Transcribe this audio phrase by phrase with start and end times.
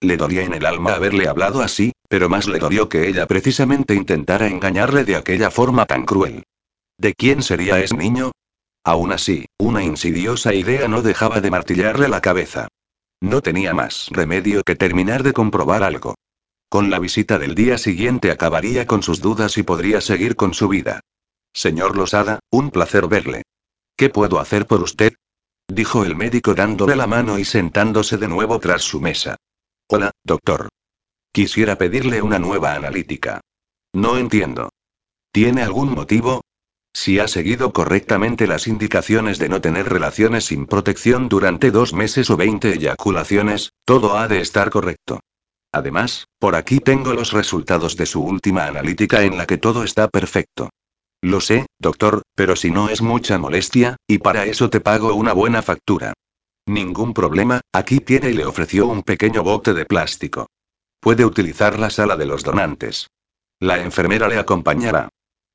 [0.00, 3.94] Le dolía en el alma haberle hablado así, pero más le dolió que ella precisamente
[3.94, 6.44] intentara engañarle de aquella forma tan cruel.
[6.98, 8.32] ¿De quién sería ese niño?
[8.84, 12.68] Aún así, una insidiosa idea no dejaba de martillarle la cabeza.
[13.20, 16.14] No tenía más remedio que terminar de comprobar algo.
[16.68, 20.68] Con la visita del día siguiente acabaría con sus dudas y podría seguir con su
[20.68, 21.00] vida.
[21.52, 23.42] Señor Losada, un placer verle.
[23.96, 25.14] ¿Qué puedo hacer por usted?
[25.68, 29.36] dijo el médico dándole la mano y sentándose de nuevo tras su mesa.
[29.88, 30.68] Hola, doctor.
[31.32, 33.40] Quisiera pedirle una nueva analítica.
[33.94, 34.70] No entiendo.
[35.30, 36.40] ¿Tiene algún motivo?
[36.92, 42.30] Si ha seguido correctamente las indicaciones de no tener relaciones sin protección durante dos meses
[42.30, 45.20] o 20 eyaculaciones, todo ha de estar correcto.
[45.70, 50.08] Además, por aquí tengo los resultados de su última analítica en la que todo está
[50.08, 50.70] perfecto.
[51.22, 55.32] Lo sé, doctor, pero si no es mucha molestia, y para eso te pago una
[55.32, 56.12] buena factura.
[56.66, 60.48] Ningún problema, aquí tiene y le ofreció un pequeño bote de plástico.
[61.00, 63.06] Puede utilizar la sala de los donantes.
[63.60, 65.08] La enfermera le acompañará.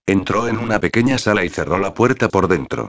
[0.05, 2.87] Entró en una pequeña sala y cerró la puerta por dentro.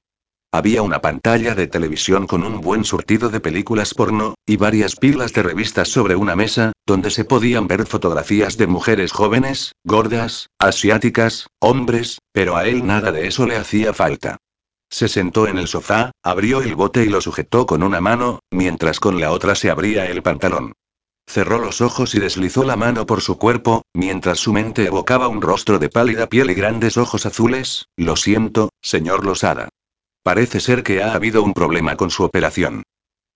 [0.55, 5.33] Había una pantalla de televisión con un buen surtido de películas porno, y varias pilas
[5.33, 11.47] de revistas sobre una mesa, donde se podían ver fotografías de mujeres jóvenes, gordas, asiáticas,
[11.59, 14.36] hombres, pero a él nada de eso le hacía falta.
[14.93, 19.01] Se sentó en el sofá, abrió el bote y lo sujetó con una mano, mientras
[19.01, 20.75] con la otra se abría el pantalón.
[21.27, 25.41] Cerró los ojos y deslizó la mano por su cuerpo, mientras su mente evocaba un
[25.41, 27.87] rostro de pálida piel y grandes ojos azules.
[27.97, 29.70] Lo siento, señor Losada.
[30.23, 32.83] Parece ser que ha habido un problema con su operación.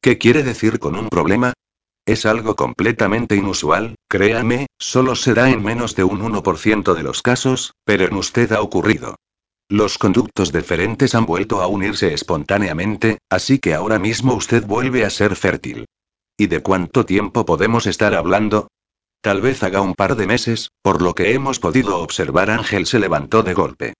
[0.02, 1.54] ¿Qué quiere decir con un problema?
[2.04, 7.72] Es algo completamente inusual, créame, solo será en menos de un 1% de los casos,
[7.86, 9.16] pero en usted ha ocurrido.
[9.68, 15.10] Los conductos deferentes han vuelto a unirse espontáneamente, así que ahora mismo usted vuelve a
[15.10, 15.86] ser fértil.
[16.38, 18.68] ¿Y de cuánto tiempo podemos estar hablando?
[19.20, 23.00] Tal vez haga un par de meses, por lo que hemos podido observar Ángel se
[23.00, 23.94] levantó de golpe.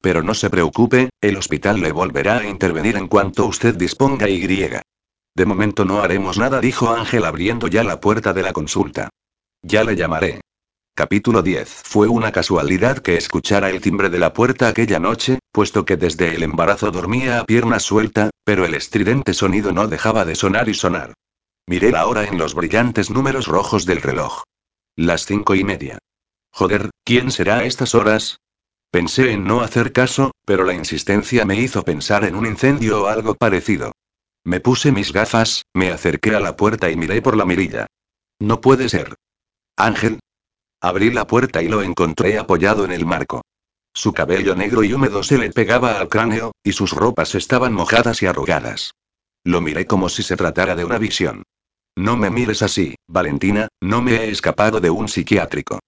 [0.00, 4.40] Pero no se preocupe, el hospital le volverá a intervenir en cuanto usted disponga y
[4.40, 4.80] griega.
[5.34, 9.10] De momento no haremos nada, dijo Ángel abriendo ya la puerta de la consulta.
[9.62, 10.40] Ya le llamaré.
[10.94, 11.68] Capítulo 10.
[11.68, 16.34] Fue una casualidad que escuchara el timbre de la puerta aquella noche, puesto que desde
[16.34, 20.74] el embarazo dormía a pierna suelta, pero el estridente sonido no dejaba de sonar y
[20.74, 21.14] sonar.
[21.66, 24.42] Miré la hora en los brillantes números rojos del reloj.
[24.96, 25.98] Las cinco y media.
[26.52, 28.38] Joder, ¿quién será a estas horas?
[28.90, 33.06] Pensé en no hacer caso, pero la insistencia me hizo pensar en un incendio o
[33.06, 33.92] algo parecido.
[34.44, 37.86] Me puse mis gafas, me acerqué a la puerta y miré por la mirilla.
[38.40, 39.14] No puede ser.
[39.76, 40.18] Ángel.
[40.80, 43.42] Abrí la puerta y lo encontré apoyado en el marco.
[43.92, 48.22] Su cabello negro y húmedo se le pegaba al cráneo, y sus ropas estaban mojadas
[48.22, 48.92] y arrugadas.
[49.44, 51.42] Lo miré como si se tratara de una visión.
[51.96, 55.80] No me mires así, Valentina, no me he escapado de un psiquiátrico.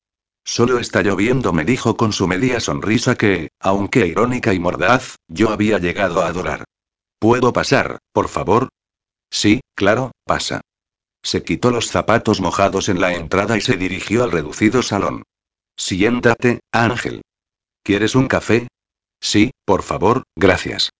[0.45, 5.51] Solo está lloviendo, me dijo con su media sonrisa que, aunque irónica y mordaz, yo
[5.51, 6.65] había llegado a adorar.
[7.21, 8.69] ¿Puedo pasar, por favor?
[9.31, 10.61] Sí, claro, pasa.
[11.23, 15.23] Se quitó los zapatos mojados en la entrada y se dirigió al reducido salón.
[15.77, 17.23] Siéntate, Ángel.
[17.83, 18.69] ¿Quieres un café?
[19.21, 20.91] Sí, por favor, gracias.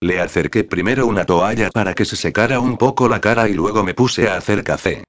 [0.00, 3.82] Le acerqué primero una toalla para que se secara un poco la cara y luego
[3.82, 5.04] me puse a hacer café.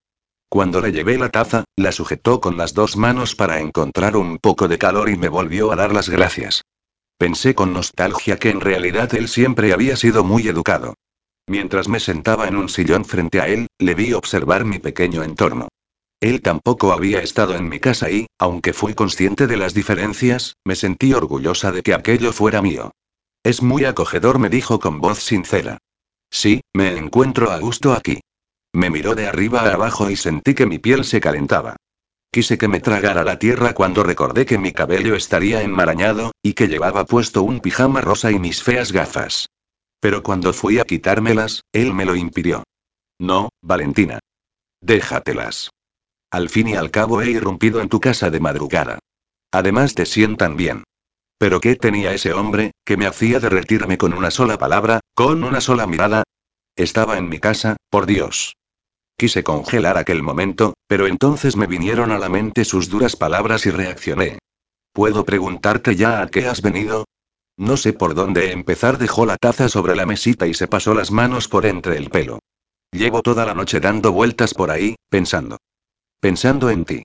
[0.49, 4.67] Cuando le llevé la taza, la sujetó con las dos manos para encontrar un poco
[4.67, 6.61] de calor y me volvió a dar las gracias.
[7.17, 10.93] Pensé con nostalgia que en realidad él siempre había sido muy educado.
[11.47, 15.67] Mientras me sentaba en un sillón frente a él, le vi observar mi pequeño entorno.
[16.21, 20.75] Él tampoco había estado en mi casa y, aunque fui consciente de las diferencias, me
[20.75, 22.91] sentí orgullosa de que aquello fuera mío.
[23.43, 25.79] Es muy acogedor, me dijo con voz sincera.
[26.31, 28.21] Sí, me encuentro a gusto aquí.
[28.71, 31.75] Me miró de arriba a abajo y sentí que mi piel se calentaba.
[32.31, 36.67] Quise que me tragara la tierra cuando recordé que mi cabello estaría enmarañado, y que
[36.67, 39.49] llevaba puesto un pijama rosa y mis feas gafas.
[40.03, 42.65] Pero cuando fui a quitármelas, él me lo impidió.
[43.21, 44.19] No, Valentina.
[44.81, 45.69] Déjatelas.
[46.29, 48.99] Al fin y al cabo he irrumpido en tu casa de madrugada.
[49.53, 50.83] Además te sientan bien.
[51.37, 55.61] ¿Pero qué tenía ese hombre, que me hacía derretirme con una sola palabra, con una
[55.61, 56.23] sola mirada?
[56.75, 58.57] Estaba en mi casa, por Dios.
[59.17, 63.71] Quise congelar aquel momento, pero entonces me vinieron a la mente sus duras palabras y
[63.71, 64.39] reaccioné.
[64.91, 67.05] ¿Puedo preguntarte ya a qué has venido?
[67.57, 68.97] No sé por dónde empezar.
[68.97, 72.39] Dejó la taza sobre la mesita y se pasó las manos por entre el pelo.
[72.91, 75.57] Llevo toda la noche dando vueltas por ahí, pensando.
[76.19, 77.03] Pensando en ti.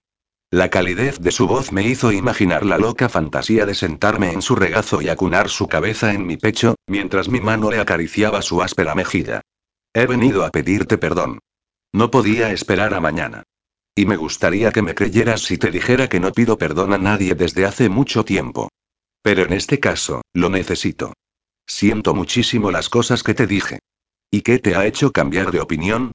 [0.50, 4.55] La calidez de su voz me hizo imaginar la loca fantasía de sentarme en su
[4.55, 8.94] regazo y acunar su cabeza en mi pecho, mientras mi mano le acariciaba su áspera
[8.94, 9.43] mejilla.
[9.93, 11.41] He venido a pedirte perdón.
[11.93, 13.43] No podía esperar a mañana.
[13.94, 17.35] Y me gustaría que me creyeras si te dijera que no pido perdón a nadie
[17.35, 18.71] desde hace mucho tiempo.
[19.29, 21.13] Pero en este caso, lo necesito.
[21.67, 23.81] Siento muchísimo las cosas que te dije.
[24.31, 26.13] ¿Y qué te ha hecho cambiar de opinión?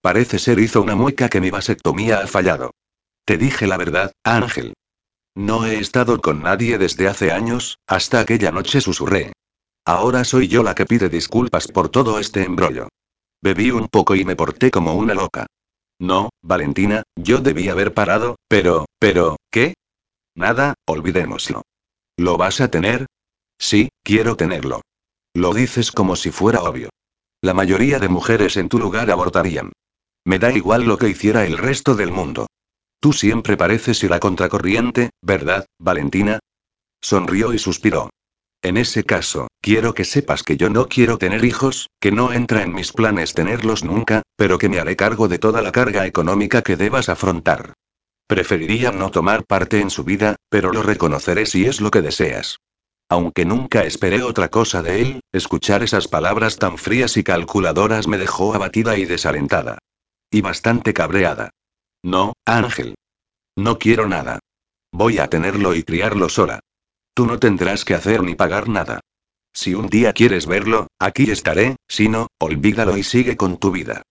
[0.00, 2.70] Parece ser hizo una mueca que mi vasectomía ha fallado.
[3.26, 4.72] Te dije la verdad, Ángel.
[5.34, 9.34] No he estado con nadie desde hace años, hasta aquella noche susurré.
[9.84, 12.88] Ahora soy yo la que pide disculpas por todo este embrollo.
[13.42, 15.44] Bebí un poco y me porté como una loca.
[16.00, 19.74] No, Valentina, yo debí haber parado, pero, pero, ¿qué?
[20.34, 21.60] Nada, olvidémoslo.
[22.16, 23.06] ¿Lo vas a tener?
[23.58, 24.82] Sí, quiero tenerlo.
[25.34, 26.90] Lo dices como si fuera obvio.
[27.40, 29.72] La mayoría de mujeres en tu lugar abortarían.
[30.24, 32.46] Me da igual lo que hiciera el resto del mundo.
[33.00, 36.38] Tú siempre pareces ir a contracorriente, ¿verdad, Valentina?
[37.02, 38.10] Sonrió y suspiró.
[38.62, 42.62] En ese caso, quiero que sepas que yo no quiero tener hijos, que no entra
[42.62, 46.62] en mis planes tenerlos nunca, pero que me haré cargo de toda la carga económica
[46.62, 47.74] que debas afrontar.
[48.26, 52.58] Preferiría no tomar parte en su vida, pero lo reconoceré si es lo que deseas.
[53.08, 58.16] Aunque nunca esperé otra cosa de él, escuchar esas palabras tan frías y calculadoras me
[58.16, 59.78] dejó abatida y desalentada.
[60.30, 61.50] Y bastante cabreada.
[62.02, 62.94] No, Ángel.
[63.56, 64.40] No quiero nada.
[64.90, 66.60] Voy a tenerlo y criarlo sola.
[67.14, 69.00] Tú no tendrás que hacer ni pagar nada.
[69.52, 74.02] Si un día quieres verlo, aquí estaré, si no, olvídalo y sigue con tu vida.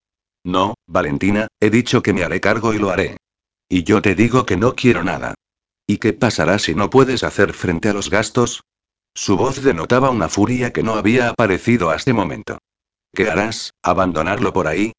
[0.45, 3.17] No, Valentina, he dicho que me haré cargo y lo haré.
[3.69, 5.35] Y yo te digo que no quiero nada.
[5.87, 8.63] ¿Y qué pasará si no puedes hacer frente a los gastos?
[9.15, 12.57] Su voz denotaba una furia que no había aparecido hasta este momento.
[13.13, 13.73] ¿Qué harás?
[13.83, 14.93] ¿Abandonarlo por ahí?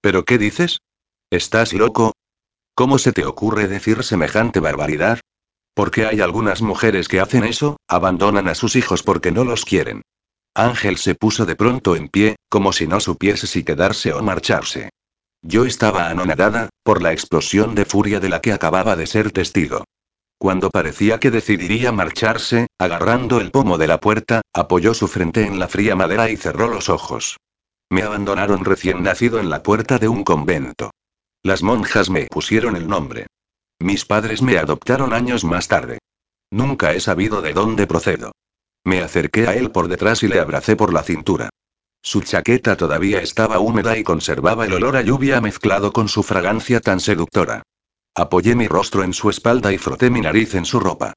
[0.00, 0.78] ¿Pero qué dices?
[1.30, 2.12] ¿Estás loco?
[2.74, 5.20] ¿Cómo se te ocurre decir semejante barbaridad?
[5.74, 10.02] Porque hay algunas mujeres que hacen eso, abandonan a sus hijos porque no los quieren.
[10.54, 14.90] Ángel se puso de pronto en pie, como si no supiese si quedarse o marcharse.
[15.42, 19.84] Yo estaba anonadada, por la explosión de furia de la que acababa de ser testigo.
[20.38, 25.58] Cuando parecía que decidiría marcharse, agarrando el pomo de la puerta, apoyó su frente en
[25.58, 27.36] la fría madera y cerró los ojos.
[27.90, 30.90] Me abandonaron recién nacido en la puerta de un convento.
[31.42, 33.26] Las monjas me pusieron el nombre.
[33.80, 35.98] Mis padres me adoptaron años más tarde.
[36.50, 38.32] Nunca he sabido de dónde procedo.
[38.84, 41.50] Me acerqué a él por detrás y le abracé por la cintura.
[42.02, 46.80] Su chaqueta todavía estaba húmeda y conservaba el olor a lluvia mezclado con su fragancia
[46.80, 47.62] tan seductora.
[48.14, 51.14] Apoyé mi rostro en su espalda y froté mi nariz en su ropa.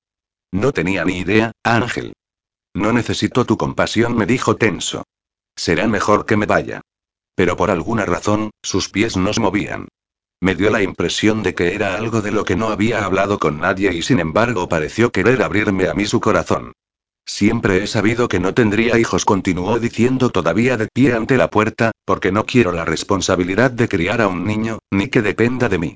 [0.51, 2.13] No tenía ni idea, Ángel.
[2.74, 5.04] No necesito tu compasión, me dijo tenso.
[5.56, 6.81] Será mejor que me vaya.
[7.36, 9.88] Pero por alguna razón, sus pies no se movían.
[10.42, 13.60] Me dio la impresión de que era algo de lo que no había hablado con
[13.60, 16.74] nadie y sin embargo pareció querer abrirme a mí su corazón.
[17.25, 21.91] Siempre he sabido que no tendría hijos, continuó diciendo todavía de pie ante la puerta,
[22.06, 25.95] porque no quiero la responsabilidad de criar a un niño, ni que dependa de mí.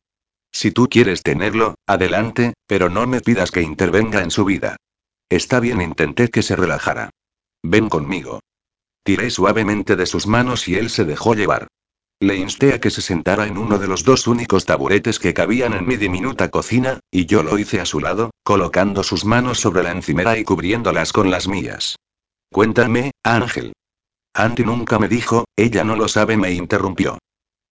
[0.51, 4.77] Si tú quieres tenerlo, adelante, pero no me pidas que intervenga en su vida.
[5.30, 7.10] Está bien, intenté que se relajara.
[7.63, 8.39] Ven conmigo.
[9.04, 11.68] Tiré suavemente de sus manos y él se dejó llevar.
[12.22, 15.74] Le insté a que se sentara en uno de los dos únicos taburetes que cabían
[15.74, 19.84] en mi diminuta cocina, y yo lo hice a su lado, colocando sus manos sobre
[19.84, 21.98] la encimera y cubriéndolas con las mías.
[22.52, 23.74] Cuéntame, Ángel.
[24.34, 27.18] Andy nunca me dijo, ella no lo sabe, me interrumpió.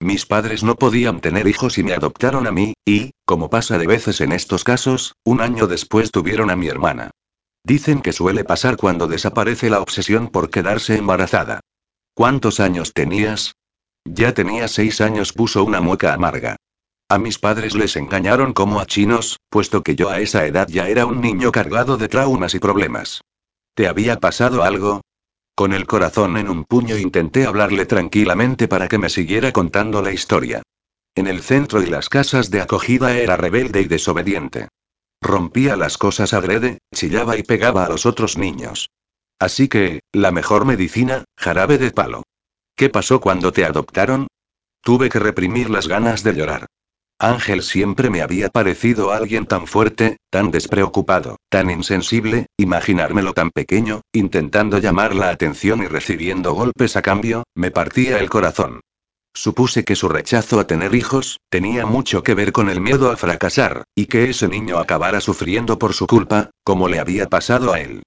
[0.01, 3.87] Mis padres no podían tener hijos y me adoptaron a mí, y, como pasa de
[3.87, 7.11] veces en estos casos, un año después tuvieron a mi hermana.
[7.65, 11.61] Dicen que suele pasar cuando desaparece la obsesión por quedarse embarazada.
[12.13, 13.55] ¿Cuántos años tenías?
[14.05, 16.57] Ya tenía seis años, puso una mueca amarga.
[17.09, 20.89] A mis padres les engañaron como a chinos, puesto que yo a esa edad ya
[20.89, 23.23] era un niño cargado de traumas y problemas.
[23.75, 25.01] ¿Te había pasado algo?
[25.55, 30.13] Con el corazón en un puño intenté hablarle tranquilamente para que me siguiera contando la
[30.13, 30.63] historia.
[31.15, 34.69] En el centro y las casas de acogida era rebelde y desobediente.
[35.21, 38.91] Rompía las cosas agrede, chillaba y pegaba a los otros niños.
[39.39, 42.23] Así que, la mejor medicina, jarabe de palo.
[42.77, 44.27] ¿Qué pasó cuando te adoptaron?
[44.83, 46.67] Tuve que reprimir las ganas de llorar.
[47.21, 54.01] Ángel siempre me había parecido alguien tan fuerte, tan despreocupado, tan insensible, imaginármelo tan pequeño,
[54.13, 58.81] intentando llamar la atención y recibiendo golpes a cambio, me partía el corazón.
[59.33, 63.17] Supuse que su rechazo a tener hijos, tenía mucho que ver con el miedo a
[63.17, 67.81] fracasar, y que ese niño acabara sufriendo por su culpa, como le había pasado a
[67.81, 68.03] él.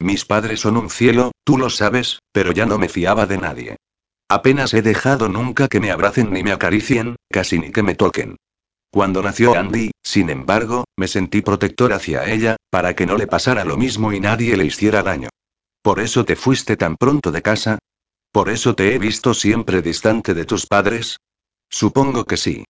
[0.00, 3.76] Mis padres son un cielo, tú lo sabes, pero ya no me fiaba de nadie.
[4.30, 8.36] Apenas he dejado nunca que me abracen ni me acaricien, casi ni que me toquen.
[8.90, 13.64] Cuando nació Andy, sin embargo, me sentí protector hacia ella, para que no le pasara
[13.64, 15.28] lo mismo y nadie le hiciera daño.
[15.82, 17.78] ¿Por eso te fuiste tan pronto de casa?
[18.30, 21.16] ¿Por eso te he visto siempre distante de tus padres?
[21.70, 22.64] Supongo que sí.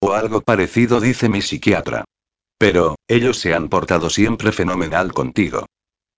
[0.00, 2.04] O algo parecido, dice mi psiquiatra.
[2.58, 5.66] Pero, ellos se han portado siempre fenomenal contigo.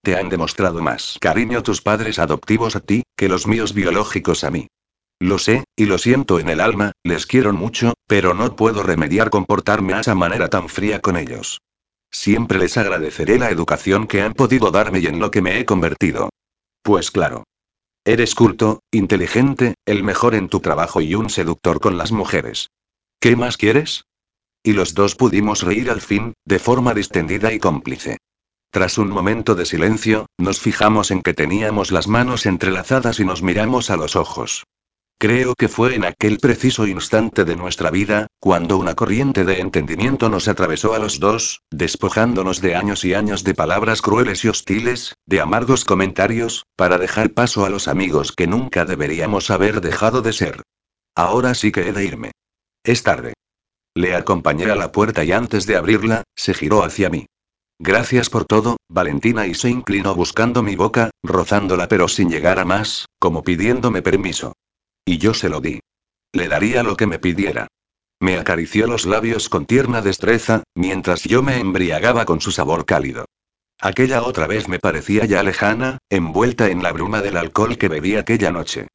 [0.02, 4.50] Te han demostrado más cariño tus padres adoptivos a ti, que los míos biológicos a
[4.50, 4.68] mí.
[5.24, 9.30] Lo sé, y lo siento en el alma, les quiero mucho, pero no puedo remediar
[9.30, 11.62] comportarme a esa manera tan fría con ellos.
[12.10, 15.64] Siempre les agradeceré la educación que han podido darme y en lo que me he
[15.64, 16.28] convertido.
[16.82, 17.44] Pues claro.
[18.04, 22.68] Eres culto, inteligente, el mejor en tu trabajo y un seductor con las mujeres.
[23.18, 24.04] ¿Qué más quieres?
[24.62, 28.18] Y los dos pudimos reír al fin, de forma distendida y cómplice.
[28.70, 33.42] Tras un momento de silencio, nos fijamos en que teníamos las manos entrelazadas y nos
[33.42, 34.64] miramos a los ojos.
[35.18, 40.28] Creo que fue en aquel preciso instante de nuestra vida, cuando una corriente de entendimiento
[40.28, 45.14] nos atravesó a los dos, despojándonos de años y años de palabras crueles y hostiles,
[45.26, 50.32] de amargos comentarios, para dejar paso a los amigos que nunca deberíamos haber dejado de
[50.32, 50.62] ser.
[51.14, 52.32] Ahora sí que he de irme.
[52.84, 53.34] Es tarde.
[53.94, 57.26] Le acompañé a la puerta y antes de abrirla, se giró hacia mí.
[57.78, 62.64] Gracias por todo, Valentina, y se inclinó buscando mi boca, rozándola pero sin llegar a
[62.64, 64.54] más, como pidiéndome permiso.
[65.04, 65.80] Y yo se lo di.
[66.32, 67.68] Le daría lo que me pidiera.
[68.20, 73.26] Me acarició los labios con tierna destreza, mientras yo me embriagaba con su sabor cálido.
[73.80, 78.16] Aquella otra vez me parecía ya lejana, envuelta en la bruma del alcohol que bebí
[78.16, 78.88] aquella noche.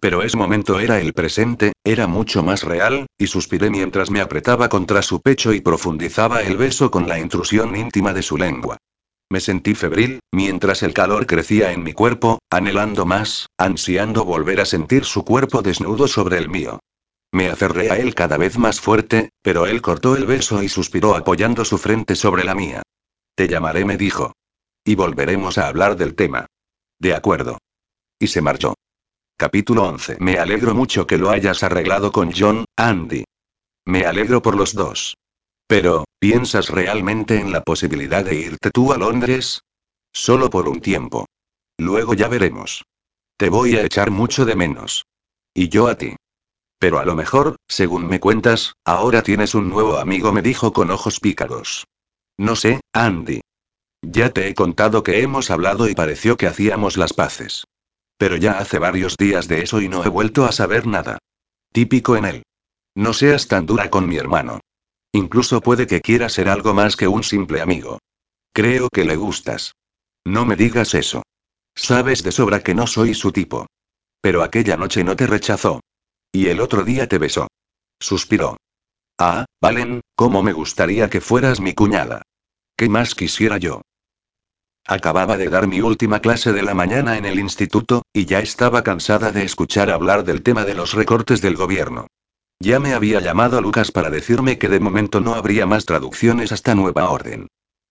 [0.00, 4.68] Pero ese momento era el presente, era mucho más real, y suspiré mientras me apretaba
[4.68, 8.78] contra su pecho y profundizaba el beso con la intrusión íntima de su lengua.
[9.32, 14.66] Me sentí febril, mientras el calor crecía en mi cuerpo, anhelando más, ansiando volver a
[14.66, 16.80] sentir su cuerpo desnudo sobre el mío.
[17.32, 21.16] Me aferré a él cada vez más fuerte, pero él cortó el beso y suspiró
[21.16, 22.82] apoyando su frente sobre la mía.
[23.34, 24.34] Te llamaré, me dijo.
[24.84, 26.44] Y volveremos a hablar del tema.
[26.98, 27.56] De acuerdo.
[28.18, 28.74] Y se marchó.
[29.38, 30.18] Capítulo 11.
[30.20, 33.24] Me alegro mucho que lo hayas arreglado con John, Andy.
[33.86, 35.14] Me alegro por los dos.
[35.72, 39.62] Pero, ¿piensas realmente en la posibilidad de irte tú a Londres?
[40.12, 41.24] Solo por un tiempo.
[41.78, 42.84] Luego ya veremos.
[43.38, 45.06] Te voy a echar mucho de menos.
[45.54, 46.14] Y yo a ti.
[46.78, 50.90] Pero a lo mejor, según me cuentas, ahora tienes un nuevo amigo, me dijo con
[50.90, 51.86] ojos pícaros.
[52.36, 53.40] No sé, Andy.
[54.02, 57.64] Ya te he contado que hemos hablado y pareció que hacíamos las paces.
[58.18, 61.16] Pero ya hace varios días de eso y no he vuelto a saber nada.
[61.72, 62.42] Típico en él.
[62.94, 64.60] No seas tan dura con mi hermano.
[65.12, 67.98] Incluso puede que quiera ser algo más que un simple amigo.
[68.52, 69.74] Creo que le gustas.
[70.24, 71.22] No me digas eso.
[71.74, 73.66] Sabes de sobra que no soy su tipo.
[74.20, 75.80] Pero aquella noche no te rechazó.
[76.32, 77.48] Y el otro día te besó.
[78.00, 78.56] Suspiró.
[79.18, 82.22] Ah, Valen, cómo me gustaría que fueras mi cuñada.
[82.76, 83.82] ¿Qué más quisiera yo?
[84.86, 88.82] Acababa de dar mi última clase de la mañana en el instituto, y ya estaba
[88.82, 92.08] cansada de escuchar hablar del tema de los recortes del gobierno.
[92.62, 96.76] Ya me había llamado Lucas para decirme que de momento no habría más traducciones hasta
[96.76, 97.48] nueva orden.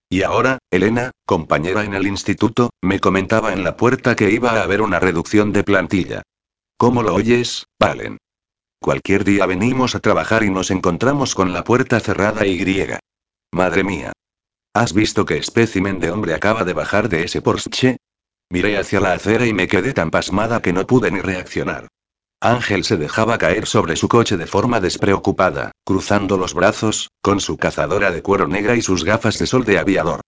[0.08, 4.62] Y ahora, Elena, compañera en el instituto, me comentaba en la puerta que iba a
[4.62, 6.22] haber una reducción de plantilla.
[6.78, 8.16] ¿Cómo lo oyes, Valen?
[8.80, 12.98] Cualquier día venimos a trabajar y nos encontramos con la puerta cerrada y griega.
[13.52, 14.12] Madre mía.
[14.72, 17.98] ¿Has visto qué espécimen de hombre acaba de bajar de ese Porsche?
[18.48, 21.88] Miré hacia la acera y me quedé tan pasmada que no pude ni reaccionar.
[22.42, 27.56] Ángel se dejaba caer sobre su coche de forma despreocupada, cruzando los brazos, con su
[27.56, 30.22] cazadora de cuero negra y sus gafas de sol de aviador.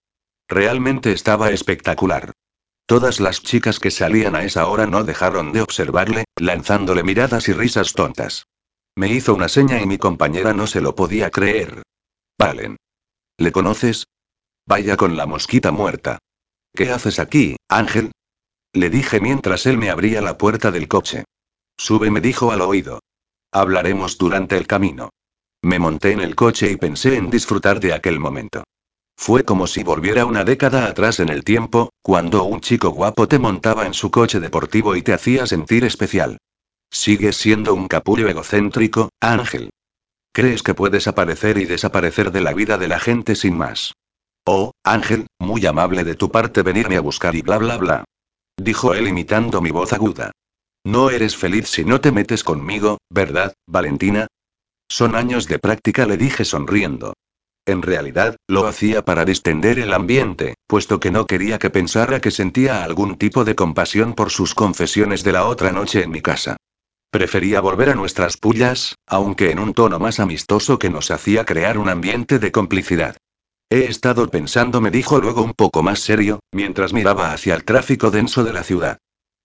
[0.48, 2.30] Realmente estaba espectacular.
[2.86, 7.52] Todas las chicas que salían a esa hora no dejaron de observarle, lanzándole miradas y
[7.52, 8.46] risas tontas.
[8.94, 11.82] Me hizo una seña y mi compañera no se lo podía creer.
[12.38, 12.76] Valen.
[13.38, 14.06] ¿Le conoces?
[14.66, 16.20] Vaya con la mosquita muerta.
[16.72, 18.12] ¿Qué haces aquí, Ángel?
[18.72, 21.24] Le dije mientras él me abría la puerta del coche.
[21.76, 23.00] Sube, me dijo al oído.
[23.52, 25.10] Hablaremos durante el camino.
[25.62, 28.64] Me monté en el coche y pensé en disfrutar de aquel momento.
[29.16, 33.38] Fue como si volviera una década atrás en el tiempo, cuando un chico guapo te
[33.38, 36.38] montaba en su coche deportivo y te hacía sentir especial.
[36.90, 39.70] Sigues siendo un capullo egocéntrico, Ángel.
[40.32, 43.94] Crees que puedes aparecer y desaparecer de la vida de la gente sin más.
[44.44, 48.04] Oh, Ángel, muy amable de tu parte venirme a buscar y bla bla bla.
[48.56, 50.32] Dijo él imitando mi voz aguda.
[50.84, 54.26] No eres feliz si no te metes conmigo, ¿verdad, Valentina?
[54.88, 57.14] Son años de práctica, le dije sonriendo.
[57.66, 62.30] En realidad, lo hacía para distender el ambiente, puesto que no quería que pensara que
[62.30, 66.58] sentía algún tipo de compasión por sus confesiones de la otra noche en mi casa.
[67.10, 71.78] Prefería volver a nuestras pullas, aunque en un tono más amistoso que nos hacía crear
[71.78, 73.16] un ambiente de complicidad.
[73.70, 78.10] He estado pensando, me dijo luego un poco más serio, mientras miraba hacia el tráfico
[78.10, 78.98] denso de la ciudad.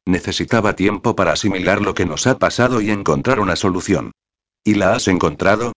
[0.06, 4.12] Necesitaba tiempo para asimilar lo que nos ha pasado y encontrar una solución.
[4.64, 5.74] ¿Y la has encontrado?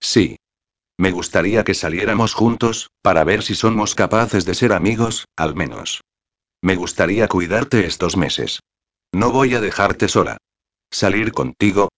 [0.00, 0.36] Sí.
[0.98, 6.02] Me gustaría que saliéramos juntos, para ver si somos capaces de ser amigos, al menos.
[6.62, 8.60] Me gustaría cuidarte estos meses.
[9.12, 10.38] No voy a dejarte sola.
[10.90, 11.88] ¿Salir contigo?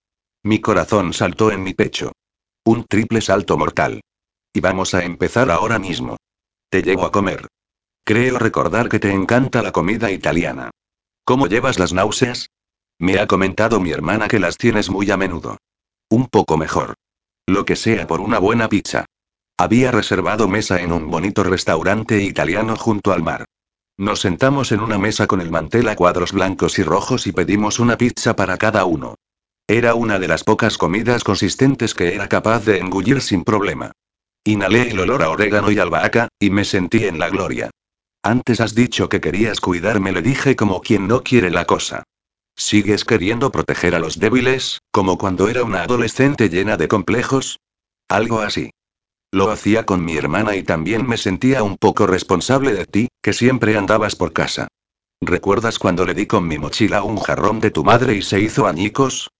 [0.42, 2.12] Mi corazón saltó en mi pecho.
[2.64, 4.00] Un triple salto mortal.
[4.52, 6.16] Y vamos a empezar ahora mismo.
[6.70, 7.46] Te llevo a comer.
[8.04, 10.70] Creo recordar que te encanta la comida italiana.
[11.26, 12.50] ¿Cómo llevas las náuseas?
[13.00, 15.56] Me ha comentado mi hermana que las tienes muy a menudo.
[16.08, 16.94] Un poco mejor.
[17.48, 19.06] Lo que sea por una buena pizza.
[19.58, 23.44] Había reservado mesa en un bonito restaurante italiano junto al mar.
[23.98, 27.80] Nos sentamos en una mesa con el mantel a cuadros blancos y rojos y pedimos
[27.80, 29.16] una pizza para cada uno.
[29.66, 33.90] Era una de las pocas comidas consistentes que era capaz de engullir sin problema.
[34.44, 37.70] Inhalé el olor a orégano y albahaca, y me sentí en la gloria.
[38.26, 42.02] Antes has dicho que querías cuidarme, le dije como quien no quiere la cosa.
[42.56, 47.60] ¿Sigues queriendo proteger a los débiles, como cuando era una adolescente llena de complejos?
[48.08, 48.70] Algo así.
[49.30, 53.32] Lo hacía con mi hermana y también me sentía un poco responsable de ti, que
[53.32, 54.66] siempre andabas por casa.
[55.20, 58.66] ¿Recuerdas cuando le di con mi mochila un jarrón de tu madre y se hizo
[58.66, 59.30] añicos?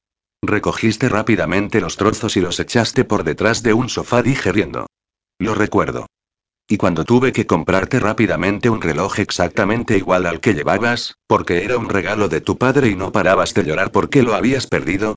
[0.43, 4.87] Recogiste rápidamente los trozos y los echaste por detrás de un sofá digeriendo.
[5.41, 6.07] Lo recuerdo.
[6.69, 11.79] Y cuando tuve que comprarte rápidamente un reloj exactamente igual al que llevabas, porque era
[11.79, 15.15] un regalo de tu padre y no parabas de llorar porque lo habías perdido.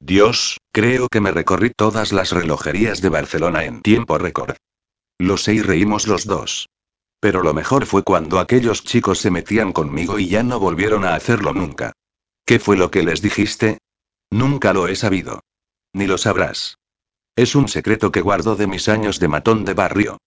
[0.00, 4.56] Dios, creo que me recorrí todas las relojerías de Barcelona en tiempo récord.
[5.18, 6.68] Lo sé y reímos los dos.
[7.20, 11.14] Pero lo mejor fue cuando aquellos chicos se metían conmigo y ya no volvieron a
[11.14, 11.92] hacerlo nunca.
[12.44, 13.78] ¿Qué fue lo que les dijiste?
[14.30, 15.40] Nunca lo he sabido.
[15.92, 16.78] Ni lo sabrás.
[17.36, 20.18] Es un secreto que guardo de mis años de matón de barrio.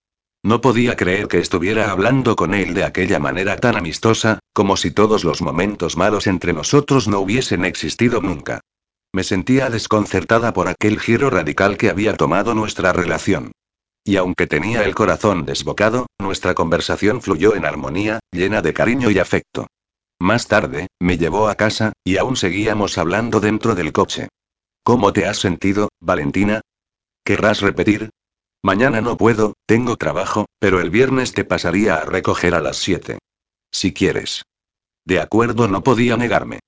[0.43, 4.89] No podía creer que estuviera hablando con él de aquella manera tan amistosa, como si
[4.89, 8.61] todos los momentos malos entre nosotros no hubiesen existido nunca.
[9.13, 13.51] Me sentía desconcertada por aquel giro radical que había tomado nuestra relación.
[14.03, 19.19] Y aunque tenía el corazón desbocado, nuestra conversación fluyó en armonía, llena de cariño y
[19.19, 19.67] afecto.
[20.19, 24.29] Más tarde, me llevó a casa, y aún seguíamos hablando dentro del coche.
[24.83, 26.61] ¿Cómo te has sentido, Valentina?
[27.23, 28.09] ¿Querrás repetir?
[28.63, 33.17] Mañana no puedo, tengo trabajo, pero el viernes te pasaría a recoger a las 7.
[33.71, 34.43] Si quieres.
[35.03, 36.59] De acuerdo, no podía negarme.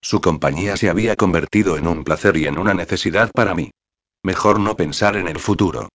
[0.00, 3.70] Su compañía se había convertido en un placer y en una necesidad para mí.
[4.22, 5.88] Mejor no pensar en el futuro.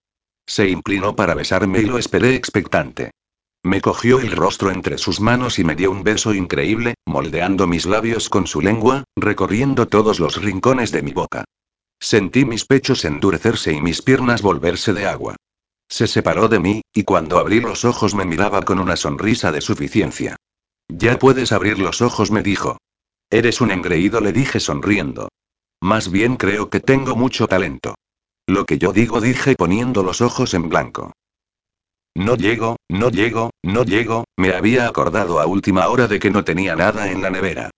[0.45, 3.11] Se inclinó para besarme y lo esperé expectante.
[3.63, 7.85] Me cogió el rostro entre sus manos y me dio un beso increíble, moldeando mis
[7.85, 11.45] labios con su lengua, recorriendo todos los rincones de mi boca.
[11.99, 15.35] Sentí mis pechos endurecerse y mis piernas volverse de agua.
[15.87, 19.61] Se separó de mí, y cuando abrí los ojos me miraba con una sonrisa de
[19.61, 20.35] suficiencia.
[20.87, 22.77] Ya puedes abrir los ojos, me dijo.
[23.29, 25.29] Eres un engreído, le dije sonriendo.
[25.81, 27.95] Más bien creo que tengo mucho talento.
[28.47, 31.13] Lo que yo digo, dije poniendo los ojos en blanco.
[32.15, 36.43] No llego, no llego, no llego, me había acordado a última hora de que no
[36.43, 37.71] tenía nada en la nevera.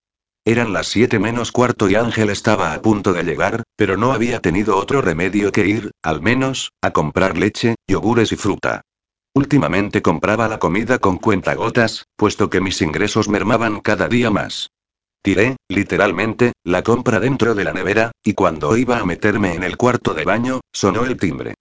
[0.47, 4.39] Eran las siete menos cuarto y Ángel estaba a punto de llegar, pero no había
[4.39, 8.79] tenido otro remedio que ir, al menos, a comprar leche, yogures y fruta.
[9.35, 14.69] Últimamente compraba la comida con cuentagotas, puesto que mis ingresos mermaban cada día más.
[15.21, 19.75] Tiré, literalmente, la compra dentro de la nevera, y cuando iba a meterme en el
[19.75, 21.55] cuarto de baño, sonó el timbre.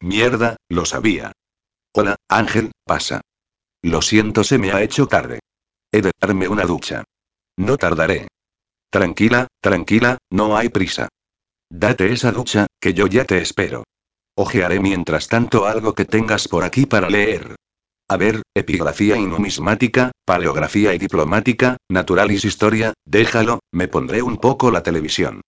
[0.00, 1.32] Mierda, lo sabía.
[1.92, 3.20] Hola, Ángel, pasa.
[3.82, 5.40] Lo siento, se me ha hecho tarde.
[5.92, 7.04] He de darme una ducha.
[7.60, 8.26] No tardaré.
[8.90, 11.10] Tranquila, tranquila, no hay prisa.
[11.70, 13.84] Date esa ducha, que yo ya te espero.
[14.34, 17.56] Ojearé mientras tanto algo que tengas por aquí para leer.
[18.08, 24.70] A ver, epigrafía y numismática, paleografía y diplomática, naturalis historia, déjalo, me pondré un poco
[24.70, 25.42] la televisión.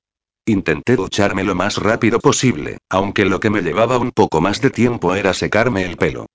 [0.45, 4.69] Intenté ducharme lo más rápido posible, aunque lo que me llevaba un poco más de
[4.69, 6.27] tiempo era secarme el pelo.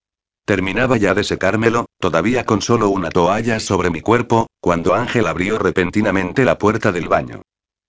[0.47, 5.59] Terminaba ya de secármelo, todavía con solo una toalla sobre mi cuerpo, cuando Ángel abrió
[5.59, 7.41] repentinamente la puerta del baño.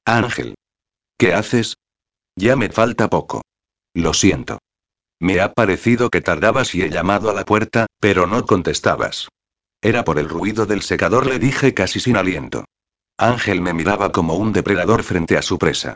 [0.04, 0.56] Ángel.
[1.16, 1.76] ¿Qué haces?
[2.34, 3.42] Ya me falta poco.
[3.94, 4.58] Lo siento.
[5.20, 9.28] Me ha parecido que tardabas y he llamado a la puerta, pero no contestabas.
[9.80, 12.64] Era por el ruido del secador, le dije casi sin aliento.
[13.16, 15.94] Ángel me miraba como un depredador frente a su presa.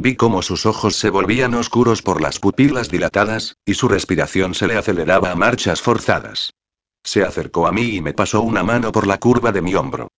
[0.00, 4.68] Vi cómo sus ojos se volvían oscuros por las pupilas dilatadas, y su respiración se
[4.68, 6.54] le aceleraba a marchas forzadas.
[7.02, 10.08] Se acercó a mí y me pasó una mano por la curva de mi hombro.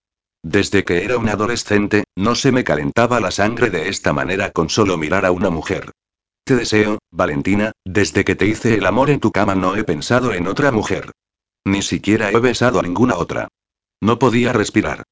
[0.43, 4.69] Desde que era un adolescente, no se me calentaba la sangre de esta manera con
[4.69, 5.93] solo mirar a una mujer.
[6.45, 10.35] Te deseo, Valentina, desde que te hice el amor en tu cama no he pensado
[10.35, 11.13] en otra mujer.
[11.65, 13.49] Ni siquiera he besado a ninguna otra.
[14.01, 15.05] No podía respirar.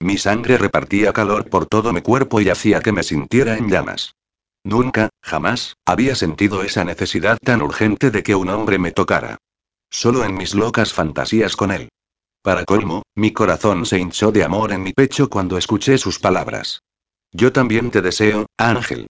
[0.00, 4.14] Mi sangre repartía calor por todo mi cuerpo y hacía que me sintiera en llamas.
[4.64, 9.36] Nunca, jamás, había sentido esa necesidad tan urgente de que un hombre me tocara.
[9.90, 11.90] Solo en mis locas fantasías con él.
[12.42, 16.80] Para colmo, mi corazón se hinchó de amor en mi pecho cuando escuché sus palabras.
[17.32, 19.06] Yo también te deseo, Ángel.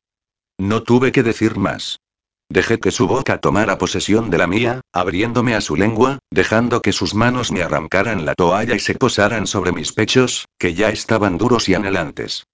[0.59, 1.99] No tuve que decir más.
[2.49, 6.93] Dejé que su boca tomara posesión de la mía, abriéndome a su lengua, dejando que
[6.93, 11.39] sus manos me arrancaran la toalla y se posaran sobre mis pechos, que ya estaban
[11.39, 12.45] duros y anhelantes.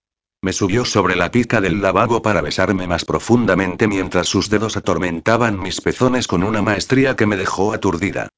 [0.42, 5.60] Me subió sobre la pica del lavabo para besarme más profundamente mientras sus dedos atormentaban
[5.60, 8.28] mis pezones con una maestría que me dejó aturdida.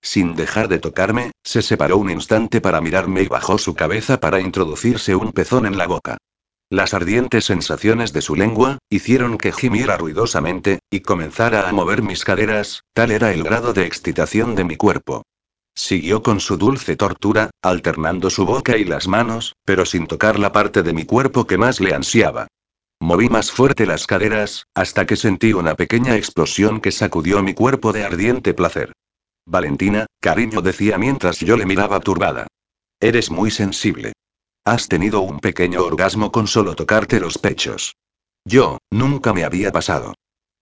[0.00, 4.40] Sin dejar de tocarme, se separó un instante para mirarme y bajó su cabeza para
[4.40, 6.16] introducirse un pezón en la boca.
[6.72, 12.24] Las ardientes sensaciones de su lengua, hicieron que gimiera ruidosamente, y comenzara a mover mis
[12.24, 15.24] caderas, tal era el grado de excitación de mi cuerpo.
[15.74, 20.52] Siguió con su dulce tortura, alternando su boca y las manos, pero sin tocar la
[20.52, 22.46] parte de mi cuerpo que más le ansiaba.
[23.00, 27.92] Moví más fuerte las caderas, hasta que sentí una pequeña explosión que sacudió mi cuerpo
[27.92, 28.92] de ardiente placer.
[29.44, 32.46] Valentina, cariño decía mientras yo le miraba turbada.
[33.00, 34.12] Eres muy sensible.
[34.64, 37.96] Has tenido un pequeño orgasmo con solo tocarte los pechos.
[38.44, 40.14] Yo, nunca me había pasado.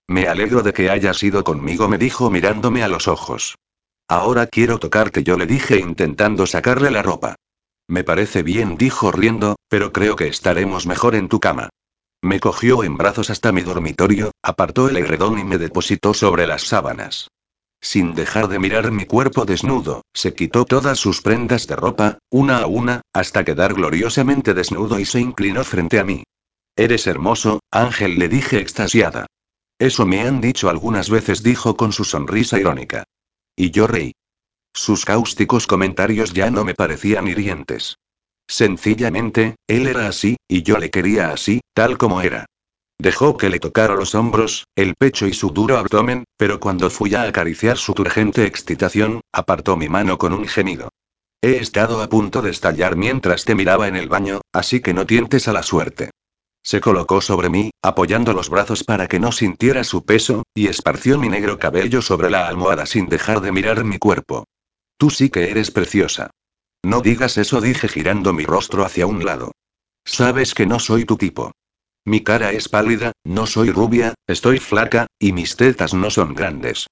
[0.06, 3.56] Me alegro de que hayas ido conmigo, me dijo mirándome a los ojos.
[4.08, 7.34] Ahora quiero tocarte, yo le dije intentando sacarle la ropa.
[7.88, 11.68] Me parece bien, dijo riendo, pero creo que estaremos mejor en tu cama.
[12.22, 16.62] Me cogió en brazos hasta mi dormitorio, apartó el edredón y me depositó sobre las
[16.62, 17.28] sábanas.
[17.80, 22.58] Sin dejar de mirar mi cuerpo desnudo, se quitó todas sus prendas de ropa, una
[22.58, 26.24] a una, hasta quedar gloriosamente desnudo y se inclinó frente a mí.
[26.76, 29.26] Eres hermoso, Ángel, le dije extasiada.
[29.78, 33.04] Eso me han dicho algunas veces, dijo con su sonrisa irónica.
[33.54, 34.12] Y yo reí.
[34.74, 37.96] Sus cáusticos comentarios ya no me parecían hirientes.
[38.48, 42.46] Sencillamente, él era así, y yo le quería así, tal como era.
[43.00, 47.14] Dejó que le tocara los hombros, el pecho y su duro abdomen, pero cuando fui
[47.14, 50.88] a acariciar su turgente excitación, apartó mi mano con un gemido.
[51.40, 55.06] He estado a punto de estallar mientras te miraba en el baño, así que no
[55.06, 56.10] tientes a la suerte.
[56.64, 61.16] Se colocó sobre mí, apoyando los brazos para que no sintiera su peso, y esparció
[61.18, 64.44] mi negro cabello sobre la almohada sin dejar de mirar mi cuerpo.
[64.96, 66.30] Tú sí que eres preciosa.
[66.82, 69.52] No digas eso, dije girando mi rostro hacia un lado.
[70.04, 71.52] Sabes que no soy tu tipo.
[72.08, 76.86] Mi cara es pálida, no soy rubia, estoy flaca, y mis tetas no son grandes.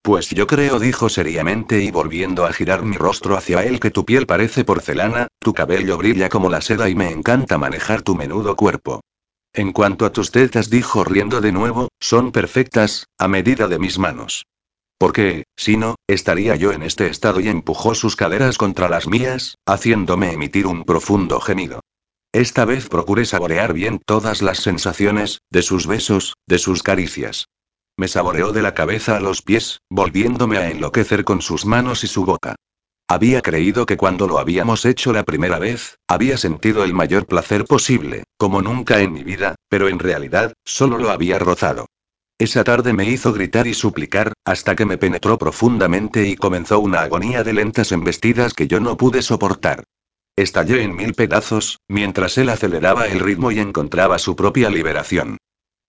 [0.00, 4.04] Pues yo creo, dijo seriamente y volviendo a girar mi rostro hacia él, que tu
[4.04, 8.54] piel parece porcelana, tu cabello brilla como la seda y me encanta manejar tu menudo
[8.54, 9.00] cuerpo.
[9.52, 13.98] En cuanto a tus tetas, dijo riendo de nuevo, son perfectas, a medida de mis
[13.98, 14.46] manos.
[14.98, 19.56] Porque, si no, estaría yo en este estado y empujó sus caderas contra las mías,
[19.66, 21.80] haciéndome emitir un profundo gemido.
[22.32, 27.48] Esta vez procuré saborear bien todas las sensaciones, de sus besos, de sus caricias.
[27.96, 32.06] Me saboreó de la cabeza a los pies, volviéndome a enloquecer con sus manos y
[32.06, 32.54] su boca.
[33.08, 37.64] Había creído que cuando lo habíamos hecho la primera vez, había sentido el mayor placer
[37.64, 41.86] posible, como nunca en mi vida, pero en realidad, solo lo había rozado.
[42.38, 47.00] Esa tarde me hizo gritar y suplicar, hasta que me penetró profundamente y comenzó una
[47.00, 49.82] agonía de lentas embestidas que yo no pude soportar.
[50.36, 55.36] Estallé en mil pedazos, mientras él aceleraba el ritmo y encontraba su propia liberación.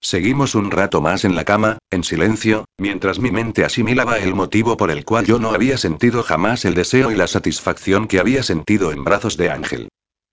[0.04, 4.76] Seguimos un rato más en la cama, en silencio, mientras mi mente asimilaba el motivo
[4.76, 8.42] por el cual yo no había sentido jamás el deseo y la satisfacción que había
[8.42, 9.90] sentido en brazos de Ángel.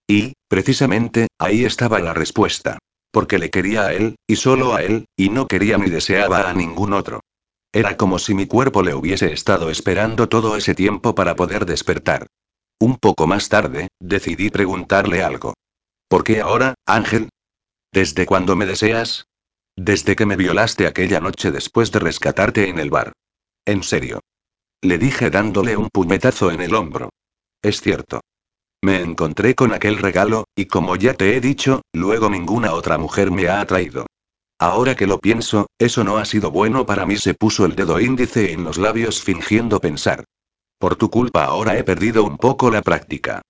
[0.08, 2.78] Y, precisamente, ahí estaba la respuesta.
[3.10, 6.54] Porque le quería a él, y solo a él, y no quería ni deseaba a
[6.54, 7.20] ningún otro.
[7.70, 12.26] Era como si mi cuerpo le hubiese estado esperando todo ese tiempo para poder despertar.
[12.80, 15.54] Un poco más tarde, decidí preguntarle algo.
[16.08, 17.28] ¿Por qué ahora, Ángel?
[17.92, 19.26] ¿Desde cuándo me deseas?
[19.76, 23.12] Desde que me violaste aquella noche después de rescatarte en el bar.
[23.64, 24.20] En serio.
[24.80, 27.10] Le dije dándole un puñetazo en el hombro.
[27.62, 28.20] Es cierto.
[28.80, 33.32] Me encontré con aquel regalo, y como ya te he dicho, luego ninguna otra mujer
[33.32, 34.06] me ha atraído.
[34.60, 37.16] Ahora que lo pienso, eso no ha sido bueno para mí.
[37.16, 40.24] Se puso el dedo índice en los labios fingiendo pensar.
[40.78, 43.42] Por tu culpa ahora he perdido un poco la práctica.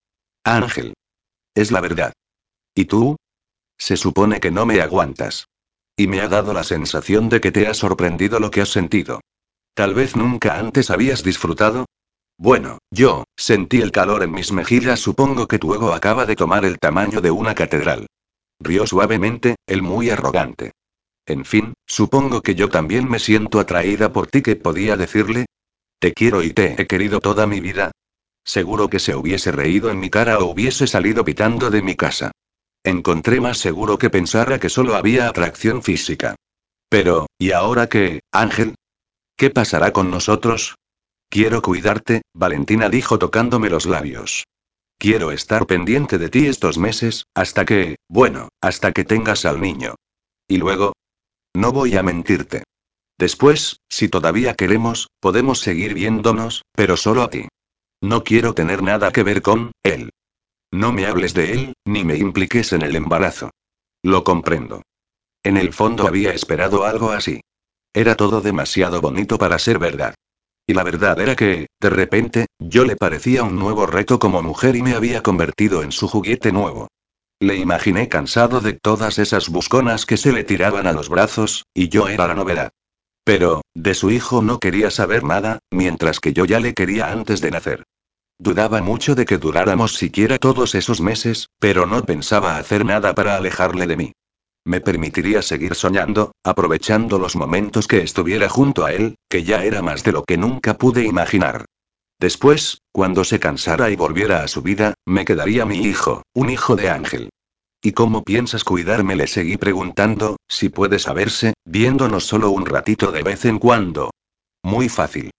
[0.45, 0.95] Ángel.
[1.55, 2.13] Es la verdad.
[2.75, 3.17] ¿Y tú?
[3.77, 5.47] Se supone que no me aguantas.
[5.97, 9.21] Y me ha dado la sensación de que te ha sorprendido lo que has sentido.
[9.75, 11.87] Tal vez nunca antes habías disfrutado.
[12.39, 16.65] Bueno, yo, sentí el calor en mis mejillas, supongo que tu ego acaba de tomar
[16.65, 18.07] el tamaño de una catedral.
[18.61, 20.73] Rió suavemente, el muy arrogante.
[21.27, 25.47] En fin, supongo que yo también me siento atraída por ti, que podía decirle.
[25.99, 27.91] Te quiero y te he querido toda mi vida.
[28.45, 32.31] Seguro que se hubiese reído en mi cara o hubiese salido pitando de mi casa.
[32.85, 36.37] Encontré más seguro que pensara que solo había atracción física.
[36.89, 38.75] Pero, ¿y ahora qué, Ángel?
[39.37, 40.77] ¿Qué pasará con nosotros?
[41.29, 44.45] Quiero cuidarte, Valentina dijo tocándome los labios.
[44.99, 49.97] Quiero estar pendiente de ti estos meses, hasta que, bueno, hasta que tengas al niño.
[50.49, 50.95] Y luego,
[51.55, 52.65] no voy a mentirte.
[53.19, 57.49] Después, si todavía queremos, podemos seguir viéndonos, pero solo a ti.
[58.01, 60.11] No quiero tener nada que ver con él.
[60.71, 63.51] No me hables de él, ni me impliques en el embarazo.
[64.03, 64.83] Lo comprendo.
[65.43, 67.41] En el fondo había esperado algo así.
[67.95, 70.15] Era todo demasiado bonito para ser verdad.
[70.67, 74.77] Y la verdad era que, de repente, yo le parecía un nuevo reto como mujer
[74.77, 76.89] y me había convertido en su juguete nuevo.
[77.41, 81.89] Le imaginé cansado de todas esas busconas que se le tiraban a los brazos, y
[81.89, 82.71] yo era la novedad.
[83.29, 87.43] Pero, de su hijo no quería saber nada, mientras que yo ya le quería antes
[87.43, 87.85] de nacer.
[88.39, 93.37] Dudaba mucho de que duráramos siquiera todos esos meses, pero no pensaba hacer nada para
[93.37, 94.13] alejarle de mí.
[94.65, 99.83] Me permitiría seguir soñando, aprovechando los momentos que estuviera junto a él, que ya era
[99.83, 101.67] más de lo que nunca pude imaginar.
[102.19, 106.77] Después, cuando se cansara y volviera a su vida, me quedaría mi hijo, un hijo
[106.77, 107.29] de ángel.
[107.81, 109.15] ¿Y cómo piensas cuidarme?
[109.15, 114.11] Le seguí preguntando, si puede saberse, viéndonos solo un ratito de vez en cuando.
[114.65, 115.31] Muy fácil.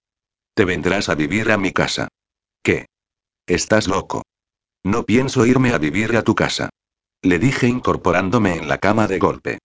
[0.53, 2.07] Te vendrás a vivir a mi casa.
[2.63, 2.85] ¿Qué?
[3.45, 4.23] Estás loco.
[4.83, 6.69] No pienso irme a vivir a tu casa.
[7.21, 9.57] Le dije incorporándome en la cama de golpe.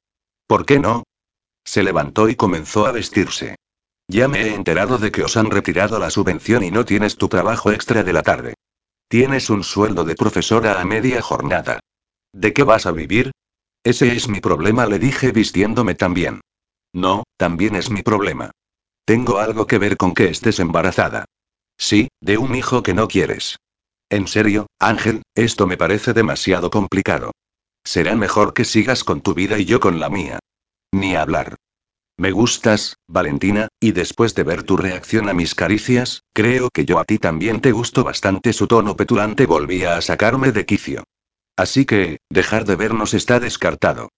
[0.48, 1.04] ¿Por qué no?
[1.64, 3.56] Se levantó y comenzó a vestirse.
[4.08, 7.28] Ya me he enterado de que os han retirado la subvención y no tienes tu
[7.28, 8.54] trabajo extra de la tarde.
[9.08, 11.80] Tienes un sueldo de profesora a media jornada.
[12.34, 13.30] ¿De qué vas a vivir?
[13.84, 16.40] Ese es mi problema, le dije vistiéndome también.
[16.92, 18.50] No, también es mi problema.
[19.04, 21.26] Tengo algo que ver con que estés embarazada.
[21.78, 23.56] Sí, de un hijo que no quieres.
[24.10, 27.30] En serio, Ángel, esto me parece demasiado complicado.
[27.84, 30.40] Será mejor que sigas con tu vida y yo con la mía.
[30.92, 31.54] Ni hablar.
[32.16, 36.98] Me gustas, Valentina, y después de ver tu reacción a mis caricias, creo que yo
[36.98, 38.52] a ti también te gusto bastante.
[38.52, 41.04] Su tono petulante volvía a sacarme de quicio.
[41.56, 44.10] Así que, dejar de vernos está descartado.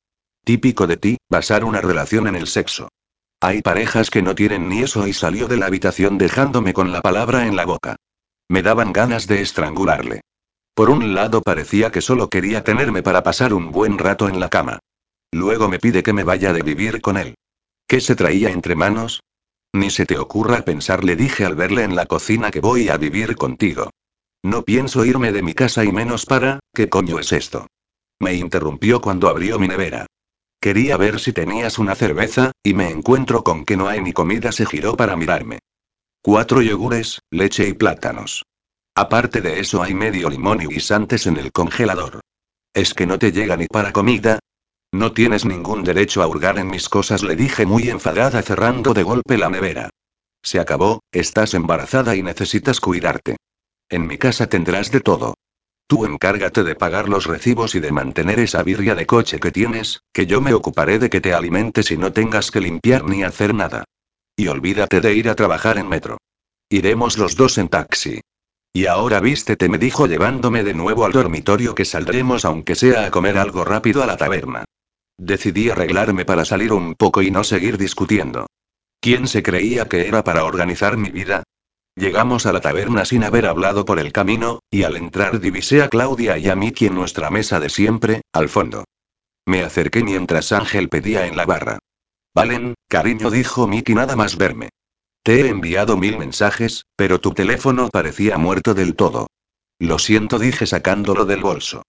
[0.45, 2.89] Típico de ti, basar una relación en el sexo.
[3.41, 7.03] Hay parejas que no tienen ni eso y salió de la habitación dejándome con la
[7.03, 7.97] palabra en la boca.
[8.49, 10.23] Me daban ganas de estrangularle.
[10.75, 14.49] Por un lado parecía que solo quería tenerme para pasar un buen rato en la
[14.49, 14.79] cama.
[15.33, 17.35] Luego me pide que me vaya de vivir con él.
[17.87, 19.23] ¿Qué se traía entre manos?
[19.73, 22.97] Ni se te ocurra pensar, le dije al verle en la cocina que voy a
[22.97, 23.91] vivir contigo.
[24.47, 27.67] No pienso irme de mi casa y menos para, ¿qué coño es esto?
[28.21, 30.07] Me interrumpió cuando abrió mi nevera.
[30.61, 34.53] Quería ver si tenías una cerveza, y me encuentro con que no hay ni comida.
[34.53, 35.59] Se giró para mirarme.
[36.23, 38.45] Cuatro yogures, leche y plátanos.
[38.95, 42.21] Aparte de eso hay medio limón y guisantes en el congelador.
[42.73, 44.39] ¿Es que no te llega ni para comida?
[44.93, 49.03] No tienes ningún derecho a hurgar en mis cosas, le dije muy enfadada cerrando de
[49.03, 49.91] golpe la nevera.
[50.41, 53.39] Se acabó, estás embarazada y necesitas cuidarte.
[53.89, 55.35] En mi casa tendrás de todo.
[55.87, 60.01] Tú encárgate de pagar los recibos y de mantener esa birria de coche que tienes,
[60.13, 63.55] que yo me ocuparé de que te alimentes y no tengas que limpiar ni hacer
[63.55, 63.85] nada.
[64.37, 66.19] Y olvídate de ir a trabajar en metro.
[66.69, 68.21] Iremos los dos en taxi.
[68.73, 73.11] Y ahora vístete, me dijo llevándome de nuevo al dormitorio que saldremos aunque sea a
[73.13, 74.65] comer algo rápido a la taberna.
[75.17, 78.47] Decidí arreglarme para salir un poco y no seguir discutiendo.
[79.01, 81.45] ¿Quién se creía que era para organizar mi vida?
[81.97, 85.89] Llegamos a la taberna sin haber hablado por el camino, y al entrar divisé a
[85.89, 88.85] Claudia y a Miki en nuestra mesa de siempre, al fondo.
[89.47, 91.79] Me acerqué mientras Ángel pedía en la barra.
[92.35, 94.69] Valen, cariño, dijo Miki nada más verme.
[95.23, 99.29] Te he enviado mil mensajes, pero tu teléfono parecía muerto del todo.
[99.79, 101.83] Lo siento, dije sacándolo del bolso.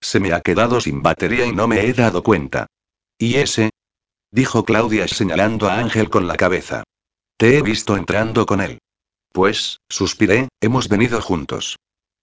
[0.00, 2.66] Se me ha quedado sin batería y no me he dado cuenta.
[3.16, 3.70] ¿Y ese?
[4.32, 6.82] dijo Claudia señalando a Ángel con la cabeza.
[7.36, 8.78] Te he visto entrando con él.
[9.32, 11.76] Pues, suspiré, hemos venido juntos.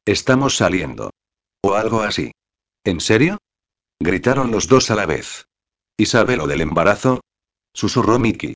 [0.06, 1.10] Estamos saliendo.
[1.63, 2.32] O algo así.
[2.84, 3.39] ¿En serio?
[4.00, 5.45] Gritaron los dos a la vez.
[5.98, 7.22] ¿Y sabe lo del embarazo?
[7.74, 8.54] Susurró Mickey.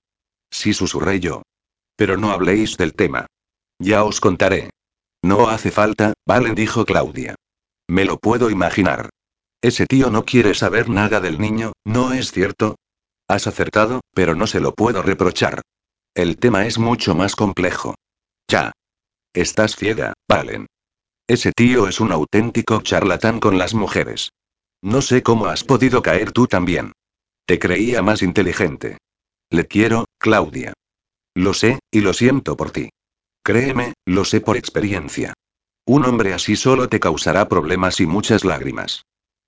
[0.52, 1.42] Sí, susurré yo.
[1.96, 3.26] Pero no habléis del tema.
[3.80, 4.70] Ya os contaré.
[5.24, 7.36] No hace falta, Valen dijo Claudia.
[7.90, 9.10] Me lo puedo imaginar.
[9.62, 12.76] Ese tío no quiere saber nada del niño, ¿no es cierto?
[13.28, 15.62] Has acertado, pero no se lo puedo reprochar.
[16.14, 17.96] El tema es mucho más complejo.
[18.48, 18.72] Ya.
[19.34, 20.68] Estás ciega, Valen.
[21.28, 24.32] Ese tío es un auténtico charlatán con las mujeres.
[24.82, 26.92] No sé cómo has podido caer tú también.
[27.46, 28.98] Te creía más inteligente.
[29.50, 30.74] Le quiero, Claudia.
[31.36, 32.90] Lo sé, y lo siento por ti.
[33.44, 35.34] Créeme, lo sé por experiencia.
[35.86, 39.04] Un hombre así solo te causará problemas y muchas lágrimas.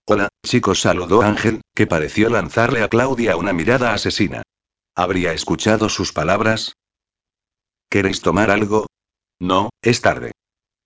[0.05, 4.43] Hola, chicos, saludó Ángel, que pareció lanzarle a Claudia una mirada asesina.
[4.95, 6.73] ¿Habría escuchado sus palabras?
[7.89, 8.87] ¿Queréis tomar algo?
[9.39, 10.31] No, es tarde.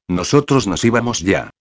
[0.07, 1.51] Nosotros nos íbamos ya.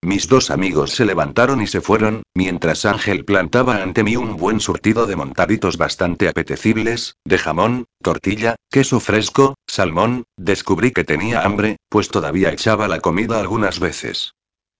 [0.00, 4.60] Mis dos amigos se levantaron y se fueron, mientras Ángel plantaba ante mí un buen
[4.60, 11.78] surtido de montaditos bastante apetecibles, de jamón, tortilla, queso fresco, salmón, descubrí que tenía hambre,
[11.88, 14.34] pues todavía echaba la comida algunas veces.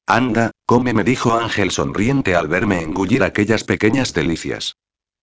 [0.07, 4.77] Anda, come, me dijo Ángel sonriente al verme engullir aquellas pequeñas delicias.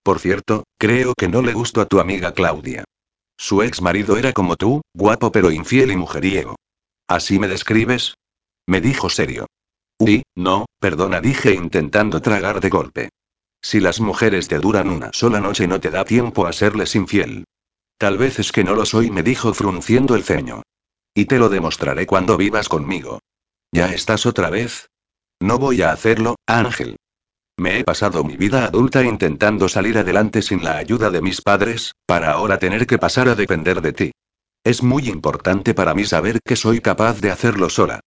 [0.03, 2.83] Por cierto, creo que no le gustó a tu amiga Claudia.
[3.37, 6.55] Su ex marido era como tú, guapo pero infiel y mujeriego.
[7.07, 8.15] ¿Así me describes?
[8.67, 9.47] Me dijo serio.
[9.99, 13.09] Uy, no, perdona, dije intentando tragar de golpe.
[13.61, 17.45] Si las mujeres te duran una sola noche no te da tiempo a serles infiel.
[17.97, 20.63] Tal vez es que no lo soy, me dijo frunciendo el ceño.
[21.13, 23.19] Y te lo demostraré cuando vivas conmigo.
[23.71, 24.89] ¿Ya estás otra vez?
[25.39, 26.97] No voy a hacerlo, Ángel.
[27.57, 31.93] Me he pasado mi vida adulta intentando salir adelante sin la ayuda de mis padres,
[32.05, 34.11] para ahora tener que pasar a depender de ti.
[34.63, 38.01] Es muy importante para mí saber que soy capaz de hacerlo sola.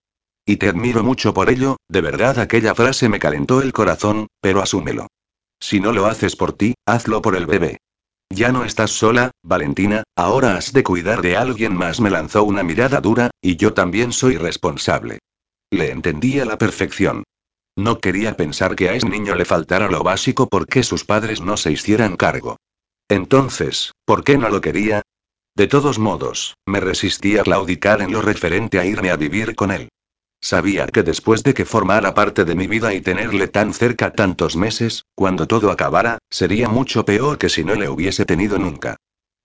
[0.44, 4.60] Y te admiro mucho por ello, de verdad aquella frase me calentó el corazón, pero
[4.60, 5.06] asúmelo.
[5.60, 7.78] Si no lo haces por ti, hazlo por el bebé.
[8.30, 12.00] Ya no estás sola, Valentina, ahora has de cuidar de alguien más.
[12.00, 15.20] Me lanzó una mirada dura, y yo también soy responsable.
[15.70, 17.24] Le entendí a la perfección.
[17.78, 21.56] No quería pensar que a ese niño le faltara lo básico porque sus padres no
[21.56, 22.56] se hicieran cargo.
[23.08, 25.02] Entonces, ¿por qué no lo quería?
[25.54, 29.70] De todos modos, me resistía a claudicar en lo referente a irme a vivir con
[29.70, 29.90] él.
[30.40, 34.56] Sabía que después de que formara parte de mi vida y tenerle tan cerca tantos
[34.56, 38.96] meses, cuando todo acabara, sería mucho peor que si no le hubiese tenido nunca.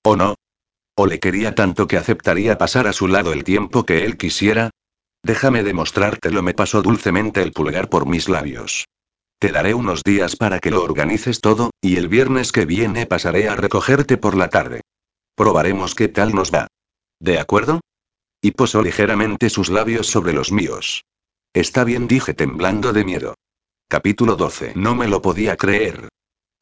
[0.04, 0.34] ¿O no?
[0.96, 4.72] ¿O le quería tanto que aceptaría pasar a su lado el tiempo que él quisiera?
[5.24, 8.86] Déjame demostrártelo, me pasó dulcemente el pulgar por mis labios.
[9.40, 13.48] Te daré unos días para que lo organices todo, y el viernes que viene pasaré
[13.48, 14.82] a recogerte por la tarde.
[15.36, 16.68] Probaremos qué tal nos va.
[17.20, 17.80] ¿De acuerdo?
[18.42, 21.04] Y posó ligeramente sus labios sobre los míos.
[21.54, 23.36] Está bien, dije temblando de miedo.
[23.88, 24.74] Capítulo 12.
[24.76, 26.10] No me lo podía creer.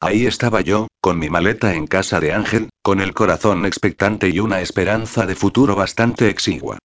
[0.00, 4.38] Ahí estaba yo, con mi maleta en casa de Ángel, con el corazón expectante y
[4.38, 6.78] una esperanza de futuro bastante exigua.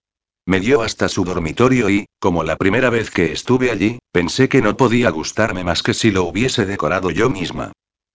[0.48, 4.62] Me dio hasta su dormitorio y, como la primera vez que estuve allí, pensé que
[4.62, 7.74] no podía gustarme más que si lo hubiese decorado yo misma.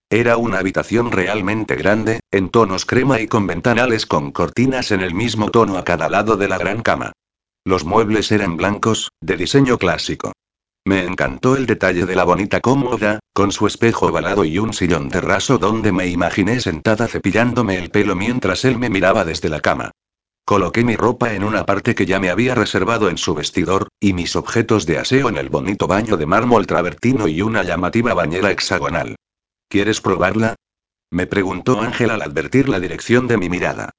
[0.08, 5.12] Era una habitación realmente grande, en tonos crema y con ventanales con cortinas en el
[5.12, 7.12] mismo tono a cada lado de la gran cama.
[7.66, 10.32] Los muebles eran blancos, de diseño clásico.
[10.86, 15.10] Me encantó el detalle de la bonita cómoda, con su espejo ovalado y un sillón
[15.10, 19.60] de raso donde me imaginé sentada cepillándome el pelo mientras él me miraba desde la
[19.60, 19.90] cama.
[20.44, 24.12] Coloqué mi ropa en una parte que ya me había reservado en su vestidor, y
[24.12, 28.50] mis objetos de aseo en el bonito baño de mármol travertino y una llamativa bañera
[28.50, 29.16] hexagonal.
[29.68, 30.56] ¿Quieres probarla?
[31.10, 33.90] Me preguntó Ángel al advertir la dirección de mi mirada.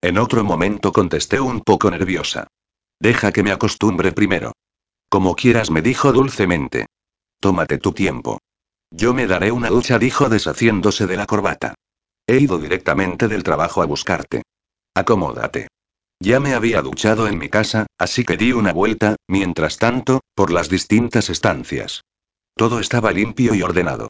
[0.00, 2.46] En otro momento contesté un poco nerviosa.
[2.98, 4.52] Deja que me acostumbre primero.
[5.08, 6.86] Como quieras, me dijo dulcemente.
[7.40, 8.38] Tómate tu tiempo.
[8.90, 11.74] Yo me daré una ducha, dijo deshaciéndose de la corbata.
[12.26, 14.42] He ido directamente del trabajo a buscarte.
[14.94, 15.68] Acomódate.
[16.22, 20.52] Ya me había duchado en mi casa, así que di una vuelta, mientras tanto, por
[20.52, 22.02] las distintas estancias.
[22.54, 24.08] Todo estaba limpio y ordenado.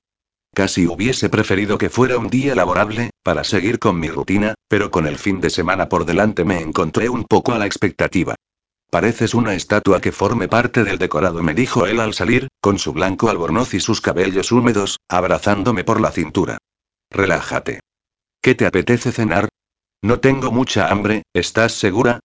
[0.53, 5.07] Casi hubiese preferido que fuera un día laborable, para seguir con mi rutina, pero con
[5.07, 8.35] el fin de semana por delante me encontré un poco a la expectativa.
[8.90, 12.92] Pareces una estatua que forme parte del decorado, me dijo él al salir, con su
[12.92, 16.59] blanco albornoz y sus cabellos húmedos, abrazándome por la cintura.
[17.09, 17.79] Relájate.
[18.42, 19.49] ¿Qué te apetece cenar?
[20.02, 22.20] No tengo mucha hambre, ¿estás segura?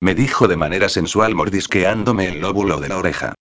[0.00, 3.34] Me dijo de manera sensual mordisqueándome el lóbulo de la oreja.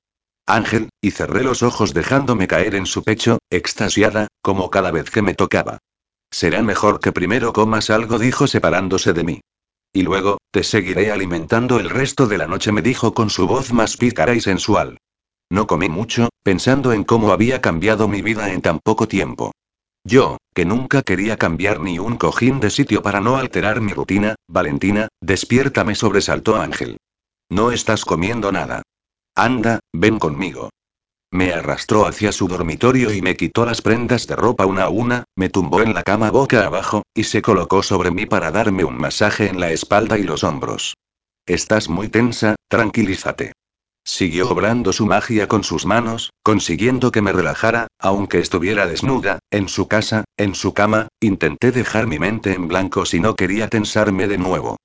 [0.46, 5.22] Ángel, y cerré los ojos dejándome caer en su pecho, extasiada, como cada vez que
[5.22, 5.80] me tocaba.
[6.32, 9.42] Será mejor que primero comas algo, dijo separándose de mí.
[9.94, 13.72] Y luego, te seguiré alimentando el resto de la noche, me dijo con su voz
[13.72, 14.98] más pícara y sensual.
[15.50, 19.54] No comí mucho, pensando en cómo había cambiado mi vida en tan poco tiempo.
[20.08, 24.36] Yo, que nunca quería cambiar ni un cojín de sitio para no alterar mi rutina,
[24.48, 26.96] Valentina, despiértame sobresaltó Ángel.
[27.50, 28.84] No estás comiendo nada.
[29.36, 30.70] Anda, ven conmigo.
[31.30, 35.26] Me arrastró hacia su dormitorio y me quitó las prendas de ropa una a una,
[35.36, 38.98] me tumbó en la cama boca abajo, y se colocó sobre mí para darme un
[38.98, 40.96] masaje en la espalda y los hombros.
[41.46, 43.52] Estás muy tensa, tranquilízate.
[44.08, 49.68] Siguió obrando su magia con sus manos, consiguiendo que me relajara, aunque estuviera desnuda, en
[49.68, 54.30] su casa, en su cama, intenté dejar mi mente en blanco si no quería tensarme
[54.30, 54.78] de nuevo.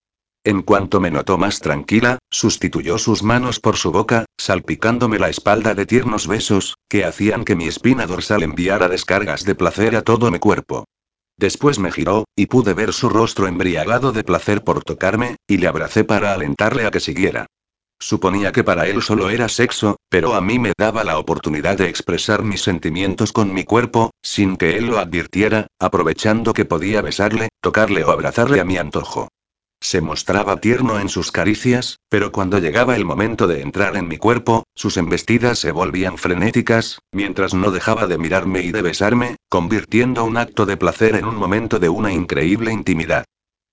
[0.42, 5.76] En cuanto me notó más tranquila, sustituyó sus manos por su boca, salpicándome la espalda
[5.76, 10.32] de tiernos besos, que hacían que mi espina dorsal enviara descargas de placer a todo
[10.32, 10.84] mi cuerpo.
[11.36, 15.68] Después me giró, y pude ver su rostro embriagado de placer por tocarme, y le
[15.68, 17.46] abracé para alentarle a que siguiera.
[18.02, 21.88] Suponía que para él solo era sexo, pero a mí me daba la oportunidad de
[21.88, 27.50] expresar mis sentimientos con mi cuerpo, sin que él lo advirtiera, aprovechando que podía besarle,
[27.60, 29.28] tocarle o abrazarle a mi antojo.
[29.80, 34.18] Se mostraba tierno en sus caricias, pero cuando llegaba el momento de entrar en mi
[34.18, 40.24] cuerpo, sus embestidas se volvían frenéticas, mientras no dejaba de mirarme y de besarme, convirtiendo
[40.24, 43.24] un acto de placer en un momento de una increíble intimidad.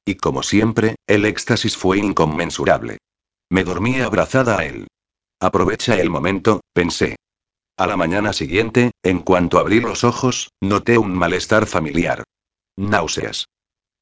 [0.06, 3.00] Y como siempre, el éxtasis fue inconmensurable.
[3.52, 4.88] Me dormí abrazada a él.
[5.40, 7.16] Aprovecha el momento, pensé.
[7.78, 12.24] A la mañana siguiente, en cuanto abrí los ojos, noté un malestar familiar.
[12.78, 13.46] Náuseas.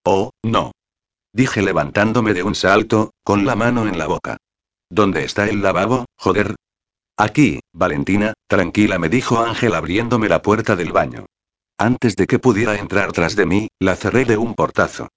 [0.04, 0.72] Oh, no.
[1.34, 4.38] Dije levantándome de un salto, con la mano en la boca.
[4.90, 6.56] ¿Dónde está el lavabo, joder?
[7.18, 11.26] Aquí, Valentina, tranquila, me dijo Ángel abriéndome la puerta del baño.
[11.78, 15.10] Antes de que pudiera entrar tras de mí, la cerré de un portazo.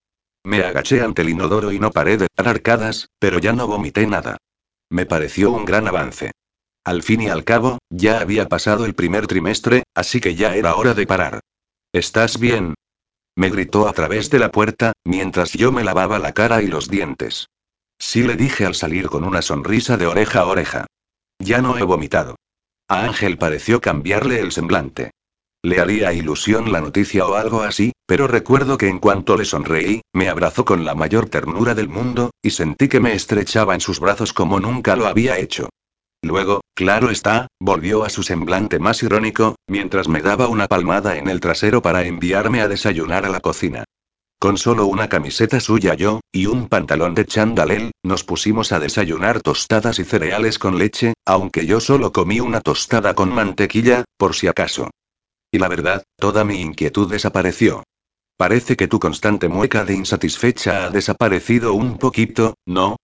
[0.45, 4.07] Me agaché ante el inodoro y no paré de dar arcadas, pero ya no vomité
[4.07, 4.39] nada.
[4.91, 6.33] Me pareció un gran avance.
[6.85, 10.77] Al fin y al cabo, ya había pasado el primer trimestre, así que ya era
[10.77, 11.41] hora de parar.
[11.93, 12.75] ¿Estás bien?
[13.37, 16.89] Me gritó a través de la puerta, mientras yo me lavaba la cara y los
[16.89, 17.47] dientes.
[17.99, 20.87] Sí le dije al salir con una sonrisa de oreja a oreja.
[21.39, 22.37] Ya no he vomitado.
[22.89, 25.11] A Ángel pareció cambiarle el semblante.
[25.63, 30.01] Le haría ilusión la noticia o algo así, pero recuerdo que en cuanto le sonreí,
[30.15, 34.01] me abrazó con la mayor ternura del mundo, y sentí que me estrechaba en sus
[34.01, 35.69] brazos como nunca lo había hecho.
[36.23, 41.29] Luego, claro está, volvió a su semblante más irónico, mientras me daba una palmada en
[41.29, 43.85] el trasero para enviarme a desayunar a la cocina.
[44.39, 49.43] Con solo una camiseta suya yo, y un pantalón de chandalel, nos pusimos a desayunar
[49.43, 54.47] tostadas y cereales con leche, aunque yo solo comí una tostada con mantequilla, por si
[54.47, 54.89] acaso.
[55.51, 57.83] Y la verdad, toda mi inquietud desapareció.
[58.37, 62.97] Parece que tu constante mueca de insatisfecha ha desaparecido un poquito, ¿no?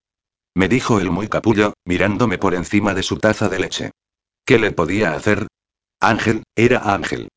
[0.55, 3.91] Me dijo el muy capullo, mirándome por encima de su taza de leche.
[4.45, 5.45] ¿Qué le podía hacer?
[5.99, 7.27] Ángel, era Ángel.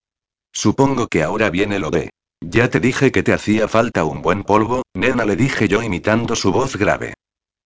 [0.53, 2.11] Supongo que ahora viene lo de.
[2.41, 6.35] Ya te dije que te hacía falta un buen polvo, nena, le dije yo imitando
[6.37, 7.15] su voz grave.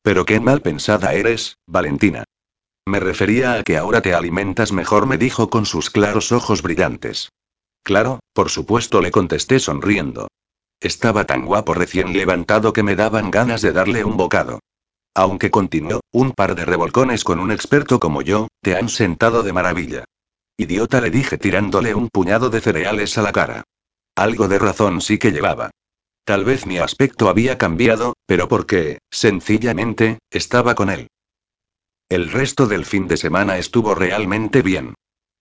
[0.03, 2.25] Pero qué mal pensada eres, Valentina.
[2.87, 7.31] Me refería a que ahora te alimentas mejor, me dijo con sus claros ojos brillantes.
[7.83, 10.29] Claro, por supuesto, le contesté sonriendo.
[10.81, 14.61] Estaba tan guapo recién levantado que me daban ganas de darle un bocado.
[15.15, 19.53] Aunque continuó, un par de revolcones con un experto como yo, te han sentado de
[19.53, 20.05] maravilla.
[20.57, 23.63] Idiota le dije tirándole un puñado de cereales a la cara.
[24.15, 25.71] Algo de razón sí que llevaba.
[26.25, 31.09] Tal vez mi aspecto había cambiado, pero porque, sencillamente, estaba con él.
[32.11, 34.95] El resto del fin de semana estuvo realmente bien.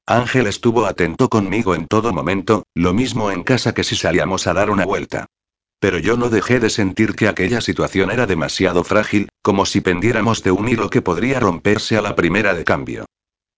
[0.05, 4.53] Ángel estuvo atento conmigo en todo momento, lo mismo en casa que si salíamos a
[4.53, 5.26] dar una vuelta.
[5.80, 10.41] Pero yo no dejé de sentir que aquella situación era demasiado frágil, como si pendiéramos
[10.41, 13.05] de un hilo que podría romperse a la primera de cambio.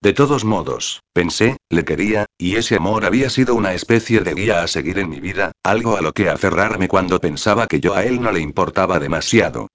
[0.01, 4.64] De todos modos, pensé, le quería, y ese amor había sido una especie de guía
[4.64, 8.03] a seguir en mi vida, algo a lo que aferrarme cuando pensaba que yo a
[8.03, 9.68] él no le importaba demasiado.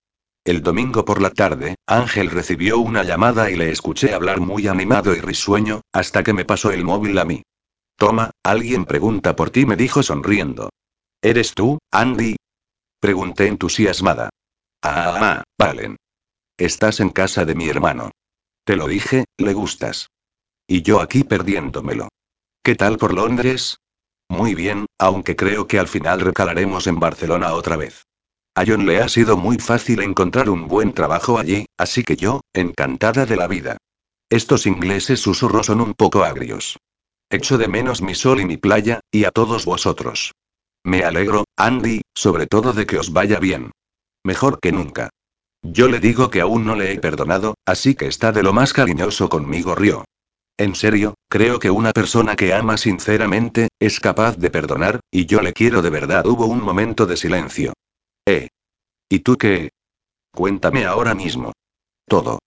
[0.45, 5.15] El domingo por la tarde, Ángel recibió una llamada y le escuché hablar muy animado
[5.15, 7.43] y risueño, hasta que me pasó el móvil a mí.
[7.97, 10.71] Toma, alguien pregunta por ti, me dijo sonriendo.
[11.21, 12.37] ¿Eres tú, Andy?
[13.01, 14.31] Pregunté entusiasmada.
[14.83, 15.97] Ah, ah, Valen.
[16.57, 18.11] Estás en casa de mi hermano.
[18.65, 20.09] Te lo dije, le gustas.
[20.67, 22.09] Y yo aquí perdiéndomelo.
[22.63, 23.77] ¿Qué tal por Londres?
[24.31, 28.07] Muy bien, aunque creo que al final recalaremos en Barcelona otra vez.
[28.55, 32.41] A John le ha sido muy fácil encontrar un buen trabajo allí, así que yo,
[32.53, 33.77] encantada de la vida.
[34.29, 36.79] Estos ingleses susurros son un poco agrios.
[37.31, 40.33] Echo de menos mi sol y mi playa, y a todos vosotros.
[40.85, 43.71] Me alegro, Andy, sobre todo de que os vaya bien.
[44.25, 45.11] Mejor que nunca.
[45.63, 48.73] Yo le digo que aún no le he perdonado, así que está de lo más
[48.73, 50.05] cariñoso conmigo, río.
[50.59, 55.41] En serio, creo que una persona que ama sinceramente, es capaz de perdonar, y yo
[55.41, 56.27] le quiero de verdad.
[56.27, 57.73] Hubo un momento de silencio.
[58.31, 58.49] ¿Eh?
[59.09, 59.71] ¿Y tú qué?
[60.33, 61.53] Cuéntame ahora mismo.
[62.07, 62.39] Todo.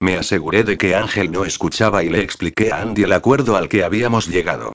[0.00, 3.68] Me aseguré de que Ángel no escuchaba y le expliqué a Andy el acuerdo al
[3.68, 4.72] que habíamos llegado.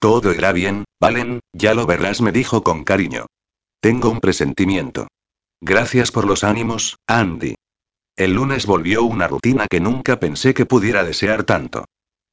[0.00, 3.26] Todo irá bien, Valen, ya lo verás, me dijo con cariño.
[3.80, 5.06] Tengo un presentimiento.
[5.60, 7.54] Gracias por los ánimos, Andy.
[8.16, 11.84] El lunes volvió una rutina que nunca pensé que pudiera desear tanto.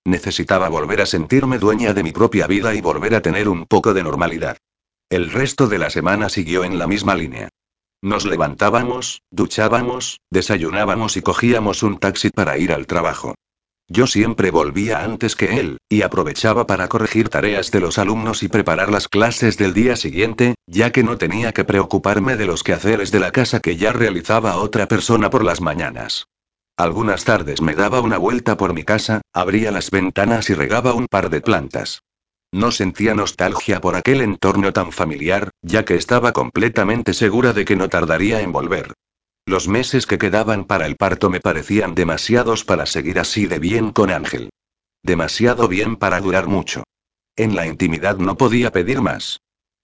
[0.06, 3.94] Necesitaba volver a sentirme dueña de mi propia vida y volver a tener un poco
[3.94, 4.58] de normalidad.
[5.12, 7.50] El resto de la semana siguió en la misma línea.
[8.02, 13.36] Nos levantábamos, duchábamos, desayunábamos y cogíamos un taxi para ir al trabajo.
[13.89, 18.47] Yo siempre volvía antes que él, y aprovechaba para corregir tareas de los alumnos y
[18.47, 23.12] preparar las clases del día siguiente, ya que no tenía que preocuparme de los quehaceres
[23.12, 26.28] de la casa que ya realizaba otra persona por las mañanas.
[26.78, 31.08] Algunas tardes me daba una vuelta por mi casa, abría las ventanas y regaba un
[31.08, 32.04] par de plantas.
[32.52, 37.76] No sentía nostalgia por aquel entorno tan familiar, ya que estaba completamente segura de que
[37.76, 38.93] no tardaría en volver.
[39.45, 43.91] Los meses que quedaban para el parto me parecían demasiados para seguir así de bien
[43.91, 44.50] con Ángel.
[45.04, 46.84] Demasiado bien para durar mucho.
[47.36, 49.39] En la intimidad no podía pedir más.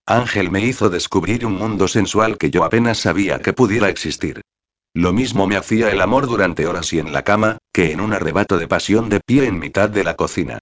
[0.07, 4.41] Ángel me hizo descubrir un mundo sensual que yo apenas sabía que pudiera existir.
[4.93, 8.13] Lo mismo me hacía el amor durante horas y en la cama, que en un
[8.13, 10.59] arrebato de pasión de pie en mitad de la cocina.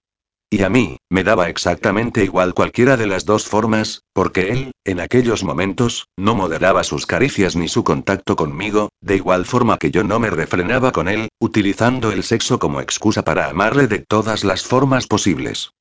[0.54, 5.00] Y a mí, me daba exactamente igual cualquiera de las dos formas, porque él, en
[5.00, 10.04] aquellos momentos, no moderaba sus caricias ni su contacto conmigo, de igual forma que yo
[10.04, 14.62] no me refrenaba con él, utilizando el sexo como excusa para amarle de todas las
[14.62, 15.72] formas posibles.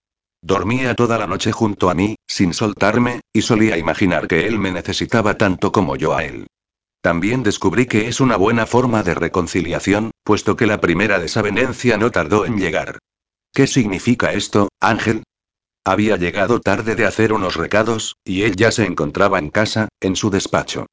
[0.42, 4.72] Dormía toda la noche junto a mí, sin soltarme, y solía imaginar que él me
[4.72, 6.48] necesitaba tanto como yo a él.
[7.00, 12.10] También descubrí que es una buena forma de reconciliación, puesto que la primera desavenencia no
[12.10, 12.98] tardó en llegar.
[13.54, 15.24] ¿Qué significa esto, Ángel?
[15.86, 20.16] Había llegado tarde de hacer unos recados, y él ya se encontraba en casa, en
[20.16, 20.88] su despacho.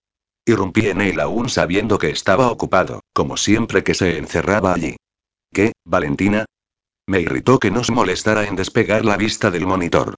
[0.45, 4.97] Irrumpí en él aún sabiendo que estaba ocupado, como siempre que se encerraba allí.
[5.53, 6.45] ¿Qué, Valentina?
[7.07, 10.17] Me irritó que no se molestara en despegar la vista del monitor.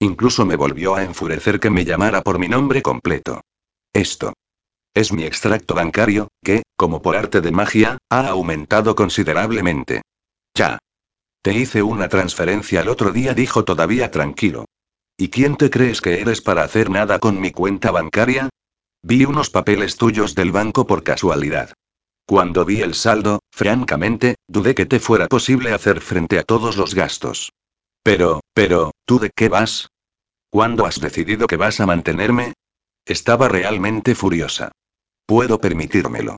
[0.00, 3.42] Incluso me volvió a enfurecer que me llamara por mi nombre completo.
[3.92, 4.32] Esto.
[4.94, 10.02] Es mi extracto bancario, que, como por arte de magia, ha aumentado considerablemente.
[10.54, 10.78] Ya.
[11.42, 14.66] Te hice una transferencia el otro día, dijo todavía tranquilo.
[15.16, 18.48] ¿Y quién te crees que eres para hacer nada con mi cuenta bancaria?
[19.02, 21.72] Vi unos papeles tuyos del banco por casualidad.
[22.26, 26.94] Cuando vi el saldo, francamente, dudé que te fuera posible hacer frente a todos los
[26.94, 27.50] gastos.
[28.04, 29.88] Pero, pero, ¿tú de qué vas?
[30.48, 32.52] ¿Cuándo has decidido que vas a mantenerme?
[33.04, 34.70] Estaba realmente furiosa.
[35.26, 36.36] Puedo permitírmelo.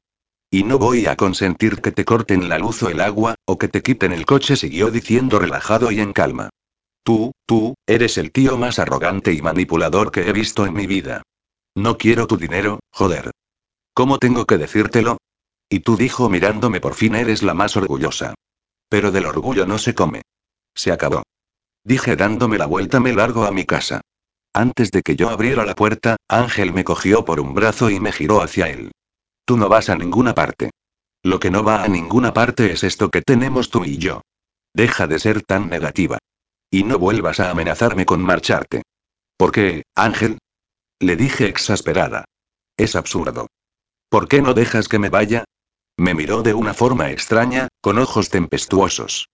[0.55, 3.67] Y no voy a consentir que te corten la luz o el agua, o que
[3.67, 6.51] te quiten el coche, siguió diciendo relajado y en calma.
[7.03, 11.25] Tú, tú, eres el tío más arrogante y manipulador que he visto en mi vida.
[11.75, 13.33] No quiero tu dinero, joder.
[13.95, 15.17] ¿Cómo tengo que decírtelo?
[15.69, 18.35] Y tú dijo mirándome por fin eres la más orgullosa.
[18.89, 20.23] Pero del orgullo no se come.
[20.73, 21.25] Se acabó.
[21.83, 24.03] Dije dándome la vuelta me largo a mi casa.
[24.53, 28.13] Antes de que yo abriera la puerta, Ángel me cogió por un brazo y me
[28.13, 28.93] giró hacia él.
[29.45, 30.71] Tú no vas a ninguna parte.
[31.23, 34.23] Lo que no va a ninguna parte es esto que tenemos tú y yo.
[34.75, 36.19] Deja de ser tan negativa.
[36.71, 38.83] Y no vuelvas a amenazarme con marcharte.
[39.37, 40.39] ¿Por qué, Ángel?
[40.99, 42.25] Le dije exasperada.
[42.77, 43.47] Es absurdo.
[44.09, 45.45] ¿Por qué no dejas que me vaya?
[45.97, 49.29] Me miró de una forma extraña, con ojos tempestuosos.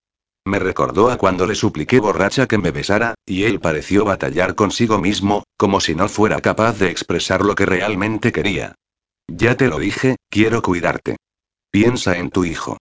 [0.45, 4.99] Me recordó a cuando le supliqué borracha que me besara, y él pareció batallar consigo
[4.99, 8.75] mismo, como si no fuera capaz de expresar lo que realmente quería.
[9.27, 11.17] Ya te lo dije, quiero cuidarte.
[11.71, 12.77] Piensa en tu hijo.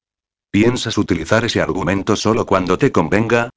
[0.50, 3.50] ¿Piensas utilizar ese argumento solo cuando te convenga?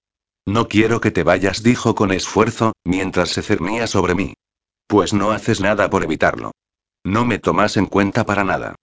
[0.46, 4.34] No quiero que te vayas, dijo con esfuerzo, mientras se cernía sobre mí.
[4.88, 6.52] Pues no haces nada por evitarlo.
[7.04, 8.76] No me tomas en cuenta para nada.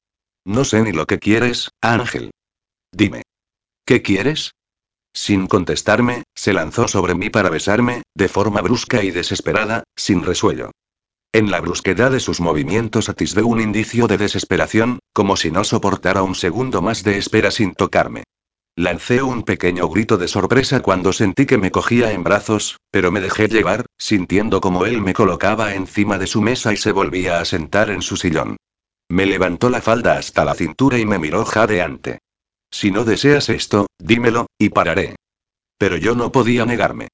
[0.45, 2.31] No sé ni lo que quieres, Ángel.
[2.93, 3.23] Dime.
[3.85, 4.53] ¿Qué quieres?
[5.13, 10.71] Sin contestarme, se lanzó sobre mí para besarme, de forma brusca y desesperada, sin resuello.
[11.33, 16.25] En la brusquedad de sus movimientos atisbé un indicio de desesperación, como si no soportara
[16.25, 18.25] un segundo más de espera sin tocarme.
[18.75, 23.21] Lancé un pequeño grito de sorpresa cuando sentí que me cogía en brazos, pero me
[23.21, 27.45] dejé llevar, sintiendo como él me colocaba encima de su mesa y se volvía a
[27.45, 28.57] sentar en su sillón.
[29.09, 32.19] Me levantó la falda hasta la cintura y me miró jadeante.
[32.73, 35.15] Si no deseas esto, dímelo, y pararé.
[35.79, 37.09] Pero yo no podía negarme.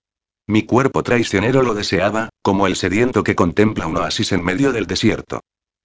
[0.48, 4.86] Mi cuerpo traicionero lo deseaba, como el sediento que contempla un oasis en medio del
[4.86, 5.40] desierto.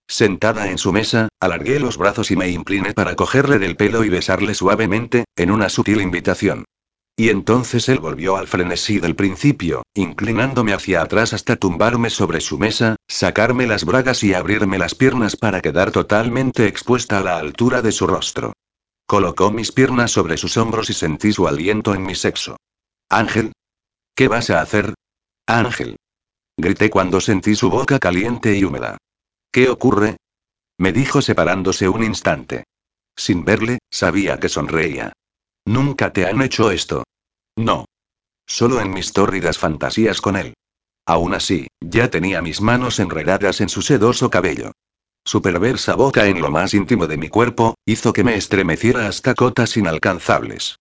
[0.07, 4.09] Sentada en su mesa, alargué los brazos y me incliné para cogerle del pelo y
[4.09, 6.66] besarle suavemente, en una sutil invitación.
[7.18, 12.59] Y entonces él volvió al frenesí del principio, inclinándome hacia atrás hasta tumbarme sobre su
[12.59, 17.82] mesa, sacarme las bragas y abrirme las piernas para quedar totalmente expuesta a la altura
[17.82, 18.53] de su rostro.
[19.07, 22.57] Colocó mis piernas sobre sus hombros y sentí su aliento en mi sexo.
[23.09, 23.51] Ángel,
[24.22, 24.93] ¿Qué vas a hacer?
[25.47, 25.95] Ángel.
[26.55, 28.99] Grité cuando sentí su boca caliente y húmeda.
[29.51, 30.17] ¿Qué ocurre?
[30.78, 32.65] Me dijo separándose un instante.
[33.15, 35.11] Sin verle, sabía que sonreía.
[35.65, 37.03] Nunca te han hecho esto.
[37.55, 37.86] No.
[38.45, 40.53] Solo en mis tórridas fantasías con él.
[41.07, 44.72] Aún así, ya tenía mis manos enredadas en su sedoso cabello.
[45.26, 49.34] Su perversa boca en lo más íntimo de mi cuerpo, hizo que me estremeciera hasta
[49.34, 50.76] cotas inalcanzables.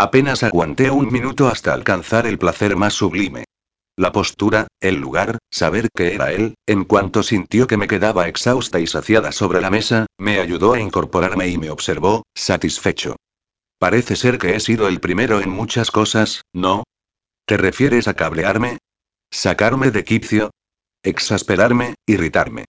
[0.00, 3.44] Apenas aguanté un minuto hasta alcanzar el placer más sublime.
[3.98, 8.80] La postura, el lugar, saber que era él, en cuanto sintió que me quedaba exhausta
[8.80, 13.16] y saciada sobre la mesa, me ayudó a incorporarme y me observó, satisfecho.
[13.78, 16.84] Parece ser que he sido el primero en muchas cosas, ¿no?
[17.44, 18.78] ¿Te refieres a cablearme?
[19.30, 20.50] ¿Sacarme de quicio?
[21.02, 22.64] Exasperarme, irritarme.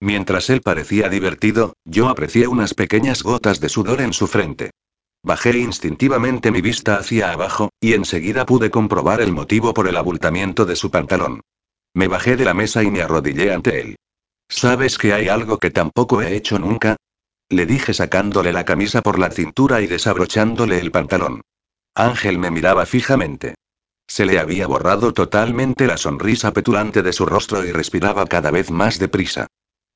[0.00, 4.72] Mientras él parecía divertido, yo aprecié unas pequeñas gotas de sudor en su frente.
[5.24, 10.66] Bajé instintivamente mi vista hacia abajo, y enseguida pude comprobar el motivo por el abultamiento
[10.66, 11.40] de su pantalón.
[11.94, 13.96] Me bajé de la mesa y me arrodillé ante él.
[14.50, 16.96] ¿Sabes que hay algo que tampoco he hecho nunca?
[17.48, 21.40] Le dije sacándole la camisa por la cintura y desabrochándole el pantalón.
[21.94, 23.54] Ángel me miraba fijamente.
[24.06, 28.70] Se le había borrado totalmente la sonrisa petulante de su rostro y respiraba cada vez
[28.70, 29.46] más deprisa.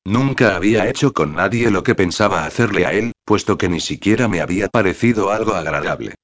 [0.05, 4.27] Nunca había hecho con nadie lo que pensaba hacerle a él, puesto que ni siquiera
[4.27, 6.15] me había parecido algo agradable.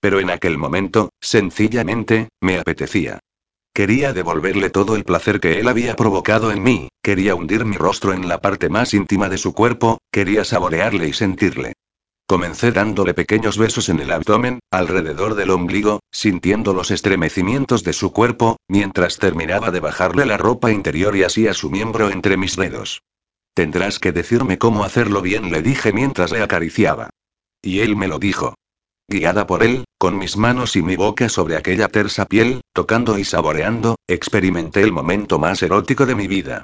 [0.00, 3.20] Pero en aquel momento, sencillamente, me apetecía.
[3.72, 8.12] Quería devolverle todo el placer que él había provocado en mí, quería hundir mi rostro
[8.12, 11.74] en la parte más íntima de su cuerpo, quería saborearle y sentirle.
[12.26, 18.12] Comencé dándole pequeños besos en el abdomen, alrededor del ombligo, sintiendo los estremecimientos de su
[18.12, 22.56] cuerpo, mientras terminaba de bajarle la ropa interior y así a su miembro entre mis
[22.56, 23.02] dedos.
[23.54, 27.10] Tendrás que decirme cómo hacerlo bien, le dije mientras le acariciaba.
[27.62, 28.54] Y él me lo dijo.
[29.08, 33.24] Guiada por él, con mis manos y mi boca sobre aquella tersa piel, tocando y
[33.24, 36.62] saboreando, experimenté el momento más erótico de mi vida.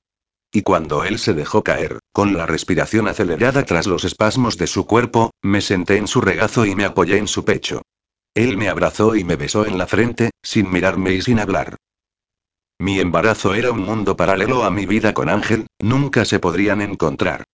[0.52, 4.86] Y cuando él se dejó caer, con la respiración acelerada tras los espasmos de su
[4.86, 7.82] cuerpo, me senté en su regazo y me apoyé en su pecho.
[8.32, 11.76] Él me abrazó y me besó en la frente, sin mirarme y sin hablar.
[12.78, 17.44] Mi embarazo era un mundo paralelo a mi vida con Ángel, nunca se podrían encontrar.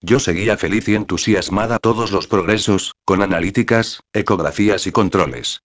[0.00, 5.60] Yo seguía feliz y entusiasmada todos los progresos, con analíticas, ecografías y controles.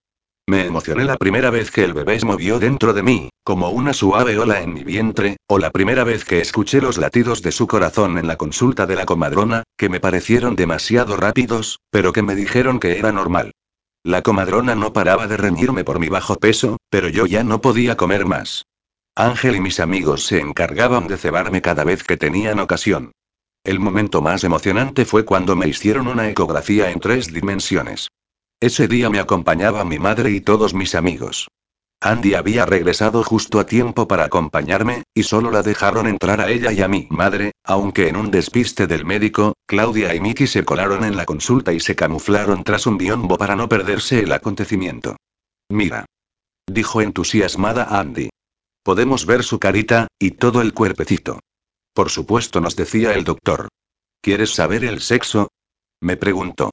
[0.47, 3.93] Me emocioné la primera vez que el bebé se movió dentro de mí, como una
[3.93, 7.65] suave ola en mi vientre, o la primera vez que escuché los latidos de su
[7.65, 12.35] corazón en la consulta de la comadrona, que me parecieron demasiado rápidos, pero que me
[12.35, 13.53] dijeron que era normal.
[14.03, 17.97] La comadrona no paraba de reñirme por mi bajo peso, pero yo ya no podía
[17.97, 18.65] comer más.
[19.17, 23.13] Ángel y mis amigos se encargaban de cebarme cada vez que tenían ocasión.
[23.63, 28.09] El momento más emocionante fue cuando me hicieron una ecografía en tres dimensiones.
[28.59, 31.47] Ese día me acompañaba mi madre y todos mis amigos.
[32.01, 36.73] Andy había regresado justo a tiempo para acompañarme, y solo la dejaron entrar a ella
[36.73, 41.05] y a mi madre, aunque en un despiste del médico, Claudia y Mickey se colaron
[41.05, 45.15] en la consulta y se camuflaron tras un biombo para no perderse el acontecimiento.
[45.69, 46.05] Mira.
[46.67, 48.29] Dijo entusiasmada Andy.
[48.85, 51.39] Podemos ver su carita, y todo el cuerpecito.
[51.91, 53.69] Por supuesto, nos decía el doctor.
[54.21, 55.47] ¿Quieres saber el sexo?
[56.01, 56.69] Me preguntó.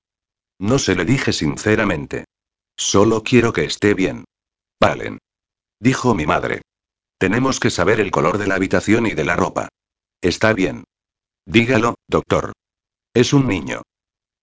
[0.60, 2.26] No se le dije sinceramente.
[2.76, 4.26] Solo quiero que esté bien.
[4.78, 5.20] Valen.
[5.80, 6.60] Dijo mi madre.
[7.18, 9.68] Tenemos que saber el color de la habitación y de la ropa.
[10.20, 10.84] Está bien.
[11.46, 12.52] Dígalo, doctor.
[13.14, 13.80] Es un niño.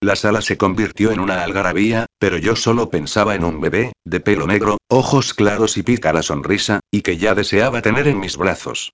[0.01, 4.21] La sala se convirtió en una algarabía, pero yo solo pensaba en un bebé, de
[4.21, 8.93] pelo negro, ojos claros y pícara sonrisa, y que ya deseaba tener en mis brazos.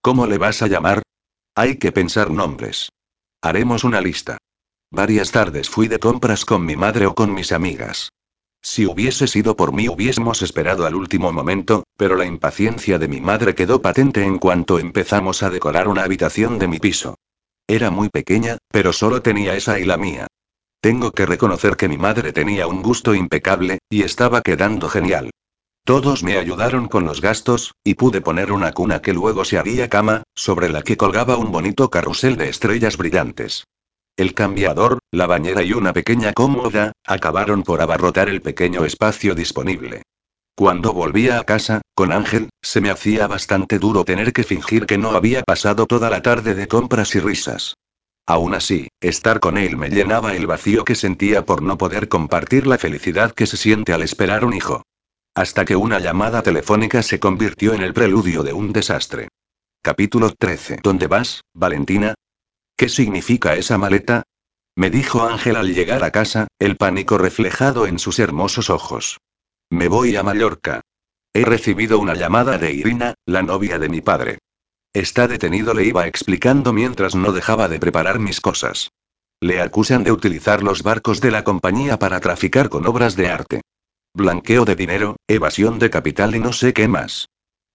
[0.00, 1.02] ¿Cómo le vas a llamar?
[1.54, 2.88] Hay que pensar nombres.
[3.42, 4.38] Haremos una lista.
[4.90, 8.08] Varias tardes fui de compras con mi madre o con mis amigas.
[8.62, 13.20] Si hubiese sido por mí hubiésemos esperado al último momento, pero la impaciencia de mi
[13.20, 17.16] madre quedó patente en cuanto empezamos a decorar una habitación de mi piso.
[17.68, 20.26] Era muy pequeña, pero solo tenía esa y la mía.
[20.86, 25.30] Tengo que reconocer que mi madre tenía un gusto impecable, y estaba quedando genial.
[25.84, 29.88] Todos me ayudaron con los gastos, y pude poner una cuna que luego se haría
[29.88, 33.64] cama, sobre la que colgaba un bonito carrusel de estrellas brillantes.
[34.16, 40.02] El cambiador, la bañera y una pequeña cómoda, acabaron por abarrotar el pequeño espacio disponible.
[40.54, 44.98] Cuando volvía a casa, con Ángel, se me hacía bastante duro tener que fingir que
[44.98, 47.74] no había pasado toda la tarde de compras y risas.
[48.26, 52.66] Aún así, estar con él me llenaba el vacío que sentía por no poder compartir
[52.66, 54.82] la felicidad que se siente al esperar un hijo.
[55.34, 59.28] Hasta que una llamada telefónica se convirtió en el preludio de un desastre.
[59.80, 60.80] Capítulo 13.
[60.82, 62.14] ¿Dónde vas, Valentina?
[62.76, 64.24] ¿Qué significa esa maleta?
[64.74, 69.18] Me dijo Ángel al llegar a casa, el pánico reflejado en sus hermosos ojos.
[69.70, 70.80] Me voy a Mallorca.
[71.32, 74.38] He recibido una llamada de Irina, la novia de mi padre.
[74.96, 78.92] Está detenido, le iba explicando mientras no dejaba de preparar mis cosas.
[79.42, 83.60] Le acusan de utilizar los barcos de la compañía para traficar con obras de arte.
[84.14, 87.28] Blanqueo de dinero, evasión de capital y no sé qué más.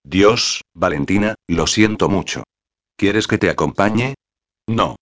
[0.04, 2.42] Dios, Valentina, lo siento mucho.
[2.98, 4.16] ¿Quieres que te acompañe?
[4.68, 4.96] No.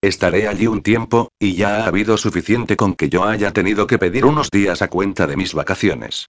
[0.00, 3.98] Estaré allí un tiempo, y ya ha habido suficiente con que yo haya tenido que
[3.98, 6.26] pedir unos días a cuenta de mis vacaciones.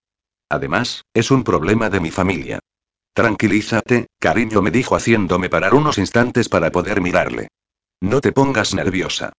[0.50, 2.60] Además, es un problema de mi familia.
[3.18, 7.47] Tranquilízate, cariño, me dijo haciéndome parar unos instantes para poder mirarle.
[7.99, 9.34] No te pongas nerviosa.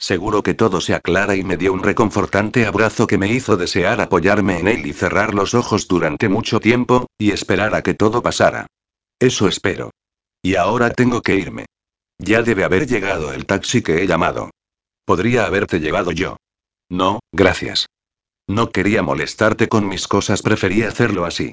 [0.00, 4.00] Seguro que todo se aclara y me dio un reconfortante abrazo que me hizo desear
[4.00, 8.20] apoyarme en él y cerrar los ojos durante mucho tiempo, y esperar a que todo
[8.20, 8.66] pasara.
[9.20, 9.92] Eso espero.
[10.42, 11.66] Y ahora tengo que irme.
[12.18, 14.50] Ya debe haber llegado el taxi que he llamado.
[15.04, 16.36] Podría haberte llevado yo.
[16.88, 17.86] No, gracias.
[18.48, 21.52] No quería molestarte con mis cosas, prefería hacerlo así.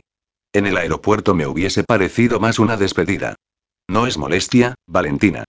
[0.53, 3.35] En el aeropuerto me hubiese parecido más una despedida.
[3.87, 5.45] No es molestia, Valentina.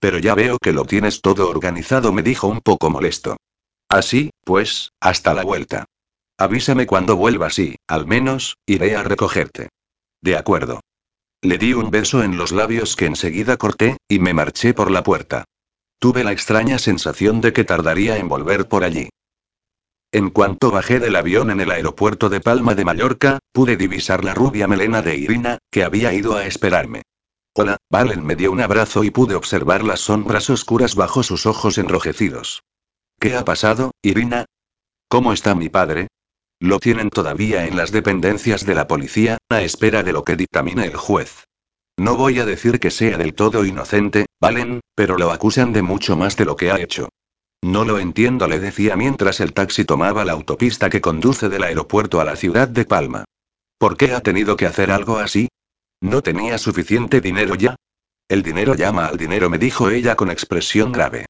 [0.00, 3.36] Pero ya veo que lo tienes todo organizado, me dijo un poco molesto.
[3.88, 5.84] Así, pues, hasta la vuelta.
[6.38, 9.68] Avísame cuando vuelvas y, al menos, iré a recogerte.
[10.22, 10.80] De acuerdo.
[11.42, 15.02] Le di un beso en los labios que enseguida corté, y me marché por la
[15.02, 15.44] puerta.
[15.98, 19.10] Tuve la extraña sensación de que tardaría en volver por allí.
[20.12, 24.34] En cuanto bajé del avión en el aeropuerto de Palma de Mallorca, pude divisar la
[24.34, 27.02] rubia melena de Irina, que había ido a esperarme.
[27.54, 31.78] Hola, Valen me dio un abrazo y pude observar las sombras oscuras bajo sus ojos
[31.78, 32.64] enrojecidos.
[33.20, 34.46] ¿Qué ha pasado, Irina?
[35.08, 36.08] ¿Cómo está mi padre?
[36.58, 40.86] Lo tienen todavía en las dependencias de la policía, a espera de lo que dictamine
[40.86, 41.44] el juez.
[41.96, 46.16] No voy a decir que sea del todo inocente, Valen, pero lo acusan de mucho
[46.16, 47.10] más de lo que ha hecho.
[47.62, 52.20] No lo entiendo, le decía mientras el taxi tomaba la autopista que conduce del aeropuerto
[52.20, 53.24] a la ciudad de Palma.
[53.78, 55.48] ¿Por qué ha tenido que hacer algo así?
[56.00, 57.76] ¿No tenía suficiente dinero ya?
[58.28, 61.26] El dinero llama al dinero, me dijo ella con expresión grave.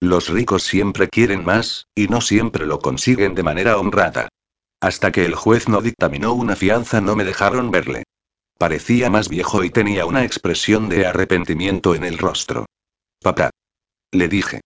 [0.00, 4.28] Los ricos siempre quieren más, y no siempre lo consiguen de manera honrada.
[4.80, 8.04] Hasta que el juez no dictaminó una fianza no me dejaron verle.
[8.58, 12.66] Parecía más viejo y tenía una expresión de arrepentimiento en el rostro.
[13.20, 13.50] Papá.
[14.10, 14.60] Le dije.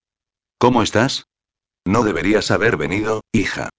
[0.59, 1.25] ¿Cómo estás?
[1.85, 3.69] No deberías haber venido, hija.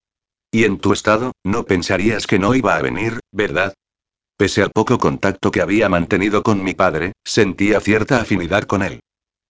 [0.53, 3.74] Y en tu estado, no pensarías que no iba a venir, ¿verdad?
[4.37, 9.01] Pese al poco contacto que había mantenido con mi padre, sentía cierta afinidad con él.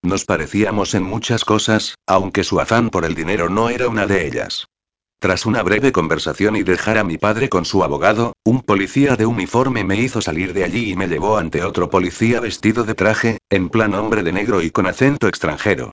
[0.03, 4.26] Nos parecíamos en muchas cosas, aunque su afán por el dinero no era una de
[4.26, 4.66] ellas.
[5.20, 9.26] Tras una breve conversación y dejar a mi padre con su abogado, un policía de
[9.26, 13.39] uniforme me hizo salir de allí y me llevó ante otro policía vestido de traje,
[13.51, 15.93] en plan hombre de negro y con acento extranjero.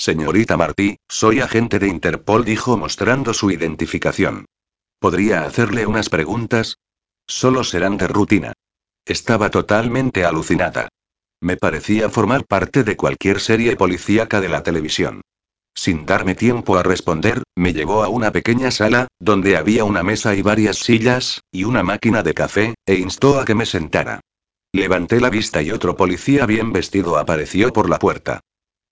[0.00, 4.46] Señorita Martí, soy agente de Interpol, dijo mostrando su identificación.
[4.98, 6.78] ¿Podría hacerle unas preguntas?
[7.26, 8.54] Solo serán de rutina.
[9.04, 10.88] Estaba totalmente alucinada.
[11.42, 15.20] Me parecía formar parte de cualquier serie policíaca de la televisión.
[15.74, 20.34] Sin darme tiempo a responder, me llevó a una pequeña sala, donde había una mesa
[20.34, 24.20] y varias sillas, y una máquina de café, e instó a que me sentara.
[24.72, 28.40] Levanté la vista y otro policía bien vestido apareció por la puerta.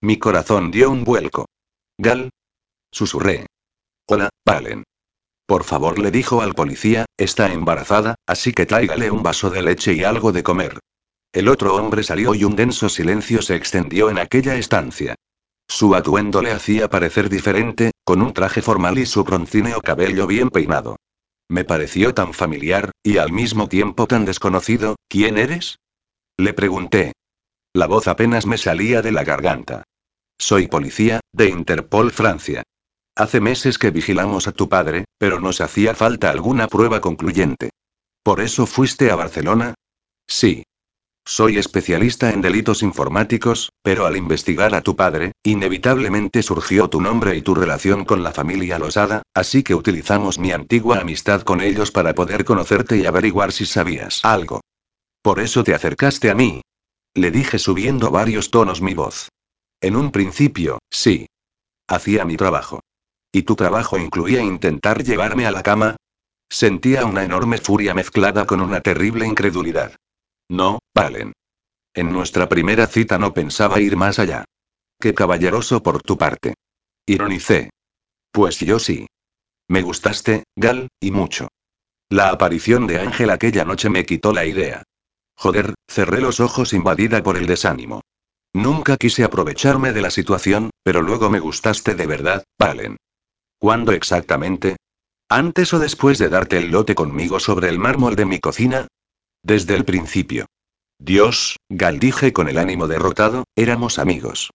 [0.00, 1.46] Mi corazón dio un vuelco.
[1.98, 2.30] Gal.
[2.92, 3.46] Susurré.
[4.06, 4.84] Hola, Valen.
[5.44, 9.94] Por favor, le dijo al policía, está embarazada, así que tráigale un vaso de leche
[9.94, 10.78] y algo de comer.
[11.32, 15.16] El otro hombre salió y un denso silencio se extendió en aquella estancia.
[15.66, 20.50] Su atuendo le hacía parecer diferente, con un traje formal y su broncíneo cabello bien
[20.50, 20.96] peinado.
[21.48, 25.78] Me pareció tan familiar, y al mismo tiempo tan desconocido, ¿quién eres?
[26.36, 27.12] Le pregunté.
[27.78, 29.84] La voz apenas me salía de la garganta.
[30.36, 32.64] Soy policía, de Interpol Francia.
[33.14, 37.70] Hace meses que vigilamos a tu padre, pero nos hacía falta alguna prueba concluyente.
[38.24, 39.74] ¿Por eso fuiste a Barcelona?
[40.26, 40.64] Sí.
[41.24, 47.36] Soy especialista en delitos informáticos, pero al investigar a tu padre, inevitablemente surgió tu nombre
[47.36, 51.92] y tu relación con la familia Losada, así que utilizamos mi antigua amistad con ellos
[51.92, 54.62] para poder conocerte y averiguar si sabías algo.
[55.22, 56.60] Por eso te acercaste a mí.
[57.18, 59.28] Le dije subiendo varios tonos mi voz.
[59.80, 61.26] En un principio, sí.
[61.88, 62.78] Hacía mi trabajo.
[63.32, 65.96] ¿Y tu trabajo incluía intentar llevarme a la cama?
[66.48, 69.96] Sentía una enorme furia mezclada con una terrible incredulidad.
[70.48, 71.32] No, Valen.
[71.92, 74.44] En nuestra primera cita no pensaba ir más allá.
[75.00, 76.54] Qué caballeroso por tu parte.
[77.04, 77.70] Ironicé.
[78.30, 79.08] Pues yo sí.
[79.66, 81.48] Me gustaste, Gal, y mucho.
[82.10, 84.84] La aparición de Ángel aquella noche me quitó la idea.
[85.38, 88.00] Joder, cerré los ojos invadida por el desánimo.
[88.52, 92.96] Nunca quise aprovecharme de la situación, pero luego me gustaste de verdad, Valen.
[93.60, 94.76] ¿Cuándo exactamente?
[95.28, 98.88] ¿Antes o después de darte el lote conmigo sobre el mármol de mi cocina?
[99.44, 100.46] Desde el principio.
[100.98, 104.50] Dios, Gal dije con el ánimo derrotado, éramos amigos.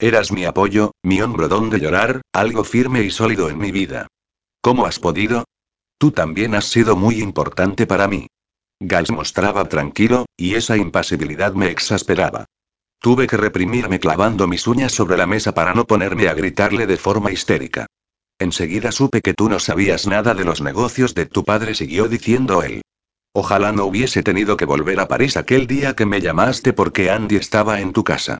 [0.00, 4.08] Eras mi apoyo, mi hombro donde llorar, algo firme y sólido en mi vida.
[4.60, 5.44] ¿Cómo has podido?
[5.98, 8.26] Tú también has sido muy importante para mí.
[8.80, 12.46] Gal mostraba tranquilo, y esa impasibilidad me exasperaba.
[13.00, 16.96] Tuve que reprimirme clavando mis uñas sobre la mesa para no ponerme a gritarle de
[16.96, 17.86] forma histérica.
[18.38, 22.62] Enseguida supe que tú no sabías nada de los negocios de tu padre, siguió diciendo
[22.62, 22.82] él.
[23.32, 27.36] Ojalá no hubiese tenido que volver a París aquel día que me llamaste porque Andy
[27.36, 28.38] estaba en tu casa.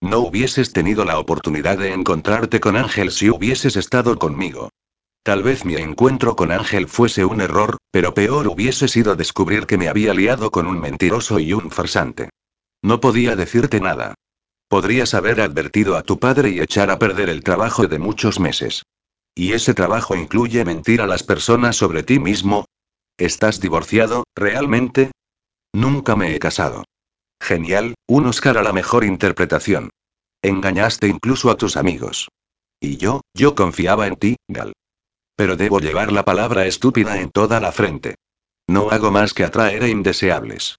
[0.00, 4.70] No hubieses tenido la oportunidad de encontrarte con Ángel si hubieses estado conmigo.
[5.24, 9.78] Tal vez mi encuentro con Ángel fuese un error, pero peor hubiese sido descubrir que
[9.78, 12.28] me había liado con un mentiroso y un farsante.
[12.82, 14.14] No podía decirte nada.
[14.68, 18.82] Podrías haber advertido a tu padre y echar a perder el trabajo de muchos meses.
[19.34, 22.66] ¿Y ese trabajo incluye mentir a las personas sobre ti mismo?
[23.16, 25.10] ¿Estás divorciado, realmente?
[25.72, 26.84] Nunca me he casado.
[27.40, 29.88] Genial, un Oscar a la mejor interpretación.
[30.42, 32.28] Engañaste incluso a tus amigos.
[32.78, 34.74] Y yo, yo confiaba en ti, Gal.
[35.36, 38.16] Pero debo llevar la palabra estúpida en toda la frente.
[38.66, 40.78] No hago más que atraer a indeseables.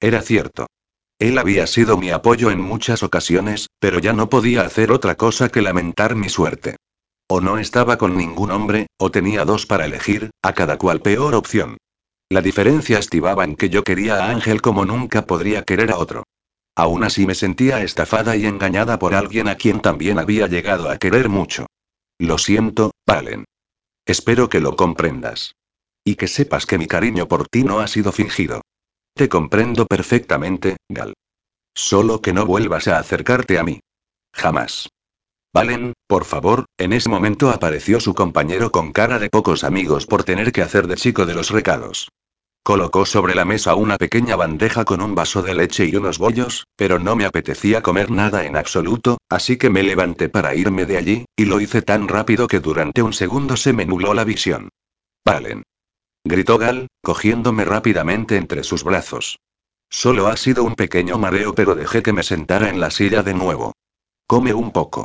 [0.00, 0.66] Era cierto.
[1.18, 5.48] Él había sido mi apoyo en muchas ocasiones, pero ya no podía hacer otra cosa
[5.48, 6.76] que lamentar mi suerte.
[7.28, 11.34] O no estaba con ningún hombre, o tenía dos para elegir, a cada cual peor
[11.34, 11.78] opción.
[12.28, 16.24] La diferencia estivaba en que yo quería a Ángel como nunca podría querer a otro.
[16.76, 20.98] Aún así me sentía estafada y engañada por alguien a quien también había llegado a
[20.98, 21.66] querer mucho.
[22.18, 23.44] Lo siento, Palen.
[24.06, 25.56] Espero que lo comprendas.
[26.04, 28.62] Y que sepas que mi cariño por ti no ha sido fingido.
[29.14, 31.14] Te comprendo perfectamente, Gal.
[31.74, 33.80] Solo que no vuelvas a acercarte a mí.
[34.32, 34.88] Jamás.
[35.52, 40.22] Valen, por favor, en ese momento apareció su compañero con cara de pocos amigos por
[40.22, 42.08] tener que hacer de chico de los recados.
[42.66, 46.66] Colocó sobre la mesa una pequeña bandeja con un vaso de leche y unos bollos,
[46.74, 50.96] pero no me apetecía comer nada en absoluto, así que me levanté para irme de
[50.96, 54.70] allí, y lo hice tan rápido que durante un segundo se me nubló la visión.
[55.24, 55.62] Valen.
[56.24, 59.38] Gritó Gal, cogiéndome rápidamente entre sus brazos.
[59.88, 63.34] Solo ha sido un pequeño mareo, pero dejé que me sentara en la silla de
[63.34, 63.74] nuevo.
[64.26, 65.04] Come un poco.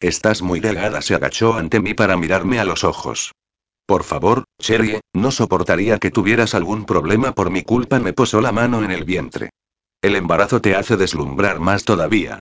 [0.00, 3.32] Estás muy delgada, se agachó ante mí para mirarme a los ojos.
[3.90, 8.52] Por favor, Cherry, no soportaría que tuvieras algún problema por mi culpa, me posó la
[8.52, 9.50] mano en el vientre.
[10.00, 12.38] El embarazo te hace deslumbrar más todavía.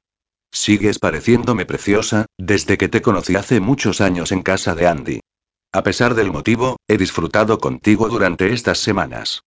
[0.52, 5.22] Sigues pareciéndome preciosa, desde que te conocí hace muchos años en casa de Andy.
[5.74, 9.42] A pesar del motivo, he disfrutado contigo durante estas semanas.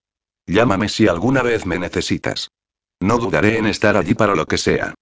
[0.45, 2.49] Llámame si alguna vez me necesitas.
[2.99, 4.93] No dudaré en estar allí para lo que sea.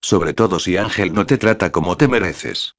[0.00, 2.76] Sobre todo si Ángel no te trata como te mereces.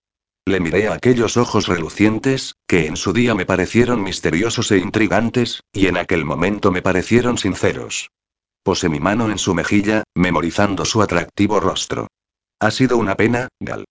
[0.48, 5.60] Le miré a aquellos ojos relucientes, que en su día me parecieron misteriosos e intrigantes,
[5.74, 8.12] y en aquel momento me parecieron sinceros.
[8.64, 12.08] Posé mi mano en su mejilla, memorizando su atractivo rostro.
[12.62, 13.84] Ha sido una pena, Gal.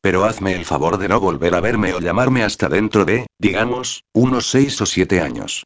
[0.00, 4.02] Pero hazme el favor de no volver a verme o llamarme hasta dentro de, digamos,
[4.14, 5.64] unos seis o siete años.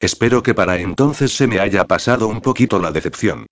[0.00, 3.44] Espero que para entonces se me haya pasado un poquito la decepción.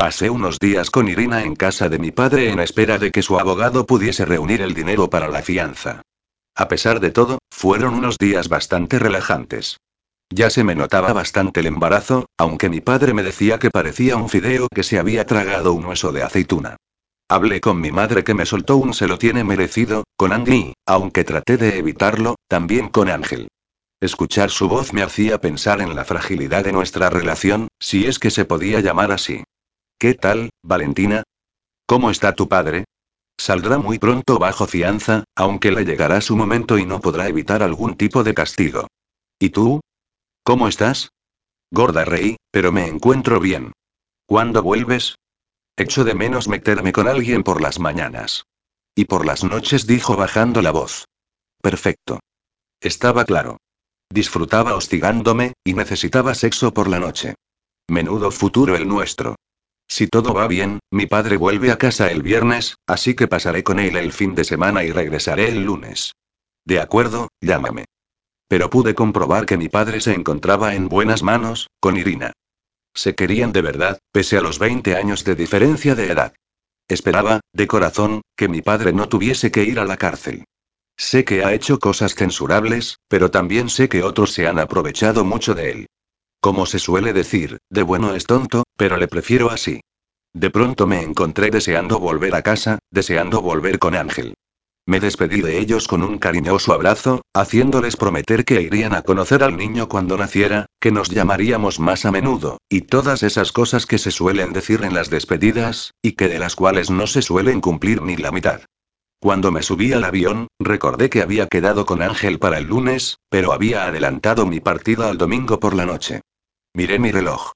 [0.00, 3.38] Pasé unos días con Irina en casa de mi padre en espera de que su
[3.38, 6.00] abogado pudiese reunir el dinero para la fianza.
[6.56, 9.76] A pesar de todo, fueron unos días bastante relajantes.
[10.30, 14.30] Ya se me notaba bastante el embarazo, aunque mi padre me decía que parecía un
[14.30, 16.76] fideo que se había tragado un hueso de aceituna.
[17.28, 21.24] Hablé con mi madre que me soltó un se lo tiene merecido, con Andy, aunque
[21.24, 23.48] traté de evitarlo, también con Ángel.
[24.00, 28.30] Escuchar su voz me hacía pensar en la fragilidad de nuestra relación, si es que
[28.30, 29.44] se podía llamar así.
[30.00, 31.24] ¿Qué tal, Valentina?
[31.86, 32.86] ¿Cómo está tu padre?
[33.38, 37.98] Saldrá muy pronto bajo fianza, aunque le llegará su momento y no podrá evitar algún
[37.98, 38.86] tipo de castigo.
[39.38, 39.82] ¿Y tú?
[40.42, 41.10] ¿Cómo estás?
[41.70, 43.72] Gorda reí, pero me encuentro bien.
[44.24, 45.16] ¿Cuándo vuelves?
[45.76, 48.44] Echo de menos meterme con alguien por las mañanas.
[48.94, 51.04] Y por las noches dijo bajando la voz.
[51.60, 52.20] Perfecto.
[52.80, 53.58] Estaba claro.
[54.08, 57.34] Disfrutaba hostigándome, y necesitaba sexo por la noche.
[57.86, 59.36] Menudo futuro el nuestro.
[59.90, 63.80] Si todo va bien, mi padre vuelve a casa el viernes, así que pasaré con
[63.80, 66.12] él el fin de semana y regresaré el lunes.
[66.64, 67.86] De acuerdo, llámame.
[68.46, 72.32] Pero pude comprobar que mi padre se encontraba en buenas manos, con Irina.
[72.94, 76.34] Se querían de verdad, pese a los 20 años de diferencia de edad.
[76.86, 80.44] Esperaba, de corazón, que mi padre no tuviese que ir a la cárcel.
[80.96, 85.54] Sé que ha hecho cosas censurables, pero también sé que otros se han aprovechado mucho
[85.54, 85.86] de él.
[86.40, 89.82] Como se suele decir, de bueno es tonto, pero le prefiero así.
[90.32, 94.32] De pronto me encontré deseando volver a casa, deseando volver con Ángel.
[94.86, 99.58] Me despedí de ellos con un cariñoso abrazo, haciéndoles prometer que irían a conocer al
[99.58, 104.10] niño cuando naciera, que nos llamaríamos más a menudo, y todas esas cosas que se
[104.10, 108.16] suelen decir en las despedidas, y que de las cuales no se suelen cumplir ni
[108.16, 108.62] la mitad.
[109.20, 113.52] Cuando me subí al avión, recordé que había quedado con Ángel para el lunes, pero
[113.52, 116.22] había adelantado mi partida al domingo por la noche.
[116.72, 117.52] Miré mi reloj.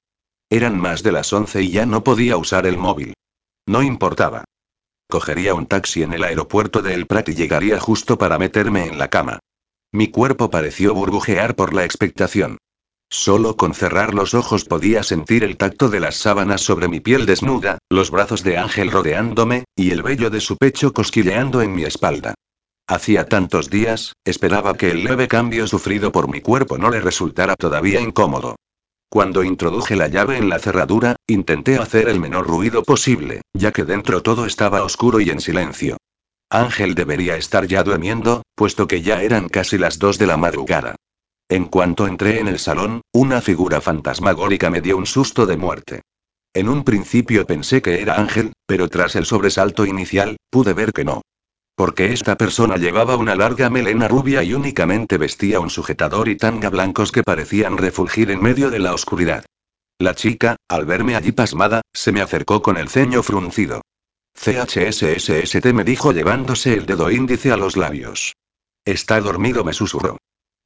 [0.55, 3.13] Eran más de las once y ya no podía usar el móvil.
[3.67, 4.45] No importaba.
[5.09, 8.97] Cogería un taxi en el aeropuerto de El Prat y llegaría justo para meterme en
[8.97, 9.39] la cama.
[9.91, 12.57] Mi cuerpo pareció burbujear por la expectación.
[13.09, 17.25] Solo con cerrar los ojos podía sentir el tacto de las sábanas sobre mi piel
[17.25, 21.83] desnuda, los brazos de Ángel rodeándome, y el vello de su pecho cosquilleando en mi
[21.83, 22.33] espalda.
[22.87, 27.57] Hacía tantos días, esperaba que el leve cambio sufrido por mi cuerpo no le resultara
[27.57, 28.55] todavía incómodo.
[29.15, 33.85] Cuando introduje la llave en la cerradura, intenté hacer el menor ruido posible, ya que
[33.85, 35.95] dentro todo estaba oscuro y en silencio.
[36.49, 40.97] Ángel debería estar ya durmiendo, puesto que ya eran casi las dos de la madrugada.
[41.47, 46.01] En cuanto entré en el salón, una figura fantasmagórica me dio un susto de muerte.
[46.53, 51.05] En un principio pensé que era Ángel, pero tras el sobresalto inicial, pude ver que
[51.05, 51.21] no.
[51.75, 56.69] Porque esta persona llevaba una larga melena rubia y únicamente vestía un sujetador y tanga
[56.69, 59.45] blancos que parecían refulgir en medio de la oscuridad.
[59.99, 63.81] La chica, al verme allí pasmada, se me acercó con el ceño fruncido.
[64.35, 68.35] CHSSST me dijo llevándose el dedo índice a los labios.
[68.85, 70.17] Está dormido, me susurró.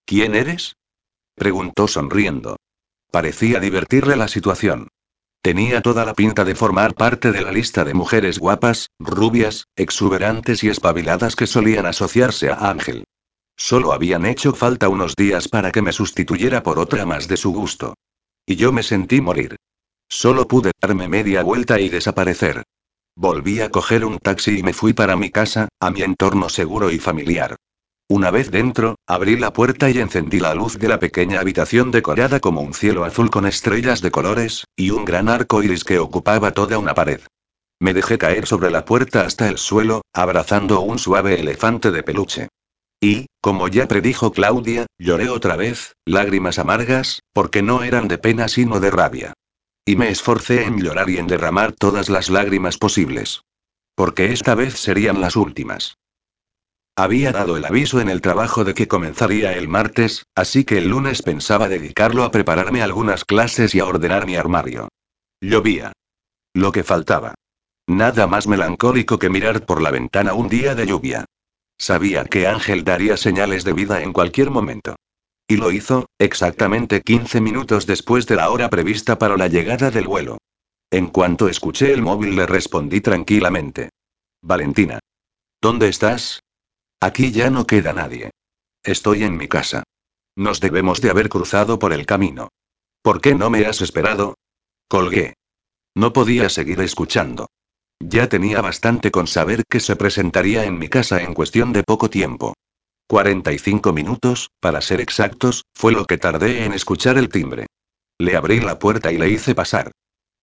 [0.05, 0.75] ¿Quién eres?
[1.35, 2.57] preguntó sonriendo.
[3.11, 4.89] Parecía divertirle la situación.
[5.41, 10.63] Tenía toda la pinta de formar parte de la lista de mujeres guapas, rubias, exuberantes
[10.63, 13.05] y espabiladas que solían asociarse a Ángel.
[13.55, 17.53] Solo habían hecho falta unos días para que me sustituyera por otra más de su
[17.53, 17.95] gusto.
[18.45, 19.55] Y yo me sentí morir.
[20.09, 22.63] Solo pude darme media vuelta y desaparecer.
[23.15, 26.89] Volví a coger un taxi y me fui para mi casa, a mi entorno seguro
[26.91, 27.55] y familiar.
[28.11, 32.39] Una vez dentro, abrí la puerta y encendí la luz de la pequeña habitación decorada
[32.39, 36.51] como un cielo azul con estrellas de colores, y un gran arco iris que ocupaba
[36.51, 37.21] toda una pared.
[37.79, 42.47] Me dejé caer sobre la puerta hasta el suelo, abrazando un suave elefante de peluche.
[42.99, 48.47] Y, como ya predijo Claudia, lloré otra vez, lágrimas amargas, porque no eran de pena
[48.47, 49.33] sino de rabia.
[49.85, 53.43] Y me esforcé en llorar y en derramar todas las lágrimas posibles.
[53.93, 55.95] Porque esta vez serían las últimas.
[56.99, 60.89] Había dado el aviso en el trabajo de que comenzaría el martes, así que el
[60.89, 64.89] lunes pensaba dedicarlo a prepararme algunas clases y a ordenar mi armario.
[65.39, 65.93] Llovía.
[66.53, 67.35] Lo que faltaba.
[67.87, 71.23] Nada más melancólico que mirar por la ventana un día de lluvia.
[71.77, 74.97] Sabía que Ángel daría señales de vida en cualquier momento.
[75.47, 80.05] Y lo hizo, exactamente 15 minutos después de la hora prevista para la llegada del
[80.05, 80.37] vuelo.
[80.91, 83.87] En cuanto escuché el móvil le respondí tranquilamente.
[84.41, 84.99] Valentina.
[85.61, 86.41] ¿Dónde estás?
[87.01, 88.31] Aquí ya no queda nadie.
[88.83, 89.83] Estoy en mi casa.
[90.35, 92.49] Nos debemos de haber cruzado por el camino.
[93.01, 94.35] ¿Por qué no me has esperado?
[94.89, 95.35] Colgué.
[95.95, 97.47] No podía seguir escuchando.
[98.01, 102.09] Ya tenía bastante con saber que se presentaría en mi casa en cuestión de poco
[102.09, 102.53] tiempo.
[103.07, 107.67] 45 minutos, para ser exactos, fue lo que tardé en escuchar el timbre.
[108.17, 109.91] Le abrí la puerta y le hice pasar.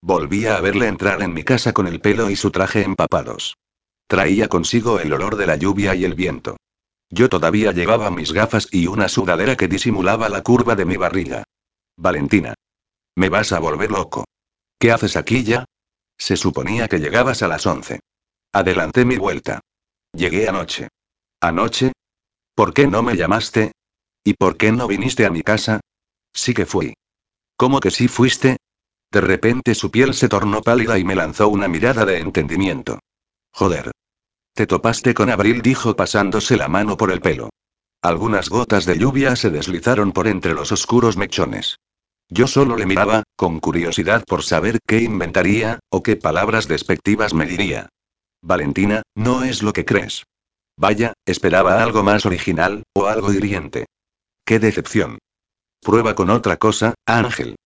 [0.02, 3.57] Volví a verle entrar en mi casa con el pelo y su traje empapados.
[4.07, 6.57] Traía consigo el olor de la lluvia y el viento.
[7.11, 11.44] Yo todavía llevaba mis gafas y una sudadera que disimulaba la curva de mi barriga.
[11.96, 12.54] Valentina.
[13.16, 14.24] Me vas a volver loco.
[14.78, 15.64] ¿Qué haces aquí ya?
[16.18, 18.00] Se suponía que llegabas a las once.
[18.52, 19.61] Adelanté mi vuelta.
[20.12, 20.88] Llegué anoche.
[21.40, 21.92] ¿Anoche?
[22.54, 23.72] ¿Por qué no me llamaste?
[24.24, 25.80] ¿Y por qué no viniste a mi casa?
[26.32, 26.94] Sí que fui.
[27.57, 28.57] ¿Cómo que sí fuiste?
[29.11, 32.98] De repente su piel se tornó pálida y me lanzó una mirada de entendimiento.
[33.52, 33.92] Joder.
[34.57, 37.50] Te topaste con Abril, dijo pasándose la mano por el pelo.
[38.00, 41.76] Algunas gotas de lluvia se deslizaron por entre los oscuros mechones.
[42.30, 47.44] Yo solo le miraba, con curiosidad por saber qué inventaría, o qué palabras despectivas me
[47.44, 47.90] diría.
[48.40, 50.24] Valentina, no es lo que crees.
[50.78, 53.84] Vaya, esperaba algo más original, o algo hiriente.
[54.46, 55.18] ¡Qué decepción!
[55.82, 57.57] Prueba con otra cosa, Ángel.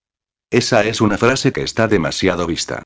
[0.51, 2.83] Esa es una frase que está demasiado vista.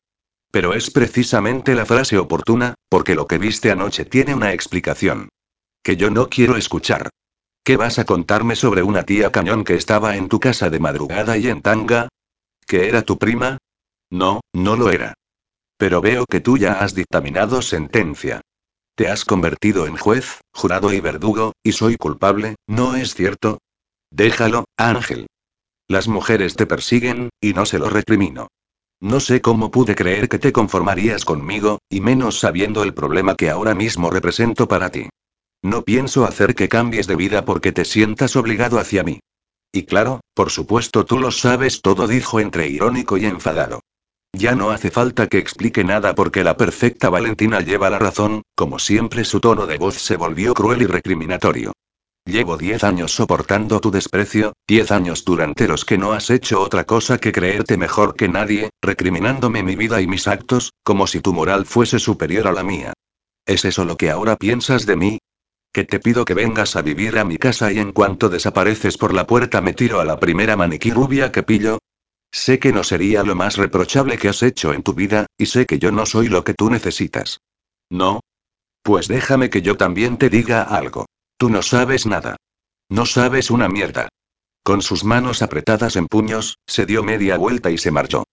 [0.55, 5.29] Pero es precisamente la frase oportuna, porque lo que viste anoche tiene una explicación.
[5.83, 7.11] Que yo no quiero escuchar.
[7.65, 11.37] ¿Qué vas a contarme sobre una tía cañón que estaba en tu casa de madrugada
[11.39, 12.07] y en tanga?
[12.69, 13.59] ¿Que era tu prima?
[14.11, 15.15] No, no lo era.
[15.77, 18.41] Pero veo que tú ya has dictaminado sentencia.
[18.95, 23.59] Te has convertido en juez, jurado y verdugo, y soy culpable, ¿no es cierto?
[24.13, 25.27] Déjalo, Ángel.
[25.89, 28.47] Las mujeres te persiguen, y no se lo recrimino.
[29.05, 33.51] No sé cómo pude creer que te conformarías conmigo, y menos sabiendo el problema que
[33.51, 35.11] ahora mismo represento para ti.
[35.63, 39.21] No pienso hacer que cambies de vida porque te sientas obligado hacia mí.
[39.75, 43.81] Y claro, por supuesto tú lo sabes todo, dijo entre irónico y enfadado.
[44.33, 48.79] Ya no hace falta que explique nada porque la perfecta Valentina lleva la razón, como
[48.79, 51.75] siempre su tono de voz se volvió cruel y recriminatorio.
[52.27, 56.85] Llevo diez años soportando tu desprecio, diez años durante los que no has hecho otra
[56.85, 61.35] cosa que creerte mejor que nadie, recriminándome mi vida y mis actos, como si tu
[61.35, 62.95] moral fuese superior a la mía.
[63.45, 65.19] ¿Es eso lo que ahora piensas de mí?
[65.71, 69.13] Que te pido que vengas a vivir a mi casa y en cuanto desapareces por
[69.13, 71.79] la puerta me tiro a la primera maniquí rubia que pillo.
[72.33, 75.67] Sé que no sería lo más reprochable que has hecho en tu vida, y sé
[75.67, 77.41] que yo no soy lo que tú necesitas.
[77.91, 78.21] ¿No?
[78.83, 81.05] Pues déjame que yo también te diga algo.
[81.37, 82.37] Tú no sabes nada.
[82.89, 84.09] No sabes una mierda.
[84.63, 88.25] Con sus manos apretadas en puños, se dio media vuelta y se marchó.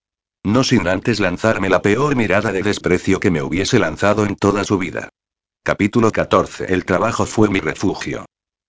[0.44, 4.64] No sin antes lanzarme la peor mirada de desprecio que me hubiese lanzado en toda
[4.64, 5.10] su vida.
[5.64, 6.74] Capítulo 14.
[6.74, 8.26] El trabajo fue mi refugio.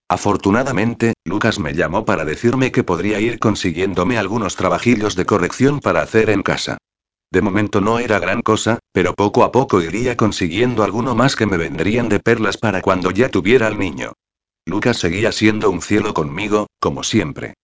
[0.08, 6.02] Afortunadamente, Lucas me llamó para decirme que podría ir consiguiéndome algunos trabajillos de corrección para
[6.02, 6.76] hacer en casa.
[7.32, 11.46] De momento no era gran cosa, pero poco a poco iría consiguiendo alguno más que
[11.46, 14.12] me vendrían de perlas para cuando ya tuviera al niño.
[14.66, 17.54] Lucas seguía siendo un cielo conmigo, como siempre.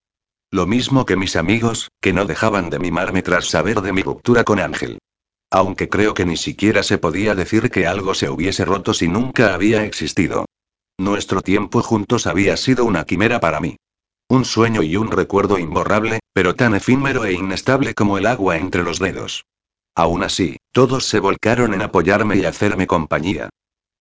[0.50, 4.42] Lo mismo que mis amigos, que no dejaban de mimarme tras saber de mi ruptura
[4.42, 5.00] con Ángel.
[5.50, 9.52] Aunque creo que ni siquiera se podía decir que algo se hubiese roto si nunca
[9.52, 10.46] había existido.
[10.96, 13.76] Nuestro tiempo juntos había sido una quimera para mí.
[14.30, 18.82] Un sueño y un recuerdo imborrable, pero tan efímero e inestable como el agua entre
[18.82, 19.44] los dedos.
[19.98, 23.48] Aún así, todos se volcaron en apoyarme y hacerme compañía.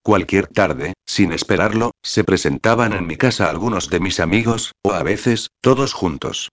[0.04, 5.02] Cualquier tarde, sin esperarlo, se presentaban en mi casa algunos de mis amigos, o a
[5.02, 6.52] veces, todos juntos.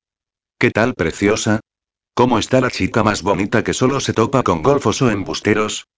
[0.59, 1.61] ¿Qué tal, preciosa?
[2.15, 5.89] ¿Cómo está la chica más bonita que solo se topa con golfos o embusteros?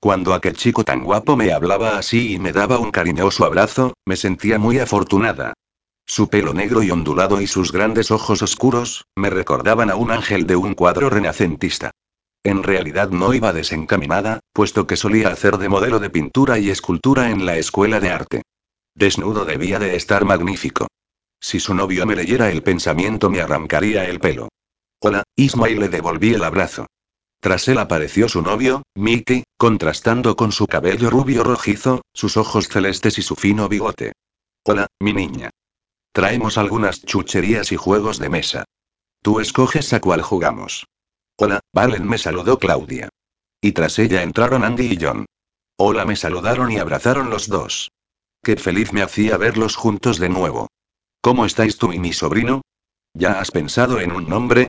[0.00, 4.16] Cuando aquel chico tan guapo me hablaba así y me daba un cariñoso abrazo, me
[4.16, 5.52] sentía muy afortunada.
[6.06, 10.48] Su pelo negro y ondulado y sus grandes ojos oscuros, me recordaban a un ángel
[10.48, 11.92] de un cuadro renacentista.
[12.46, 17.32] En realidad no iba desencaminada, puesto que solía hacer de modelo de pintura y escultura
[17.32, 18.42] en la escuela de arte.
[18.94, 20.86] Desnudo debía de estar magnífico.
[21.40, 24.48] Si su novio me leyera el pensamiento me arrancaría el pelo.
[25.00, 26.86] Hola, Ismael le devolví el abrazo.
[27.40, 33.18] Tras él apareció su novio, Mickey, contrastando con su cabello rubio rojizo, sus ojos celestes
[33.18, 34.12] y su fino bigote.
[34.62, 35.50] Hola, mi niña.
[36.12, 38.64] Traemos algunas chucherías y juegos de mesa.
[39.20, 40.86] Tú escoges a cuál jugamos.
[41.38, 43.10] Hola, Valen me saludó Claudia.
[43.60, 45.26] Y tras ella entraron Andy y John.
[45.76, 47.90] Hola me saludaron y abrazaron los dos.
[48.42, 50.68] Qué feliz me hacía verlos juntos de nuevo.
[51.20, 52.62] ¿Cómo estáis tú y mi sobrino?
[53.12, 54.68] ¿Ya has pensado en un nombre?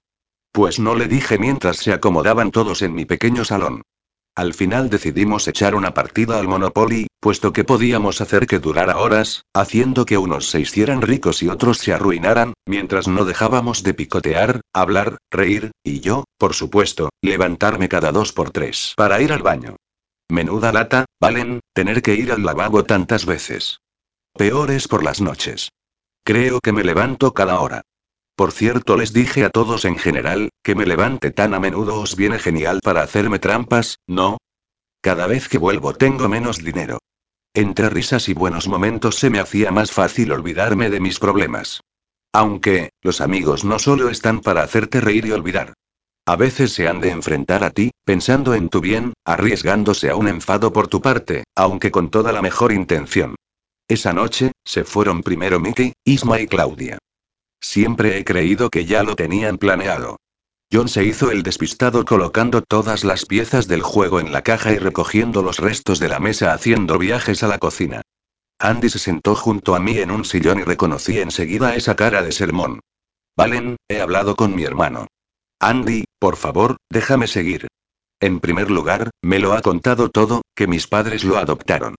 [0.52, 3.84] Pues no le dije mientras se acomodaban todos en mi pequeño salón.
[4.38, 9.42] Al final decidimos echar una partida al Monopoly, puesto que podíamos hacer que durara horas,
[9.52, 14.62] haciendo que unos se hicieran ricos y otros se arruinaran, mientras no dejábamos de picotear,
[14.76, 19.76] hablar, reír, y yo, por supuesto, levantarme cada dos por tres para ir al baño.
[20.30, 23.80] Menuda lata, Valen, tener que ir al lavabo tantas veces.
[24.38, 25.70] Peor es por las noches.
[26.24, 27.82] Creo que me levanto cada hora.
[28.38, 32.16] Por cierto, les dije a todos en general, que me levante tan a menudo os
[32.16, 34.38] viene genial para hacerme trampas, ¿no?
[35.02, 37.00] Cada vez que vuelvo tengo menos dinero.
[37.56, 41.82] Entre risas y buenos momentos se me hacía más fácil olvidarme de mis problemas.
[42.32, 45.74] Aunque, los amigos no solo están para hacerte reír y olvidar.
[46.28, 50.28] A veces se han de enfrentar a ti, pensando en tu bien, arriesgándose a un
[50.28, 53.34] enfado por tu parte, aunque con toda la mejor intención.
[53.88, 57.00] Esa noche, se fueron primero Mickey, Isma y Claudia.
[57.60, 60.18] Siempre he creído que ya lo tenían planeado.
[60.72, 64.78] John se hizo el despistado colocando todas las piezas del juego en la caja y
[64.78, 68.02] recogiendo los restos de la mesa haciendo viajes a la cocina.
[68.60, 72.32] Andy se sentó junto a mí en un sillón y reconocí enseguida esa cara de
[72.32, 72.82] sermón.
[73.38, 75.08] Valen, he hablado con mi hermano.
[75.60, 77.68] Andy, por favor, déjame seguir.
[78.20, 81.96] En primer lugar, me lo ha contado todo, que mis padres lo adoptaron.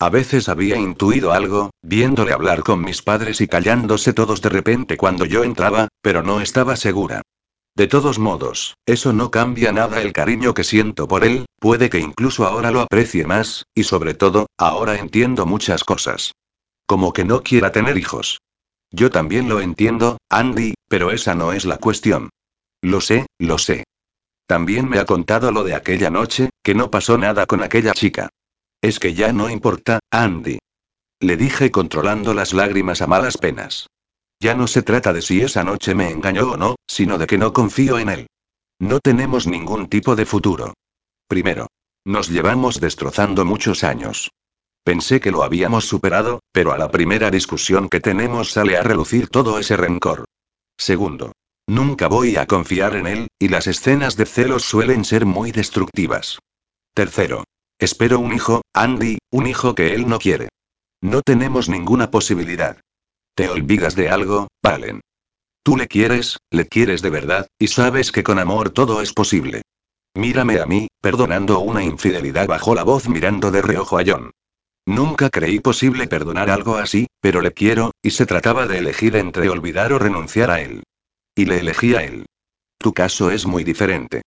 [0.00, 4.96] A veces había intuido algo, viéndole hablar con mis padres y callándose todos de repente
[4.96, 7.22] cuando yo entraba, pero no estaba segura.
[7.74, 11.98] De todos modos, eso no cambia nada el cariño que siento por él, puede que
[11.98, 16.32] incluso ahora lo aprecie más, y sobre todo, ahora entiendo muchas cosas.
[16.86, 18.40] Como que no quiera tener hijos.
[18.90, 22.30] Yo también lo entiendo, Andy, pero esa no es la cuestión.
[22.82, 23.84] Lo sé, lo sé.
[24.46, 28.30] También me ha contado lo de aquella noche, que no pasó nada con aquella chica.
[28.82, 30.58] Es que ya no importa, Andy.
[31.20, 33.88] Le dije controlando las lágrimas a malas penas.
[34.40, 37.38] Ya no se trata de si esa noche me engañó o no, sino de que
[37.38, 38.26] no confío en él.
[38.78, 40.74] No tenemos ningún tipo de futuro.
[41.26, 41.66] Primero.
[42.04, 44.30] Nos llevamos destrozando muchos años.
[44.84, 49.28] Pensé que lo habíamos superado, pero a la primera discusión que tenemos sale a relucir
[49.28, 50.24] todo ese rencor.
[50.78, 51.32] Segundo.
[51.66, 56.38] Nunca voy a confiar en él, y las escenas de celos suelen ser muy destructivas.
[56.94, 57.44] Tercero.
[57.78, 60.48] Espero un hijo, Andy, un hijo que él no quiere.
[61.00, 62.80] No tenemos ninguna posibilidad.
[63.36, 65.00] ¿Te olvidas de algo, Valen?
[65.62, 69.62] Tú le quieres, le quieres de verdad, y sabes que con amor todo es posible.
[70.16, 74.32] Mírame a mí, perdonando una infidelidad bajó la voz mirando de reojo a John.
[74.84, 79.50] Nunca creí posible perdonar algo así, pero le quiero, y se trataba de elegir entre
[79.50, 80.82] olvidar o renunciar a él.
[81.36, 82.26] Y le elegí a él.
[82.78, 84.22] Tu caso es muy diferente.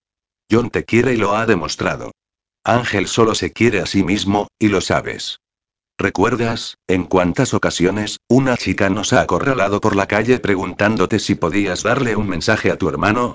[0.50, 2.12] John te quiere y lo ha demostrado.
[2.64, 5.40] Ángel solo se quiere a sí mismo, y lo sabes.
[5.98, 11.82] ¿Recuerdas, en cuántas ocasiones, una chica nos ha acorralado por la calle preguntándote si podías
[11.82, 13.34] darle un mensaje a tu hermano?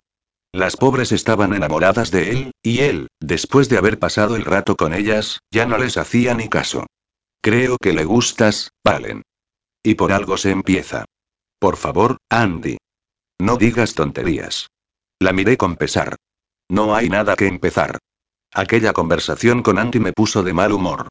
[0.53, 4.93] Las pobres estaban enamoradas de él, y él, después de haber pasado el rato con
[4.93, 6.85] ellas, ya no les hacía ni caso.
[7.41, 9.23] Creo que le gustas, Valen.
[9.83, 11.05] Y por algo se empieza.
[11.59, 12.77] Por favor, Andy.
[13.39, 14.67] No digas tonterías.
[15.19, 16.15] La miré con pesar.
[16.69, 17.99] No hay nada que empezar.
[18.53, 21.07] Aquella conversación con Andy me puso de mal humor.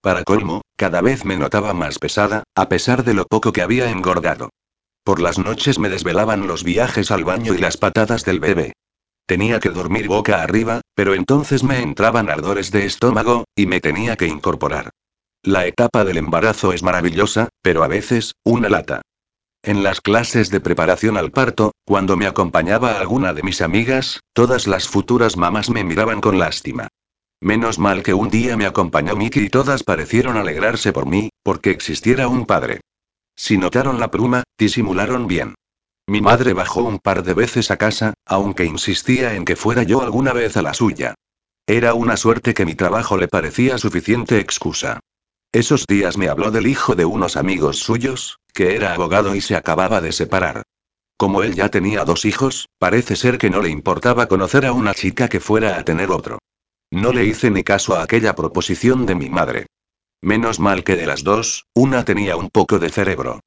[0.00, 3.90] Para colmo, cada vez me notaba más pesada, a pesar de lo poco que había
[3.90, 4.50] engordado.
[5.04, 8.72] Por las noches me desvelaban los viajes al baño y las patadas del bebé.
[9.26, 14.16] Tenía que dormir boca arriba, pero entonces me entraban ardores de estómago, y me tenía
[14.16, 14.90] que incorporar.
[15.42, 19.02] La etapa del embarazo es maravillosa, pero a veces, una lata.
[19.66, 24.68] En las clases de preparación al parto, cuando me acompañaba alguna de mis amigas, todas
[24.68, 26.86] las futuras mamás me miraban con lástima.
[27.40, 31.70] Menos mal que un día me acompañó Mickey y todas parecieron alegrarse por mí, porque
[31.70, 32.80] existiera un padre.
[33.34, 35.56] Si notaron la pluma, disimularon bien.
[36.06, 40.00] Mi madre bajó un par de veces a casa, aunque insistía en que fuera yo
[40.00, 41.16] alguna vez a la suya.
[41.66, 45.00] Era una suerte que mi trabajo le parecía suficiente excusa.
[45.52, 49.56] Esos días me habló del hijo de unos amigos suyos, que era abogado y se
[49.56, 50.62] acababa de separar.
[51.16, 54.92] Como él ya tenía dos hijos, parece ser que no le importaba conocer a una
[54.92, 56.38] chica que fuera a tener otro.
[56.90, 59.66] No le hice ni caso a aquella proposición de mi madre.
[60.22, 63.40] Menos mal que de las dos, una tenía un poco de cerebro.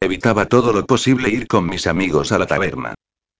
[0.00, 2.94] Evitaba todo lo posible ir con mis amigos a la taberna.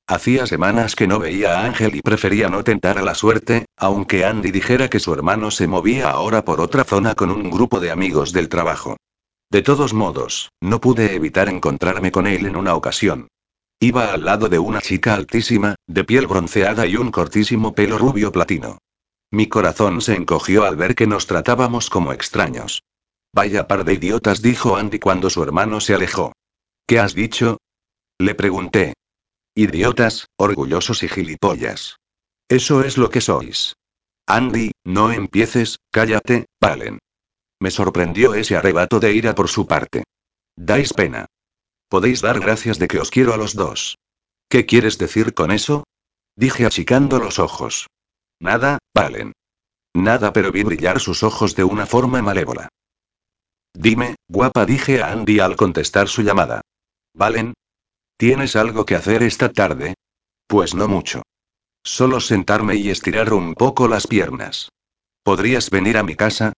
[0.07, 4.27] Hacía semanas que no veía a Ángel y prefería no tentar a la suerte, aunque
[4.27, 7.91] Andy dijera que su hermano se movía ahora por otra zona con un grupo de
[7.91, 8.99] amigos del trabajo.
[9.51, 13.29] De todos modos, no pude evitar encontrarme con él en una ocasión.
[13.81, 18.31] Iba al lado de una chica altísima, de piel bronceada y un cortísimo pelo rubio
[18.31, 18.79] platino.
[19.31, 22.83] Mi corazón se encogió al ver que nos tratábamos como extraños.
[23.33, 26.33] Vaya par de idiotas, dijo Andy cuando su hermano se alejó.
[26.87, 27.57] ¿Qué has dicho?
[28.19, 28.93] Le pregunté.
[29.57, 31.99] Idiotas, orgullosos y gilipollas.
[32.49, 33.75] Eso es lo que sois.
[34.27, 36.99] Andy, no empieces, cállate, Valen.
[37.61, 40.05] Me sorprendió ese arrebato de ira por su parte.
[40.57, 41.27] Dais pena.
[41.89, 43.97] Podéis dar gracias de que os quiero a los dos.
[44.49, 45.85] ¿Qué quieres decir con eso?
[46.37, 47.87] Dije achicando los ojos.
[48.41, 49.33] Nada, Valen.
[49.95, 52.69] Nada, pero vi brillar sus ojos de una forma malévola.
[53.73, 56.61] Dime, guapa, dije a Andy al contestar su llamada.
[57.15, 57.55] Valen.
[58.17, 59.95] ¿Tienes algo que hacer esta tarde?
[60.47, 61.23] Pues no mucho.
[61.83, 64.69] Solo sentarme y estirar un poco las piernas.
[65.23, 66.53] ¿Podrías venir a mi casa?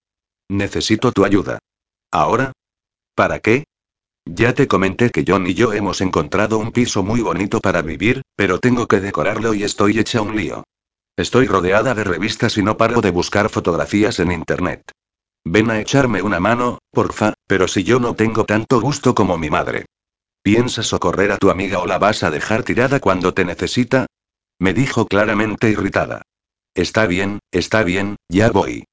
[0.49, 1.59] Necesito tu ayuda.
[2.11, 2.53] ¿Ahora?
[3.15, 3.65] ¿Para qué?
[4.25, 8.21] Ya te comenté que John y yo hemos encontrado un piso muy bonito para vivir,
[8.35, 10.63] pero tengo que decorarlo y estoy hecha un lío.
[11.17, 14.91] Estoy rodeada de revistas y no paro de buscar fotografías en internet.
[15.43, 19.49] Ven a echarme una mano, porfa, pero si yo no tengo tanto gusto como mi
[19.49, 19.85] madre.
[20.47, 24.05] ¿Piensas socorrer a tu amiga o la vas a dejar tirada cuando te necesita?
[24.61, 26.21] Me dijo claramente irritada.
[26.73, 28.85] Está bien, está bien, ya voy.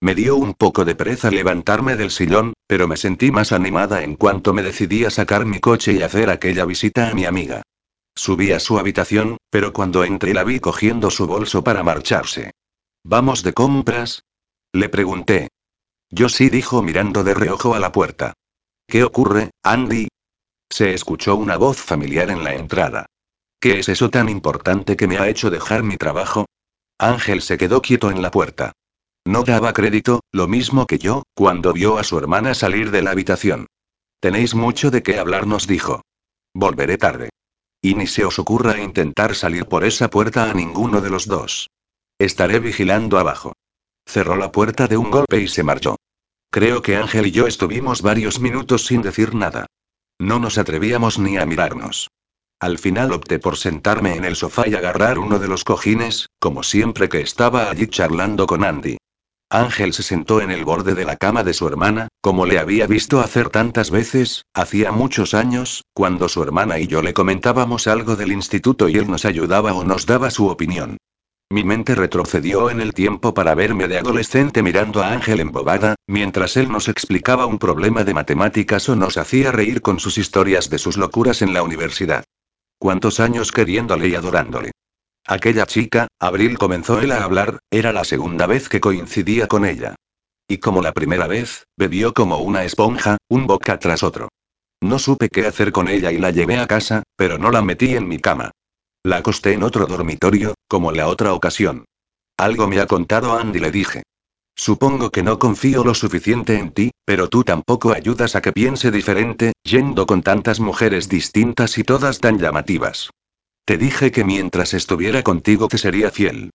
[0.00, 4.14] Me dio un poco de pereza levantarme del sillón, pero me sentí más animada en
[4.14, 7.62] cuanto me decidí a sacar mi coche y hacer aquella visita a mi amiga.
[8.14, 12.52] Subí a su habitación, pero cuando entré la vi cogiendo su bolso para marcharse.
[13.02, 14.22] ¿Vamos de compras?
[14.72, 15.48] Le pregunté.
[16.10, 18.34] Yo sí dijo mirando de reojo a la puerta.
[18.86, 20.06] ¿Qué ocurre, Andy?
[20.72, 23.04] Se escuchó una voz familiar en la entrada.
[23.60, 26.46] ¿Qué es eso tan importante que me ha hecho dejar mi trabajo?
[26.98, 28.72] Ángel se quedó quieto en la puerta.
[29.26, 33.10] No daba crédito, lo mismo que yo, cuando vio a su hermana salir de la
[33.10, 33.66] habitación.
[34.18, 36.00] Tenéis mucho de qué hablar, nos dijo.
[36.54, 37.28] Volveré tarde.
[37.82, 41.68] Y ni se os ocurra intentar salir por esa puerta a ninguno de los dos.
[42.18, 43.52] Estaré vigilando abajo.
[44.06, 45.96] Cerró la puerta de un golpe y se marchó.
[46.50, 49.66] Creo que Ángel y yo estuvimos varios minutos sin decir nada.
[50.18, 52.08] No nos atrevíamos ni a mirarnos.
[52.60, 56.62] Al final opté por sentarme en el sofá y agarrar uno de los cojines, como
[56.62, 58.98] siempre que estaba allí charlando con Andy.
[59.50, 62.86] Ángel se sentó en el borde de la cama de su hermana, como le había
[62.86, 68.16] visto hacer tantas veces, hacía muchos años, cuando su hermana y yo le comentábamos algo
[68.16, 70.96] del instituto y él nos ayudaba o nos daba su opinión.
[71.52, 76.56] Mi mente retrocedió en el tiempo para verme de adolescente mirando a Ángel embobada, mientras
[76.56, 80.78] él nos explicaba un problema de matemáticas o nos hacía reír con sus historias de
[80.78, 82.24] sus locuras en la universidad.
[82.78, 84.70] ¿Cuántos años queriéndole y adorándole?
[85.26, 89.94] Aquella chica, Abril comenzó él a hablar, era la segunda vez que coincidía con ella.
[90.48, 94.30] Y como la primera vez, bebió como una esponja, un boca tras otro.
[94.80, 97.94] No supe qué hacer con ella y la llevé a casa, pero no la metí
[97.94, 98.52] en mi cama.
[99.04, 101.84] La acosté en otro dormitorio, como la otra ocasión.
[102.36, 104.02] Algo me ha contado Andy, le dije.
[104.54, 108.90] Supongo que no confío lo suficiente en ti, pero tú tampoco ayudas a que piense
[108.90, 113.10] diferente, yendo con tantas mujeres distintas y todas tan llamativas.
[113.64, 116.50] Te dije que mientras estuviera contigo te sería fiel.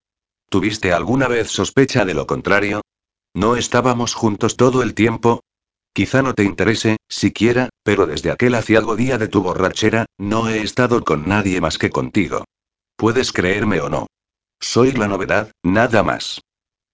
[0.50, 2.82] ¿Tuviste alguna vez sospecha de lo contrario?
[3.34, 5.42] ¿No estábamos juntos todo el tiempo?
[5.98, 10.62] Quizá no te interese, siquiera, pero desde aquel aciago día de tu borrachera, no he
[10.62, 12.46] estado con nadie más que contigo.
[12.96, 14.06] Puedes creerme o no.
[14.60, 16.42] Soy la novedad, nada más.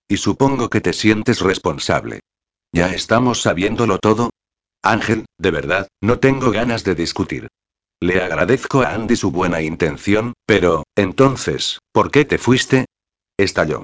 [0.07, 2.21] Y supongo que te sientes responsable.
[2.71, 4.29] ¿Ya estamos sabiéndolo todo?
[4.81, 7.49] Ángel, de verdad, no tengo ganas de discutir.
[7.99, 12.85] Le agradezco a Andy su buena intención, pero, entonces, ¿por qué te fuiste?
[13.35, 13.83] Estalló.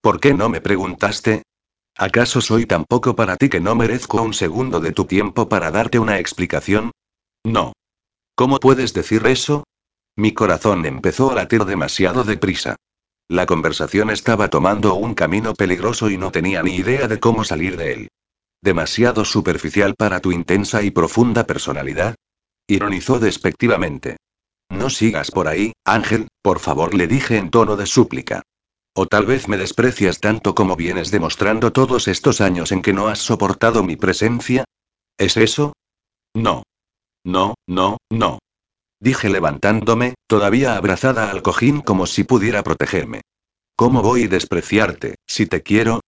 [0.00, 1.44] ¿Por qué no me preguntaste?
[2.00, 5.72] ¿Acaso soy tan poco para ti que no merezco un segundo de tu tiempo para
[5.72, 6.92] darte una explicación?
[7.44, 7.72] No.
[8.36, 9.64] ¿Cómo puedes decir eso?
[10.16, 12.76] Mi corazón empezó a latir demasiado deprisa.
[13.28, 17.76] La conversación estaba tomando un camino peligroso y no tenía ni idea de cómo salir
[17.76, 18.08] de él.
[18.62, 22.14] ¿Demasiado superficial para tu intensa y profunda personalidad?
[22.68, 24.18] Ironizó despectivamente.
[24.70, 28.42] No sigas por ahí, Ángel, por favor, le dije en tono de súplica.
[29.00, 33.06] O tal vez me desprecias tanto como vienes demostrando todos estos años en que no
[33.06, 34.64] has soportado mi presencia.
[35.16, 35.72] ¿Es eso?
[36.34, 36.64] No.
[37.24, 38.40] No, no, no.
[38.98, 43.20] Dije levantándome, todavía abrazada al cojín como si pudiera protegerme.
[43.76, 46.00] ¿Cómo voy a despreciarte, si te quiero?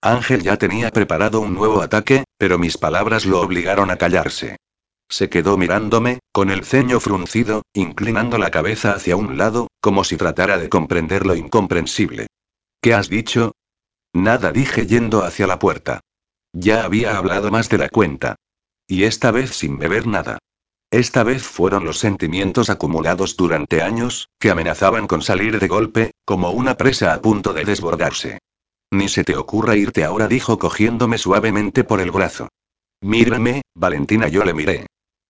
[0.00, 4.58] Ángel ya tenía preparado un nuevo ataque, pero mis palabras lo obligaron a callarse.
[5.10, 10.16] Se quedó mirándome, con el ceño fruncido, inclinando la cabeza hacia un lado, como si
[10.16, 12.27] tratara de comprender lo incomprensible.
[12.80, 13.52] ¿Qué has dicho?
[14.12, 16.00] Nada dije yendo hacia la puerta.
[16.52, 18.36] Ya había hablado más de la cuenta.
[18.86, 20.38] Y esta vez sin beber nada.
[20.90, 26.50] Esta vez fueron los sentimientos acumulados durante años, que amenazaban con salir de golpe, como
[26.50, 28.38] una presa a punto de desbordarse.
[28.90, 32.48] Ni se te ocurra irte ahora, dijo cogiéndome suavemente por el brazo.
[33.02, 34.86] Mírame, Valentina, yo le miré.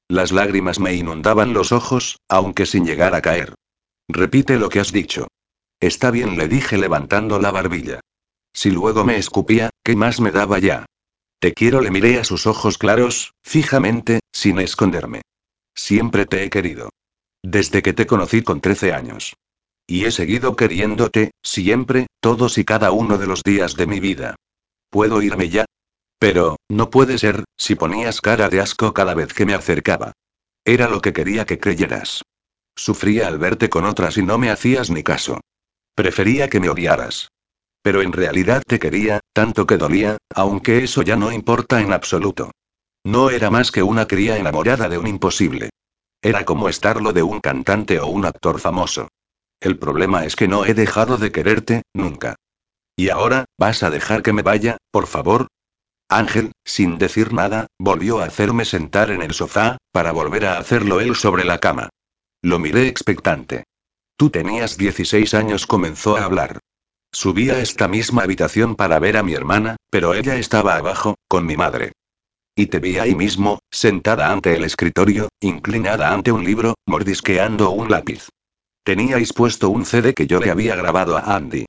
[0.07, 3.55] Las lágrimas me inundaban los ojos, aunque sin llegar a caer.
[4.09, 5.27] Repite lo que has dicho.
[5.81, 8.01] Está bien, le dije levantando la barbilla.
[8.53, 10.87] Si luego me escupía, ¿qué más me daba ya?
[11.41, 15.23] Te quiero, le miré a sus ojos claros, fijamente, sin esconderme.
[15.75, 16.91] Siempre te he querido.
[17.45, 19.37] Desde que te conocí con 13 años.
[19.87, 24.35] Y he seguido queriéndote, siempre, todos y cada uno de los días de mi vida.
[24.91, 25.65] ¿Puedo irme ya?
[26.19, 30.13] Pero, no puede ser, si ponías cara de asco cada vez que me acercaba.
[30.65, 32.23] Era lo que quería que creyeras.
[32.75, 35.41] Sufría al verte con otras y no me hacías ni caso.
[35.99, 37.33] Prefería que me odiaras.
[37.83, 42.53] Pero en realidad te quería, tanto que dolía, aunque eso ya no importa en absoluto.
[43.05, 45.71] No era más que una cría enamorada de un imposible.
[46.23, 49.09] Era como estarlo de un cantante o un actor famoso.
[49.61, 52.37] El problema es que no he dejado de quererte, nunca.
[52.95, 55.49] ¿Y ahora, vas a dejar que me vaya, por favor?
[56.09, 61.01] Ángel, sin decir nada, volvió a hacerme sentar en el sofá, para volver a hacerlo
[61.01, 61.89] él sobre la cama.
[62.41, 63.65] Lo miré expectante.
[64.19, 66.59] Tú tenías 16 años, comenzó a hablar.
[67.13, 71.47] Subí a esta misma habitación para ver a mi hermana, pero ella estaba abajo, con
[71.47, 71.93] mi madre.
[72.57, 77.93] Y te vi ahí mismo, sentada ante el escritorio, inclinada ante un libro, mordisqueando un
[77.93, 78.29] lápiz.
[78.83, 81.67] Teníais puesto un CD que yo le había grabado a Andy.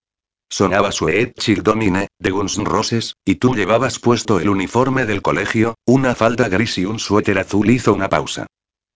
[0.49, 5.21] Sonaba Sweet Chill Domine, de Guns N' Roses, y tú llevabas puesto el uniforme del
[5.21, 7.69] colegio, una falda gris y un suéter azul.
[7.69, 8.47] Hizo una pausa.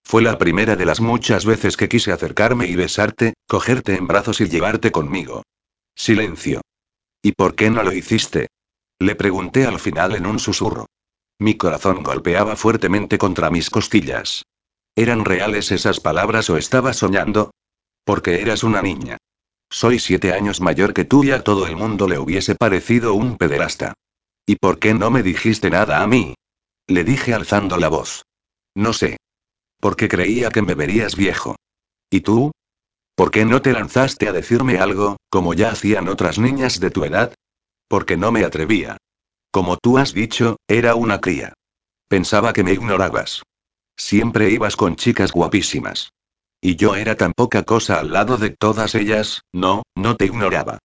[0.03, 4.41] Fue la primera de las muchas veces que quise acercarme y besarte, cogerte en brazos
[4.41, 5.43] y llevarte conmigo.
[5.95, 6.61] Silencio.
[7.21, 8.49] ¿Y por qué no lo hiciste?
[8.99, 10.87] Le pregunté al final en un susurro.
[11.39, 14.43] Mi corazón golpeaba fuertemente contra mis costillas.
[14.95, 17.51] ¿Eran reales esas palabras o estaba soñando?
[18.05, 19.17] Porque eras una niña.
[19.69, 23.37] Soy siete años mayor que tú y a todo el mundo le hubiese parecido un
[23.37, 23.93] pederasta.
[24.45, 26.35] ¿Y por qué no me dijiste nada a mí?
[26.87, 28.23] Le dije alzando la voz.
[28.75, 29.17] No sé.
[29.83, 31.57] Porque creía que me verías viejo.
[32.09, 32.53] ¿Y tú?
[33.17, 37.03] ¿Por qué no te lanzaste a decirme algo, como ya hacían otras niñas de tu
[37.03, 37.33] edad?
[37.89, 38.95] Porque no me atrevía.
[39.51, 41.51] Como tú has dicho, era una cría.
[42.07, 43.43] Pensaba que me ignorabas.
[43.97, 46.13] Siempre ibas con chicas guapísimas.
[46.61, 50.79] Y yo era tan poca cosa al lado de todas ellas, no, no te ignoraba.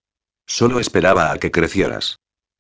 [0.45, 2.17] Solo esperaba a que crecieras.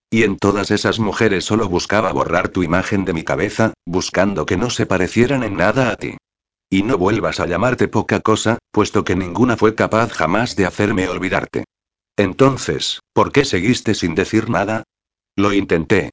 [0.09, 4.57] Y en todas esas mujeres solo buscaba borrar tu imagen de mi cabeza, buscando que
[4.57, 6.17] no se parecieran en nada a ti.
[6.71, 11.09] Y no vuelvas a llamarte poca cosa, puesto que ninguna fue capaz jamás de hacerme
[11.09, 11.65] olvidarte.
[12.17, 14.83] Entonces, ¿por qué seguiste sin decir nada?
[15.37, 16.11] Lo intenté.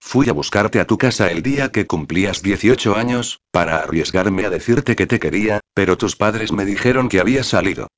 [0.00, 4.50] Fui a buscarte a tu casa el día que cumplías 18 años, para arriesgarme a
[4.50, 7.88] decirte que te quería, pero tus padres me dijeron que había salido.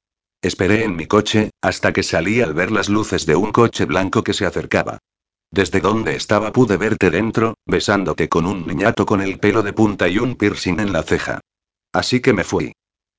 [0.40, 4.22] Esperé en mi coche, hasta que salí al ver las luces de un coche blanco
[4.22, 4.98] que se acercaba.
[5.50, 10.06] Desde donde estaba pude verte dentro, besándote con un niñato con el pelo de punta
[10.06, 11.40] y un piercing en la ceja.
[11.92, 12.72] Así que me fui.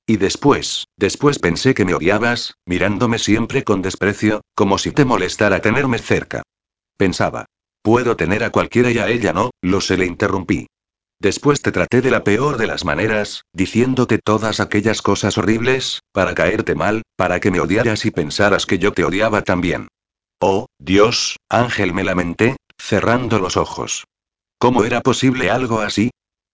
[0.06, 5.60] Y después, después pensé que me odiabas, mirándome siempre con desprecio, como si te molestara
[5.60, 6.42] tenerme cerca.
[6.96, 7.46] Pensaba.
[7.82, 10.66] Puedo tener a cualquiera y a ella no, lo se le interrumpí.
[11.20, 16.34] Después te traté de la peor de las maneras, diciéndote todas aquellas cosas horribles, para
[16.34, 19.88] caerte mal, para que me odiaras y pensaras que yo te odiaba también.
[20.40, 24.04] Oh, Dios, Ángel me lamenté, cerrando los ojos.
[24.58, 26.10] ¿Cómo era posible algo así?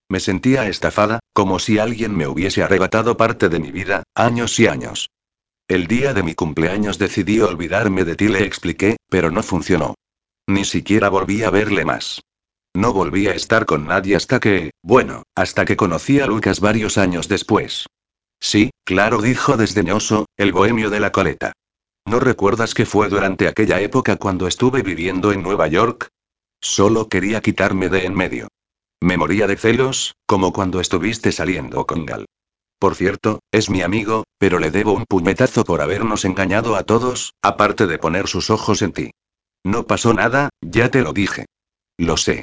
[0.08, 4.68] Me sentía estafada, como si alguien me hubiese arrebatado parte de mi vida, años y
[4.68, 5.10] años.
[5.68, 9.94] El día de mi cumpleaños decidí olvidarme de ti, le expliqué, pero no funcionó.
[10.46, 12.22] Ni siquiera volví a verle más.
[12.72, 16.98] No volví a estar con nadie hasta que, bueno, hasta que conocí a Lucas varios
[16.98, 17.86] años después.
[18.38, 21.52] Sí, claro, dijo desdeñoso, el bohemio de la coleta.
[22.04, 26.08] ¿No recuerdas que fue durante aquella época cuando estuve viviendo en Nueva York?
[26.60, 28.48] Solo quería quitarme de en medio.
[29.00, 32.26] Me moría de celos, como cuando estuviste saliendo con Gal.
[32.78, 37.34] Por cierto, es mi amigo, pero le debo un puñetazo por habernos engañado a todos,
[37.42, 39.10] aparte de poner sus ojos en ti.
[39.64, 41.46] No pasó nada, ya te lo dije.
[41.98, 42.42] Lo sé.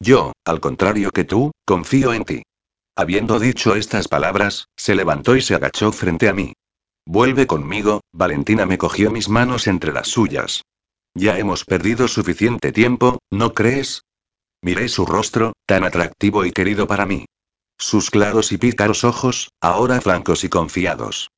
[0.00, 2.42] Yo, al contrario que tú, confío en ti.
[2.94, 6.52] Habiendo dicho estas palabras, se levantó y se agachó frente a mí.
[7.06, 10.62] Vuelve conmigo, Valentina me cogió mis manos entre las suyas.
[11.14, 14.01] Ya hemos perdido suficiente tiempo, ¿no crees?
[14.62, 17.26] Miré su rostro, tan atractivo y querido para mí.
[17.78, 21.30] Sus claros y pícaros ojos, ahora francos y confiados.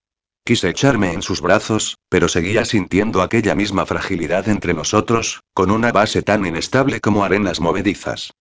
[0.44, 5.90] Quise echarme en sus brazos, pero seguía sintiendo aquella misma fragilidad entre nosotros, con una
[5.90, 8.34] base tan inestable como arenas movedizas.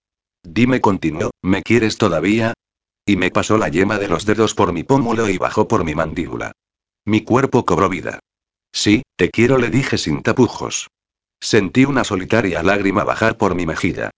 [0.43, 2.53] Dime, continuó, ¿me quieres todavía?
[3.05, 5.95] Y me pasó la yema de los dedos por mi pómulo y bajó por mi
[5.95, 6.51] mandíbula.
[7.05, 8.19] Mi cuerpo cobró vida.
[8.73, 10.89] Sí, te quiero, le dije sin tapujos.
[11.39, 14.11] Sentí una solitaria lágrima bajar por mi mejilla.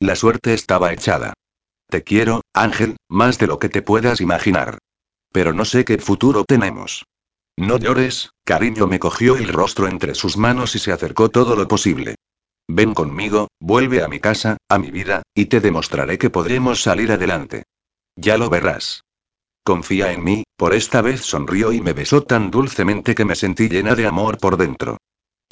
[0.00, 1.34] La suerte estaba echada.
[1.86, 4.78] Te quiero, Ángel, más de lo que te puedas imaginar.
[5.30, 7.04] Pero no sé qué futuro tenemos.
[7.58, 11.68] No llores, cariño me cogió el rostro entre sus manos y se acercó todo lo
[11.68, 12.14] posible.
[12.66, 17.12] Ven conmigo, vuelve a mi casa, a mi vida, y te demostraré que podremos salir
[17.12, 17.64] adelante.
[18.16, 19.02] Ya lo verás.
[19.64, 23.68] Confía en mí, por esta vez sonrió y me besó tan dulcemente que me sentí
[23.68, 24.96] llena de amor por dentro.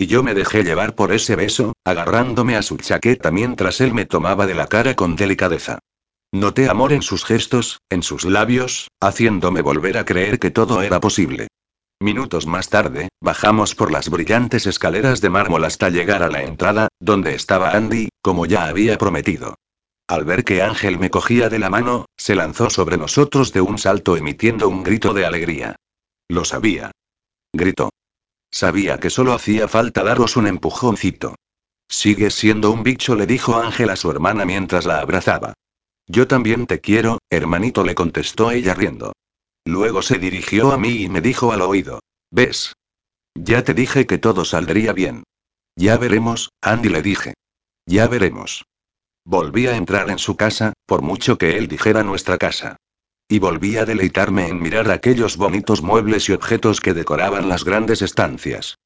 [0.00, 4.06] Y yo me dejé llevar por ese beso, agarrándome a su chaqueta mientras él me
[4.06, 5.80] tomaba de la cara con delicadeza.
[6.32, 11.00] Noté amor en sus gestos, en sus labios, haciéndome volver a creer que todo era
[11.00, 11.48] posible.
[12.00, 16.86] Minutos más tarde, bajamos por las brillantes escaleras de mármol hasta llegar a la entrada,
[17.00, 19.56] donde estaba Andy, como ya había prometido.
[20.06, 23.78] Al ver que Ángel me cogía de la mano, se lanzó sobre nosotros de un
[23.78, 25.74] salto emitiendo un grito de alegría.
[26.28, 26.92] Lo sabía.
[27.52, 27.90] Gritó.
[28.50, 31.34] Sabía que solo hacía falta daros un empujoncito.
[31.88, 35.54] Sigues siendo un bicho, le dijo Ángel a su hermana mientras la abrazaba.
[36.06, 39.12] Yo también te quiero, hermanito, le contestó ella riendo.
[39.64, 42.00] Luego se dirigió a mí y me dijo al oído.
[42.30, 42.72] ¿Ves?
[43.34, 45.24] Ya te dije que todo saldría bien.
[45.76, 47.34] Ya veremos, Andy le dije.
[47.86, 48.64] Ya veremos.
[49.24, 52.76] Volví a entrar en su casa, por mucho que él dijera nuestra casa.
[53.30, 58.00] Y volví a deleitarme en mirar aquellos bonitos muebles y objetos que decoraban las grandes
[58.00, 58.76] estancias.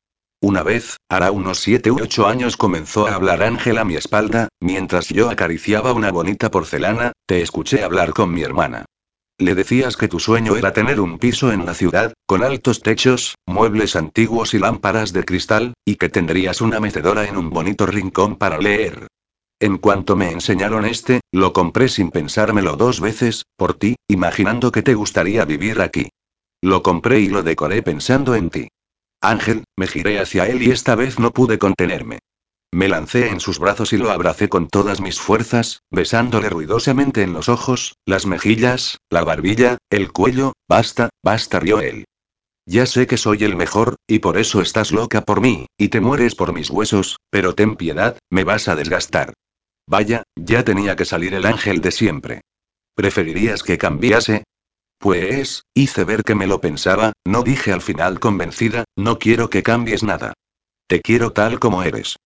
[0.41, 4.49] Una vez, hará unos siete u ocho años comenzó a hablar Ángel a mi espalda,
[4.61, 8.85] mientras yo acariciaba una bonita porcelana, te escuché hablar con mi hermana.
[9.39, 13.37] Le decías que tu sueño era tener un piso en la ciudad, con altos techos,
[13.47, 18.35] muebles antiguos y lámparas de cristal, y que tendrías una mecedora en un bonito rincón
[18.35, 19.07] para leer.
[19.63, 24.83] En cuanto me enseñaron este, lo compré sin pensármelo dos veces, por ti, imaginando que
[24.83, 26.09] te gustaría vivir aquí.
[26.61, 28.67] Lo compré y lo decoré pensando en ti.
[29.21, 32.19] Ángel, me giré hacia él y esta vez no pude contenerme.
[32.73, 37.33] Me lancé en sus brazos y lo abracé con todas mis fuerzas, besándole ruidosamente en
[37.33, 42.07] los ojos, las mejillas, la barbilla, el cuello, basta, basta, rió él.
[42.67, 46.01] Ya sé que soy el mejor, y por eso estás loca por mí, y te
[46.01, 49.35] mueres por mis huesos, pero ten piedad, me vas a desgastar.
[49.87, 52.41] Vaya, ya tenía que salir el ángel de siempre.
[52.95, 54.45] ¿Preferirías que cambiase?
[54.99, 59.63] Pues, hice ver que me lo pensaba, no dije al final convencida, no quiero que
[59.63, 60.35] cambies nada.
[60.87, 62.17] Te quiero tal como eres.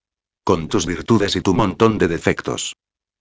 [0.44, 2.74] Con tus virtudes y tu montón de defectos.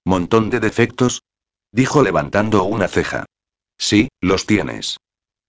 [0.03, 1.23] ¿Montón de defectos?
[1.71, 3.25] Dijo levantando una ceja.
[3.77, 4.97] Sí, los tienes.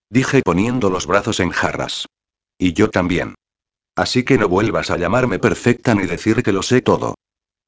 [0.09, 2.07] Dije poniendo los brazos en jarras.
[2.59, 3.35] Y yo también.
[3.97, 7.15] Así que no vuelvas a llamarme perfecta ni decir que lo sé todo.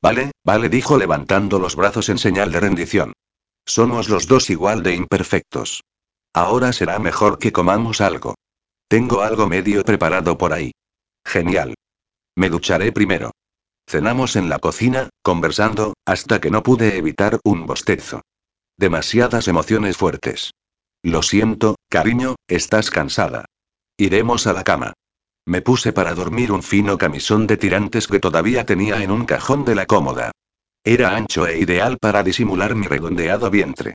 [0.02, 3.12] Vale, vale, dijo levantando los brazos en señal de rendición.
[3.66, 5.82] Somos los dos igual de imperfectos.
[6.32, 8.34] Ahora será mejor que comamos algo.
[8.88, 10.72] Tengo algo medio preparado por ahí.
[11.24, 11.74] Genial.
[12.36, 13.32] Me ducharé primero.
[13.88, 18.22] Cenamos en la cocina, conversando, hasta que no pude evitar un bostezo.
[18.76, 20.52] Demasiadas emociones fuertes.
[21.02, 23.46] Lo siento, cariño, estás cansada.
[23.96, 24.92] Iremos a la cama.
[25.48, 29.64] Me puse para dormir un fino camisón de tirantes que todavía tenía en un cajón
[29.64, 30.30] de la cómoda.
[30.84, 33.94] Era ancho e ideal para disimular mi redondeado vientre.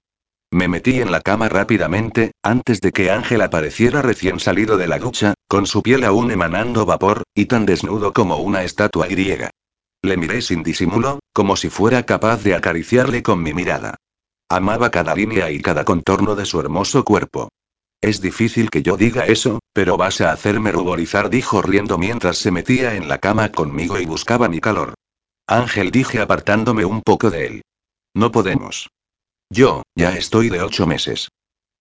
[0.49, 4.97] Me metí en la cama rápidamente, antes de que Ángel apareciera recién salido de la
[4.97, 9.51] ducha, con su piel aún emanando vapor, y tan desnudo como una estatua griega.
[10.01, 13.97] Le miré sin disimulo, como si fuera capaz de acariciarle con mi mirada.
[14.49, 17.49] Amaba cada línea y cada contorno de su hermoso cuerpo.
[18.03, 22.51] Es difícil que yo diga eso, pero vas a hacerme ruborizar, dijo riendo mientras se
[22.51, 24.93] metía en la cama conmigo y buscaba mi calor.
[25.47, 27.61] Ángel dije apartándome un poco de él.
[28.13, 28.89] No podemos.
[29.49, 31.29] Yo, ya estoy de ocho meses.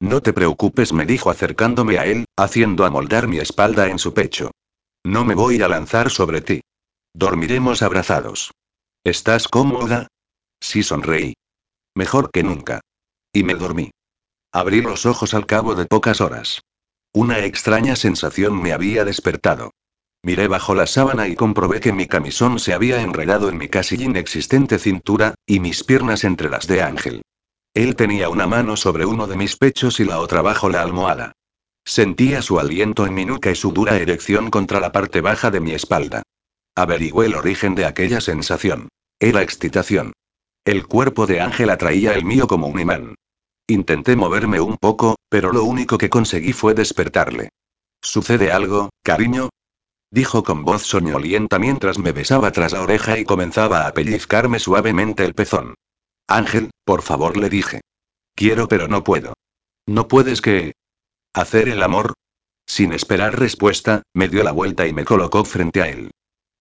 [0.00, 4.52] No te preocupes, me dijo acercándome a él, haciendo amoldar mi espalda en su pecho.
[5.04, 6.60] No me voy a lanzar sobre ti.
[7.14, 8.52] Dormiremos abrazados.
[9.02, 10.06] ¿Estás cómoda?
[10.60, 11.34] Sí, sonreí.
[11.96, 12.80] Mejor que nunca.
[13.32, 13.90] Y me dormí.
[14.52, 16.60] Abrí los ojos al cabo de pocas horas.
[17.14, 19.72] Una extraña sensación me había despertado.
[20.22, 23.96] Miré bajo la sábana y comprobé que mi camisón se había enredado en mi casi
[23.96, 27.22] inexistente cintura, y mis piernas entre las de Ángel.
[27.72, 31.32] Él tenía una mano sobre uno de mis pechos y la otra bajo la almohada.
[31.86, 35.60] Sentía su aliento en mi nuca y su dura erección contra la parte baja de
[35.60, 36.22] mi espalda.
[36.76, 38.88] Averigüé el origen de aquella sensación.
[39.18, 40.12] Era excitación.
[40.66, 43.14] El cuerpo de Ángel atraía el mío como un imán.
[43.68, 47.50] Intenté moverme un poco, pero lo único que conseguí fue despertarle.
[48.02, 49.50] ¿Sucede algo, cariño?
[50.10, 55.24] Dijo con voz soñolienta mientras me besaba tras la oreja y comenzaba a pellizcarme suavemente
[55.24, 55.74] el pezón.
[56.28, 57.80] Ángel, por favor, le dije.
[58.34, 59.34] Quiero pero no puedo.
[59.86, 60.72] ¿No puedes que...
[61.32, 62.14] hacer el amor?
[62.66, 66.10] Sin esperar respuesta, me dio la vuelta y me colocó frente a él.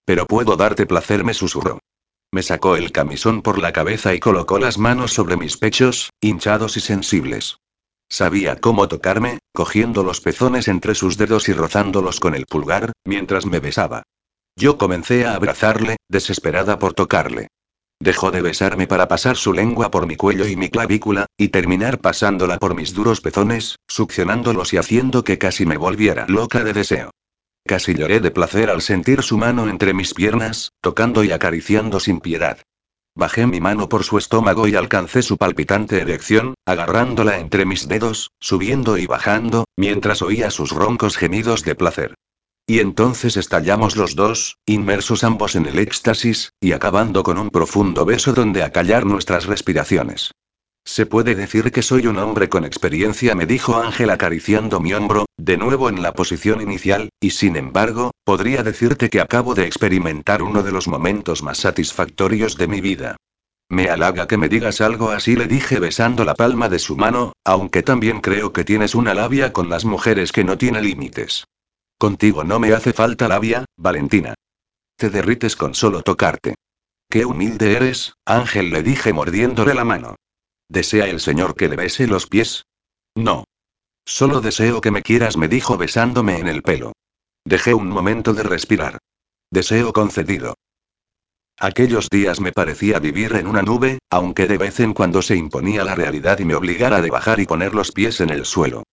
[0.04, 1.78] Pero puedo darte placer, me susurró.
[2.34, 6.78] Me sacó el camisón por la cabeza y colocó las manos sobre mis pechos, hinchados
[6.78, 7.58] y sensibles.
[8.08, 13.44] Sabía cómo tocarme, cogiendo los pezones entre sus dedos y rozándolos con el pulgar, mientras
[13.44, 14.02] me besaba.
[14.56, 17.48] Yo comencé a abrazarle, desesperada por tocarle.
[18.00, 22.00] Dejó de besarme para pasar su lengua por mi cuello y mi clavícula, y terminar
[22.00, 27.10] pasándola por mis duros pezones, succionándolos y haciendo que casi me volviera loca de deseo.
[27.66, 32.20] Casi lloré de placer al sentir su mano entre mis piernas, tocando y acariciando sin
[32.20, 32.58] piedad.
[33.14, 38.30] Bajé mi mano por su estómago y alcancé su palpitante erección, agarrándola entre mis dedos,
[38.40, 42.14] subiendo y bajando, mientras oía sus roncos gemidos de placer.
[42.66, 48.04] Y entonces estallamos los dos, inmersos ambos en el éxtasis, y acabando con un profundo
[48.04, 50.32] beso donde acallar nuestras respiraciones.
[50.84, 55.26] Se puede decir que soy un hombre con experiencia, me dijo Ángel acariciando mi hombro,
[55.36, 60.42] de nuevo en la posición inicial, y sin embargo, podría decirte que acabo de experimentar
[60.42, 63.16] uno de los momentos más satisfactorios de mi vida.
[63.68, 67.32] Me halaga que me digas algo así, le dije besando la palma de su mano,
[67.44, 71.44] aunque también creo que tienes una labia con las mujeres que no tiene límites.
[71.96, 74.34] Contigo no me hace falta labia, Valentina.
[74.96, 76.56] Te derrites con solo tocarte.
[77.08, 80.16] Qué humilde eres, Ángel le dije mordiéndole la mano.
[80.72, 82.64] ¿Desea el señor que le bese los pies?
[83.14, 83.44] No.
[84.06, 86.94] Solo deseo que me quieras, me dijo besándome en el pelo.
[87.44, 88.96] Dejé un momento de respirar.
[89.50, 90.54] Deseo concedido.
[91.58, 95.84] Aquellos días me parecía vivir en una nube, aunque de vez en cuando se imponía
[95.84, 98.84] la realidad y me obligara de bajar y poner los pies en el suelo.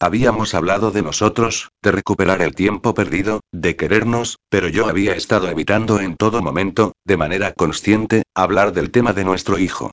[0.00, 5.50] Habíamos hablado de nosotros, de recuperar el tiempo perdido, de querernos, pero yo había estado
[5.50, 9.90] evitando en todo momento, de manera consciente, hablar del tema de nuestro hijo.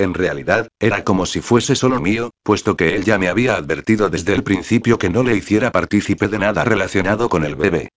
[0.00, 4.08] En realidad, era como si fuese solo mío, puesto que él ya me había advertido
[4.08, 7.90] desde el principio que no le hiciera partícipe de nada relacionado con el bebé.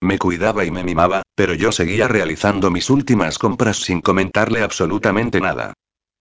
[0.00, 5.38] Me cuidaba y me mimaba, pero yo seguía realizando mis últimas compras sin comentarle absolutamente
[5.38, 5.74] nada.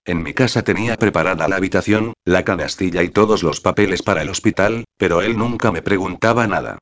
[0.03, 4.29] En mi casa tenía preparada la habitación, la canastilla y todos los papeles para el
[4.29, 6.79] hospital, pero él nunca me preguntaba nada.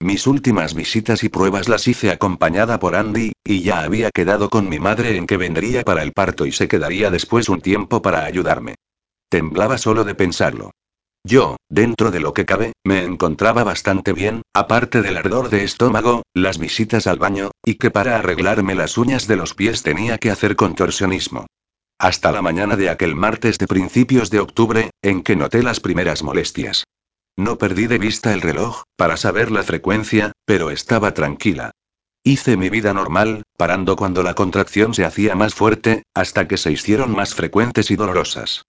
[0.00, 4.68] Mis últimas visitas y pruebas las hice acompañada por Andy, y ya había quedado con
[4.68, 8.24] mi madre en que vendría para el parto y se quedaría después un tiempo para
[8.24, 8.76] ayudarme.
[9.28, 10.70] Temblaba solo de pensarlo.
[11.24, 16.22] Yo, dentro de lo que cabe, me encontraba bastante bien, aparte del ardor de estómago,
[16.32, 20.30] las visitas al baño, y que para arreglarme las uñas de los pies tenía que
[20.30, 21.46] hacer contorsionismo.
[21.98, 26.22] Hasta la mañana de aquel martes de principios de octubre, en que noté las primeras
[26.22, 26.84] molestias.
[27.38, 31.70] No perdí de vista el reloj, para saber la frecuencia, pero estaba tranquila.
[32.24, 36.72] Hice mi vida normal, parando cuando la contracción se hacía más fuerte, hasta que se
[36.72, 38.64] hicieron más frecuentes y dolorosas.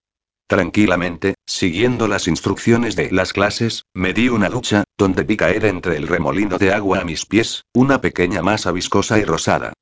[0.45, 5.97] Tranquilamente, siguiendo las instrucciones de las clases, me di una ducha, donde vi caer entre
[5.97, 9.73] el remolino de agua a mis pies, una pequeña masa viscosa y rosada.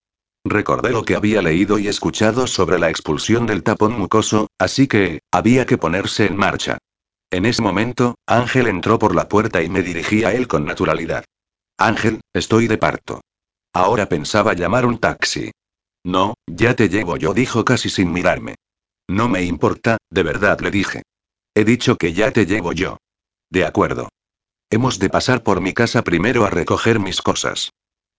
[0.46, 5.20] Recordé lo que había leído y escuchado sobre la expulsión del tapón mucoso, así que,
[5.30, 6.78] había que ponerse en marcha.
[7.30, 11.26] En ese momento, Ángel entró por la puerta y me dirigí a él con naturalidad.
[11.78, 13.22] Ángel, estoy de parto.
[13.74, 15.52] Ahora pensaba llamar un taxi.
[16.06, 18.56] No, ya te llevo yo, dijo casi sin mirarme.
[19.10, 21.04] No me importa, de verdad le dije.
[21.54, 22.98] He dicho que ya te llevo yo.
[23.50, 24.10] De acuerdo.
[24.70, 27.72] Hemos de pasar por mi casa primero a recoger mis cosas.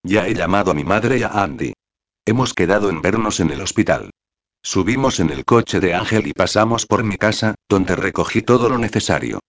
[0.02, 1.72] Ya he llamado a mi madre y a Andy.
[2.24, 4.10] Hemos quedado en vernos en el hospital.
[4.62, 8.78] Subimos en el coche de Ángel y pasamos por mi casa, donde recogí todo lo
[8.78, 9.40] necesario.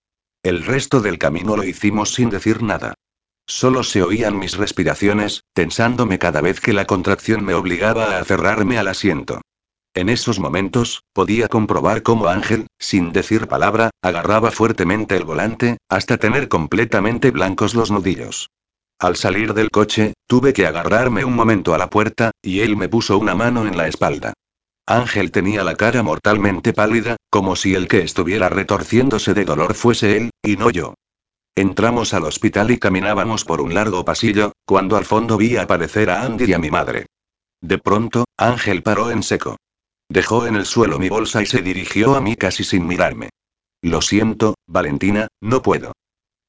[0.44, 2.94] El resto del camino lo hicimos sin decir nada.
[3.46, 8.78] Solo se oían mis respiraciones, tensándome cada vez que la contracción me obligaba a aferrarme
[8.78, 9.42] al asiento.
[9.96, 16.18] En esos momentos, podía comprobar cómo Ángel, sin decir palabra, agarraba fuertemente el volante, hasta
[16.18, 18.52] tener completamente blancos los nudillos.
[19.00, 22.88] Al salir del coche, tuve que agarrarme un momento a la puerta, y él me
[22.88, 24.34] puso una mano en la espalda.
[24.90, 30.18] Ángel tenía la cara mortalmente pálida, como si el que estuviera retorciéndose de dolor fuese
[30.18, 30.96] él, y no yo.
[31.56, 36.24] Entramos al hospital y caminábamos por un largo pasillo, cuando al fondo vi aparecer a
[36.24, 37.06] Andy y a mi madre.
[37.62, 39.58] De pronto, Ángel paró en seco.
[40.10, 43.30] Dejó en el suelo mi bolsa y se dirigió a mí casi sin mirarme.
[43.84, 45.92] Lo siento, Valentina, no puedo.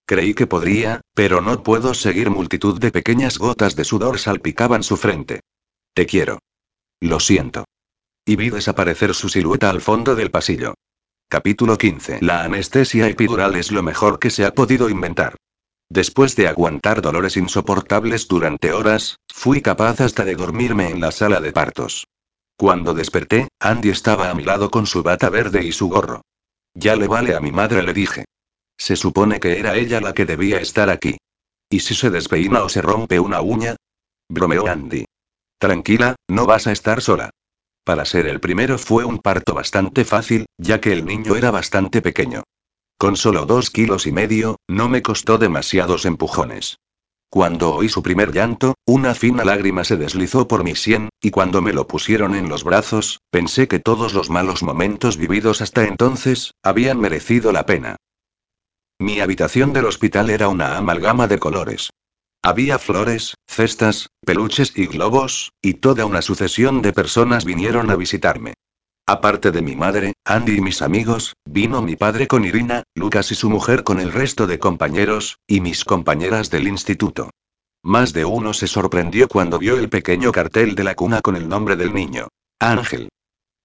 [0.06, 2.30] Creí que podría, pero no puedo seguir.
[2.30, 5.40] Multitud de pequeñas gotas de sudor salpicaban su frente.
[5.92, 6.38] Te quiero.
[7.00, 7.66] Lo siento.
[8.30, 10.74] Y vi desaparecer su silueta al fondo del pasillo.
[11.28, 12.18] Capítulo 15.
[12.20, 15.34] La anestesia epidural es lo mejor que se ha podido inventar.
[15.88, 21.40] Después de aguantar dolores insoportables durante horas, fui capaz hasta de dormirme en la sala
[21.40, 22.06] de partos.
[22.56, 26.22] Cuando desperté, Andy estaba a mi lado con su bata verde y su gorro.
[26.72, 28.26] Ya le vale a mi madre, le dije.
[28.78, 31.16] Se supone que era ella la que debía estar aquí.
[31.68, 33.74] ¿Y si se despeina o se rompe una uña?
[34.28, 35.04] Bromeó Andy.
[35.58, 37.30] Tranquila, no vas a estar sola.
[37.90, 42.00] Para ser el primero fue un parto bastante fácil, ya que el niño era bastante
[42.00, 42.44] pequeño.
[42.96, 46.78] Con solo dos kilos y medio, no me costó demasiados empujones.
[47.28, 51.62] Cuando oí su primer llanto, una fina lágrima se deslizó por mi sien, y cuando
[51.62, 56.52] me lo pusieron en los brazos, pensé que todos los malos momentos vividos hasta entonces,
[56.62, 57.96] habían merecido la pena.
[59.00, 61.90] Mi habitación del hospital era una amalgama de colores.
[62.42, 68.54] Había flores, cestas, peluches y globos, y toda una sucesión de personas vinieron a visitarme.
[69.06, 73.34] Aparte de mi madre, Andy y mis amigos, vino mi padre con Irina, Lucas y
[73.34, 77.28] su mujer con el resto de compañeros, y mis compañeras del instituto.
[77.82, 81.48] Más de uno se sorprendió cuando vio el pequeño cartel de la cuna con el
[81.48, 82.28] nombre del niño.
[82.58, 83.10] Ángel.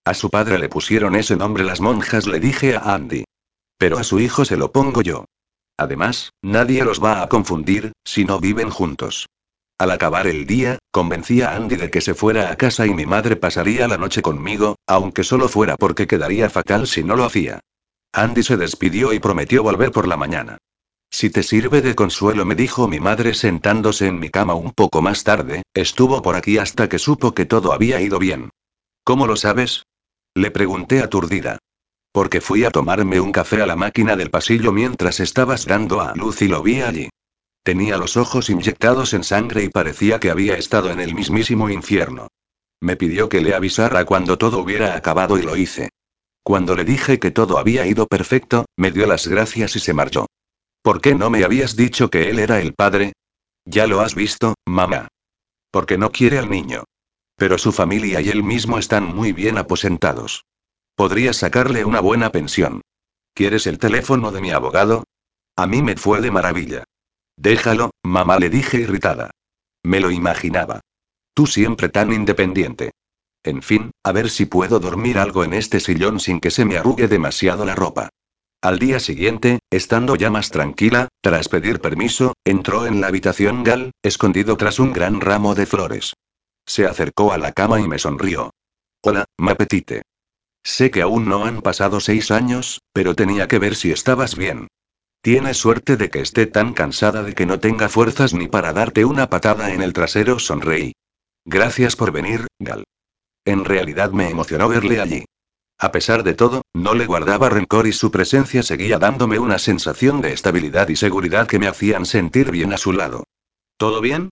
[0.04, 3.24] A su padre le pusieron ese nombre las monjas, le dije a Andy.
[3.78, 5.26] Pero a su hijo se lo pongo yo.
[5.78, 9.28] Además, nadie los va a confundir, si no viven juntos.
[9.78, 13.06] Al acabar el día, convencí a Andy de que se fuera a casa y mi
[13.06, 17.60] madre pasaría la noche conmigo, aunque solo fuera porque quedaría fatal si no lo hacía.
[18.14, 20.58] Andy se despidió y prometió volver por la mañana.
[21.12, 25.02] Si te sirve de consuelo, me dijo mi madre sentándose en mi cama un poco
[25.02, 28.50] más tarde, estuvo por aquí hasta que supo que todo había ido bien.
[29.04, 29.84] ¿Cómo lo sabes?
[30.34, 31.58] Le pregunté aturdida.
[32.16, 36.16] Porque fui a tomarme un café a la máquina del pasillo mientras estabas dando a
[36.16, 37.10] luz y lo vi allí.
[37.62, 42.30] Tenía los ojos inyectados en sangre y parecía que había estado en el mismísimo infierno.
[42.80, 45.90] Me pidió que le avisara cuando todo hubiera acabado y lo hice.
[46.42, 50.28] Cuando le dije que todo había ido perfecto, me dio las gracias y se marchó.
[50.82, 53.12] ¿Por qué no me habías dicho que él era el padre?
[53.66, 55.10] Ya lo has visto, mamá.
[55.70, 56.86] Porque no quiere al niño.
[57.36, 60.46] Pero su familia y él mismo están muy bien aposentados.
[60.96, 62.82] Podría sacarle una buena pensión.
[63.34, 65.04] ¿Quieres el teléfono de mi abogado?
[65.58, 66.86] A mí me fue de maravilla.
[67.36, 69.32] Déjalo, mamá le dije irritada.
[69.84, 70.80] Me lo imaginaba.
[71.34, 72.92] Tú siempre tan independiente.
[73.44, 76.78] En fin, a ver si puedo dormir algo en este sillón sin que se me
[76.78, 78.10] arrugue demasiado la ropa.
[78.62, 83.92] Al día siguiente, estando ya más tranquila, tras pedir permiso, entró en la habitación Gal,
[84.02, 86.14] escondido tras un gran ramo de flores.
[86.66, 88.50] Se acercó a la cama y me sonrió.
[89.04, 90.02] Hola, Mapetite.
[90.66, 94.68] Sé que aún no han pasado seis años, pero tenía que ver si estabas bien.
[95.22, 99.06] Tienes suerte de que esté tan cansada de que no tenga fuerzas ni para darte
[99.06, 100.94] una patada en el trasero, sonreí.
[101.46, 102.84] Gracias por venir, Gal.
[103.46, 105.26] En realidad me emocionó verle allí.
[105.78, 110.20] A pesar de todo, no le guardaba rencor y su presencia seguía dándome una sensación
[110.20, 113.24] de estabilidad y seguridad que me hacían sentir bien a su lado.
[113.78, 114.30] ¿Todo bien?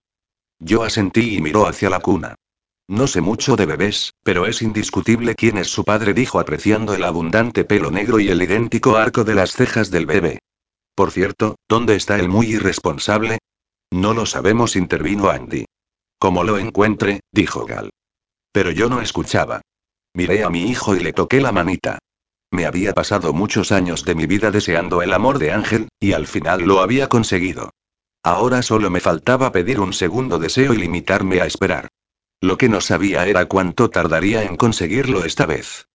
[0.58, 2.36] Yo asentí y miró hacia la cuna.
[2.88, 7.04] No sé mucho de bebés, pero es indiscutible quién es su padre, dijo apreciando el
[7.04, 10.40] abundante pelo negro y el idéntico arco de las cejas del bebé.
[10.94, 13.40] Por cierto, ¿dónde está el muy irresponsable?
[13.92, 15.66] No lo sabemos, intervino Andy.
[16.20, 17.90] Como lo encuentre, dijo Gal.
[18.52, 19.62] Pero yo no escuchaba.
[20.14, 22.00] Miré a mi hijo y le toqué la manita.
[22.52, 26.28] Me había pasado muchos años de mi vida deseando el amor de Ángel, y al
[26.28, 27.72] final lo había conseguido.
[28.22, 31.90] Ahora solo me faltaba pedir un segundo deseo y limitarme a esperar.
[32.44, 35.88] Lo que no sabía era cuánto tardaría en conseguirlo esta vez.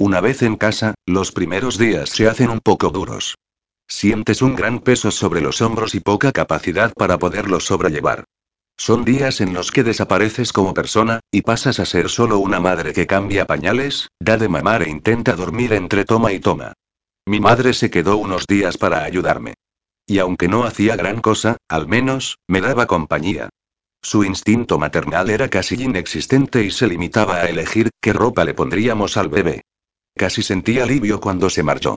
[0.00, 3.36] Una vez en casa, los primeros días se hacen un poco duros.
[3.86, 8.24] Sientes un gran peso sobre los hombros y poca capacidad para poderlo sobrellevar.
[8.76, 12.92] Son días en los que desapareces como persona, y pasas a ser solo una madre
[12.92, 16.72] que cambia pañales, da de mamar e intenta dormir entre toma y toma.
[17.26, 19.54] Mi madre se quedó unos días para ayudarme.
[20.04, 23.50] Y aunque no hacía gran cosa, al menos, me daba compañía.
[24.04, 29.16] Su instinto maternal era casi inexistente y se limitaba a elegir qué ropa le pondríamos
[29.16, 29.62] al bebé.
[30.14, 31.96] Casi sentí alivio cuando se marchó.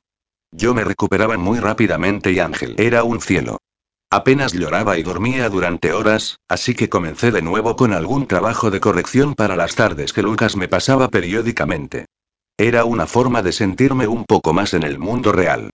[0.49, 3.57] Yo me recuperaba muy rápidamente y Ángel era un cielo.
[4.09, 8.79] Apenas lloraba y dormía durante horas, así que comencé de nuevo con algún trabajo de
[8.79, 12.05] corrección para las tardes que Lucas me pasaba periódicamente.
[12.57, 15.71] Era una forma de sentirme un poco más en el mundo real.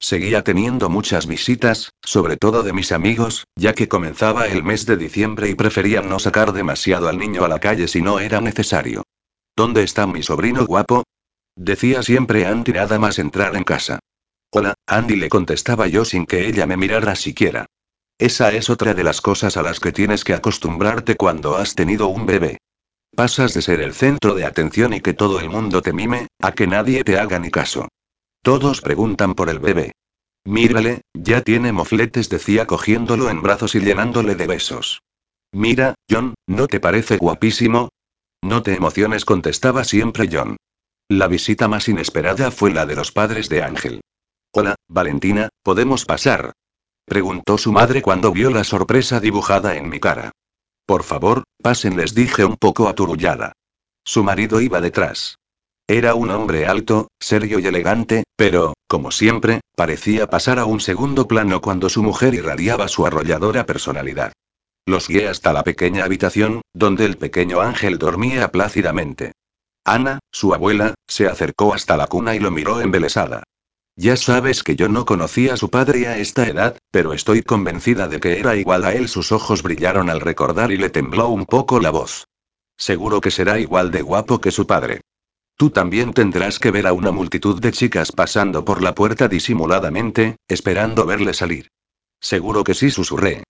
[0.00, 4.96] Seguía teniendo muchas visitas, sobre todo de mis amigos, ya que comenzaba el mes de
[4.96, 9.02] diciembre y preferían no sacar demasiado al niño a la calle si no era necesario.
[9.56, 11.04] ¿Dónde está mi sobrino guapo?
[11.56, 14.00] Decía siempre Andy nada más entrar en casa.
[14.50, 17.66] Hola, Andy le contestaba yo sin que ella me mirara siquiera.
[18.18, 22.08] Esa es otra de las cosas a las que tienes que acostumbrarte cuando has tenido
[22.08, 22.58] un bebé.
[23.16, 26.52] Pasas de ser el centro de atención y que todo el mundo te mime, a
[26.52, 27.88] que nadie te haga ni caso.
[28.44, 29.92] Todos preguntan por el bebé.
[30.44, 35.00] Mírale, ya tiene mofletes, decía cogiéndolo en brazos y llenándole de besos.
[35.50, 37.88] Mira, John, ¿no te parece guapísimo?
[38.42, 40.58] No te emociones, contestaba siempre John.
[41.08, 44.02] La visita más inesperada fue la de los padres de Ángel.
[44.52, 46.52] Hola, Valentina, ¿podemos pasar?
[47.06, 50.32] Preguntó su madre cuando vio la sorpresa dibujada en mi cara.
[50.84, 53.54] Por favor, pasen, les dije un poco aturullada.
[54.04, 55.36] Su marido iba detrás.
[55.86, 61.28] Era un hombre alto, serio y elegante, pero, como siempre, parecía pasar a un segundo
[61.28, 64.32] plano cuando su mujer irradiaba su arrolladora personalidad.
[64.86, 69.32] Los guié hasta la pequeña habitación, donde el pequeño ángel dormía plácidamente.
[69.84, 73.42] Ana, su abuela, se acercó hasta la cuna y lo miró embelesada.
[73.94, 78.08] Ya sabes que yo no conocía a su padre a esta edad, pero estoy convencida
[78.08, 79.08] de que era igual a él.
[79.08, 82.26] Sus ojos brillaron al recordar y le tembló un poco la voz.
[82.78, 85.02] Seguro que será igual de guapo que su padre.
[85.56, 90.36] Tú también tendrás que ver a una multitud de chicas pasando por la puerta disimuladamente,
[90.48, 91.68] esperando verle salir.
[92.20, 93.44] Seguro que sí, susurré.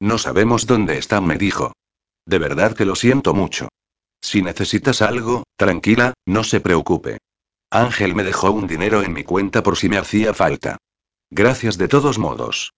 [0.00, 1.72] No sabemos dónde está, me dijo.
[2.26, 3.68] De verdad que lo siento mucho.
[4.20, 7.18] Si necesitas algo, tranquila, no se preocupe.
[7.70, 10.78] Ángel me dejó un dinero en mi cuenta por si me hacía falta.
[11.30, 12.72] Gracias de todos modos.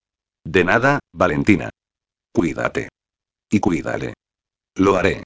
[0.44, 1.70] De nada, Valentina.
[2.32, 2.89] Cuídate.
[3.51, 4.15] Y cuídale.
[4.77, 5.24] Lo haré.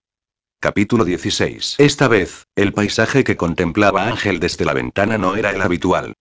[0.65, 1.75] Capítulo 16.
[1.77, 6.15] Esta vez, el paisaje que contemplaba Ángel desde la ventana no era el habitual.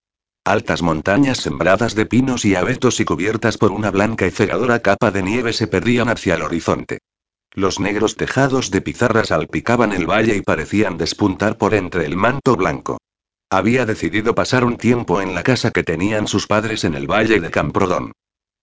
[0.43, 5.11] Altas montañas sembradas de pinos y abetos y cubiertas por una blanca y cegadora capa
[5.11, 6.97] de nieve se perdían hacia el horizonte.
[7.53, 12.57] Los negros tejados de pizarra salpicaban el valle y parecían despuntar por entre el manto
[12.57, 12.97] blanco.
[13.49, 17.39] Había decidido pasar un tiempo en la casa que tenían sus padres en el valle
[17.39, 18.11] de Camprodón.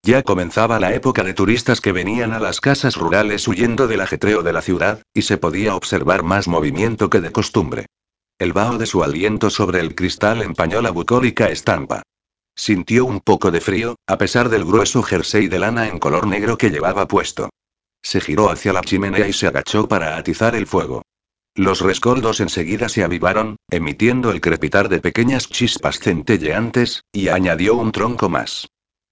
[0.02, 4.42] Ya comenzaba la época de turistas que venían a las casas rurales huyendo del ajetreo
[4.42, 7.86] de la ciudad, y se podía observar más movimiento que de costumbre.
[8.38, 12.02] El vaho de su aliento sobre el cristal empañó la bucólica estampa.
[12.56, 16.56] Sintió un poco de frío, a pesar del grueso jersey de lana en color negro
[16.56, 17.50] que llevaba puesto.
[18.02, 21.02] Se giró hacia la chimenea y se agachó para atizar el fuego.
[21.54, 27.92] Los rescoldos enseguida se avivaron, emitiendo el crepitar de pequeñas chispas centelleantes, y añadió un
[27.92, 28.68] tronco más.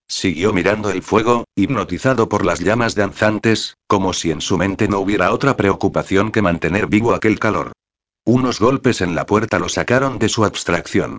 [0.08, 5.00] Siguió mirando el fuego, hipnotizado por las llamas danzantes, como si en su mente no
[5.00, 7.72] hubiera otra preocupación que mantener vivo aquel calor.
[8.24, 11.18] Unos golpes en la puerta lo sacaron de su abstracción.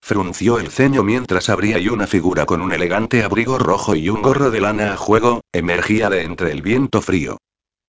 [0.00, 4.22] Frunció el ceño mientras abría y una figura con un elegante abrigo rojo y un
[4.22, 7.38] gorro de lana a juego, emergía de entre el viento frío.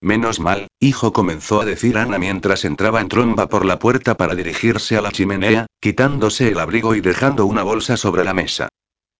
[0.01, 4.33] Menos mal, hijo, comenzó a decir Ana mientras entraba en tromba por la puerta para
[4.33, 8.69] dirigirse a la chimenea, quitándose el abrigo y dejando una bolsa sobre la mesa.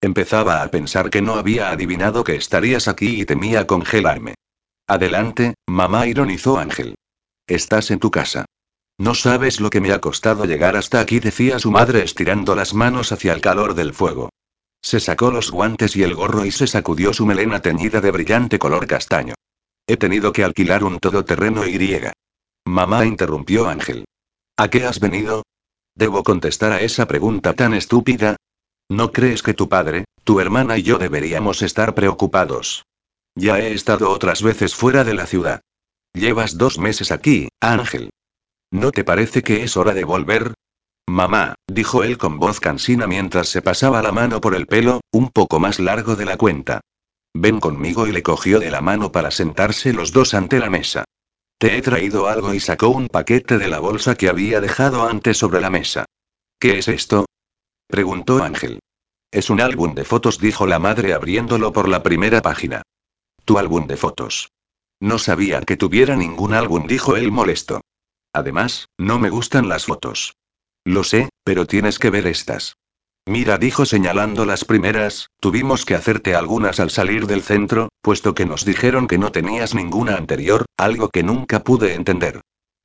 [0.02, 4.36] Empezaba a pensar que no había adivinado que estarías aquí y temía congelarme.
[4.88, 6.96] Adelante, mamá, ironizó Ángel.
[7.48, 8.46] Estás en tu casa.
[8.98, 12.74] No sabes lo que me ha costado llegar hasta aquí, decía su madre estirando las
[12.74, 14.30] manos hacia el calor del fuego.
[14.82, 18.60] Se sacó los guantes y el gorro y se sacudió su melena teñida de brillante
[18.60, 19.36] color castaño.
[19.88, 22.02] He tenido que alquilar un todoterreno Y.
[22.66, 24.06] Mamá interrumpió Ángel.
[24.56, 25.44] ¿A qué has venido?
[25.96, 28.38] ¿Debo contestar a esa pregunta tan estúpida?
[28.90, 32.86] ¿No crees que tu padre, tu hermana y yo deberíamos estar preocupados?
[33.36, 35.62] Ya he estado otras veces fuera de la ciudad.
[36.14, 38.10] Llevas dos meses aquí, Ángel.
[38.72, 40.56] ¿No te parece que es hora de volver?
[41.08, 45.30] Mamá, dijo él con voz cansina mientras se pasaba la mano por el pelo, un
[45.30, 46.82] poco más largo de la cuenta.
[47.36, 51.06] Ven conmigo y le cogió de la mano para sentarse los dos ante la mesa.
[51.60, 55.38] Te he traído algo y sacó un paquete de la bolsa que había dejado antes
[55.38, 56.06] sobre la mesa.
[56.60, 57.26] ¿Qué es esto?
[57.90, 58.80] Preguntó Ángel.
[59.32, 62.84] Es un álbum de fotos, dijo la madre abriéndolo por la primera página.
[63.46, 64.52] Tu álbum de fotos.
[65.00, 67.82] No sabía que tuviera ningún álbum, dijo él molesto.
[68.32, 70.36] Además, no me gustan las fotos.
[70.86, 72.76] Lo sé, pero tienes que ver estas.
[73.26, 78.46] Mira, dijo señalando las primeras, tuvimos que hacerte algunas al salir del centro, puesto que
[78.46, 82.42] nos dijeron que no tenías ninguna anterior, algo que nunca pude entender.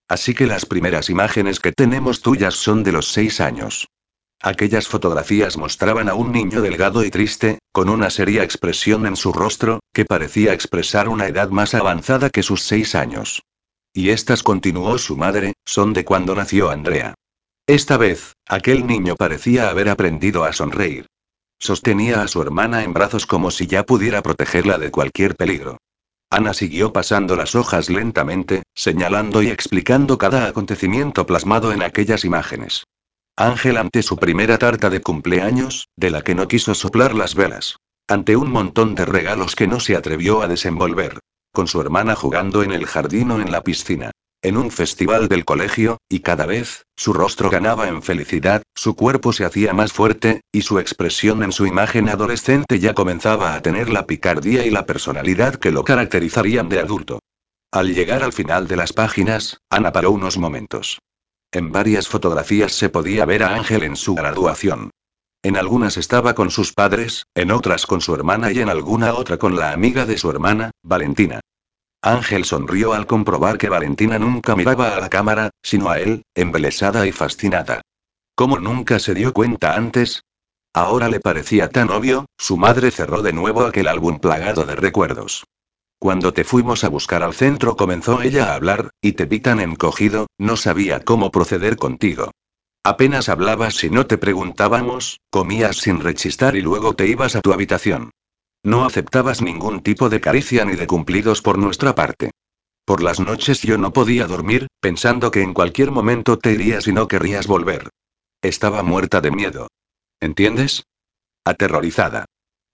[0.09, 3.87] Así que las primeras imágenes que tenemos tuyas son de los seis años.
[4.47, 9.33] Aquellas fotografías mostraban a un niño delgado y triste, con una seria expresión en su
[9.33, 13.43] rostro, que parecía expresar una edad más avanzada que sus seis años.
[13.95, 17.15] Y estas, continuó su madre, son de cuando nació Andrea.
[17.67, 21.07] Esta vez, aquel niño parecía haber aprendido a sonreír.
[21.59, 25.79] Sostenía a su hermana en brazos como si ya pudiera protegerla de cualquier peligro.
[26.29, 32.84] Ana siguió pasando las hojas lentamente, señalando y explicando cada acontecimiento plasmado en aquellas imágenes.
[33.37, 37.79] Ángel ante su primera tarta de cumpleaños, de la que no quiso soplar las velas.
[38.07, 41.19] Ante un montón de regalos que no se atrevió a desenvolver.
[41.53, 44.13] Con su hermana jugando en el jardín o en la piscina.
[44.41, 49.33] En un festival del colegio, y cada vez, su rostro ganaba en felicidad, su cuerpo
[49.33, 53.89] se hacía más fuerte, y su expresión en su imagen adolescente ya comenzaba a tener
[53.89, 57.19] la picardía y la personalidad que lo caracterizarían de adulto.
[57.73, 61.01] Al llegar al final de las páginas, Ana paró unos momentos.
[61.55, 64.91] En varias fotografías se podía ver a Ángel en su graduación.
[65.41, 69.39] En algunas estaba con sus padres, en otras con su hermana y en alguna otra
[69.39, 71.39] con la amiga de su hermana, Valentina.
[72.03, 77.07] Ángel sonrió al comprobar que Valentina nunca miraba a la cámara, sino a él, embelesada
[77.07, 77.83] y fascinada.
[78.35, 80.25] ¿Cómo nunca se dio cuenta antes?
[80.75, 85.45] Ahora le parecía tan obvio, su madre cerró de nuevo aquel álbum plagado de recuerdos.
[86.05, 89.59] Cuando te fuimos a buscar al centro comenzó ella a hablar, y te vi tan
[89.59, 92.31] encogido, no sabía cómo proceder contigo.
[92.85, 97.55] Apenas hablabas si no te preguntábamos, comías sin rechistar y luego te ibas a tu
[97.55, 98.11] habitación.
[98.63, 102.33] No aceptabas ningún tipo de caricia ni de cumplidos por nuestra parte.
[102.85, 106.93] Por las noches yo no podía dormir, pensando que en cualquier momento te irías y
[106.93, 107.89] no querrías volver.
[108.43, 109.69] Estaba muerta de miedo.
[110.21, 110.85] ¿Entiendes?
[111.47, 112.27] Aterrorizada.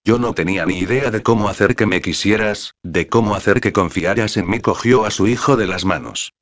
[0.04, 3.72] Yo no tenía ni idea de cómo hacer que me quisieras, de cómo hacer que
[3.72, 4.60] confiaras en mí.
[4.60, 6.32] Cogió a su hijo de las manos.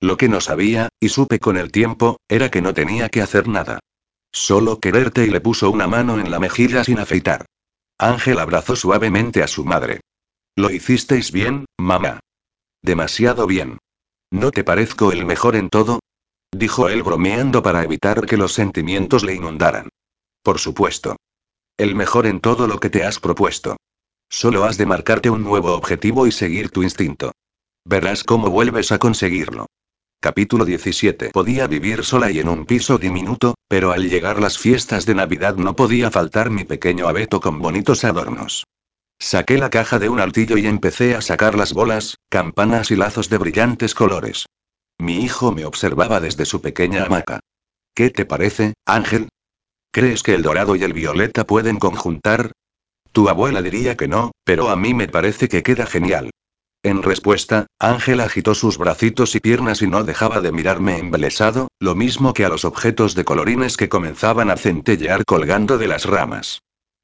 [0.00, 3.48] Lo que no sabía, y supe con el tiempo, era que no tenía que hacer
[3.48, 3.80] nada.
[4.32, 7.46] Solo quererte y le puso una mano en la mejilla sin afeitar.
[7.98, 10.00] Ángel abrazó suavemente a su madre.
[10.54, 12.20] Lo hicisteis bien, mamá.
[12.82, 13.78] Demasiado bien.
[14.30, 15.98] ¿No te parezco el mejor en todo?
[16.52, 19.88] Dijo él bromeando para evitar que los sentimientos le inundaran.
[20.42, 21.16] Por supuesto.
[21.78, 23.76] El mejor en todo lo que te has propuesto.
[24.28, 27.30] Solo has de marcarte un nuevo objetivo y seguir tu instinto.
[27.84, 29.66] Verás cómo vuelves a conseguirlo.
[30.20, 31.30] Capítulo 17.
[31.30, 35.54] Podía vivir sola y en un piso diminuto, pero al llegar las fiestas de Navidad
[35.54, 38.64] no podía faltar mi pequeño abeto con bonitos adornos.
[39.20, 43.28] Saqué la caja de un altillo y empecé a sacar las bolas, campanas y lazos
[43.28, 44.46] de brillantes colores.
[44.98, 47.38] Mi hijo me observaba desde su pequeña hamaca.
[47.94, 49.28] ¿Qué te parece, Ángel?
[49.90, 52.52] ¿Crees que el dorado y el violeta pueden conjuntar?
[53.12, 56.30] Tu abuela diría que no, pero a mí me parece que queda genial.
[56.84, 61.94] En respuesta, Ángel agitó sus bracitos y piernas y no dejaba de mirarme embelesado, lo
[61.94, 66.60] mismo que a los objetos de colorines que comenzaban a centellear colgando de las ramas.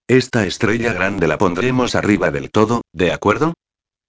[0.07, 3.55] Esta estrella grande la pondremos arriba del todo, ¿de acuerdo?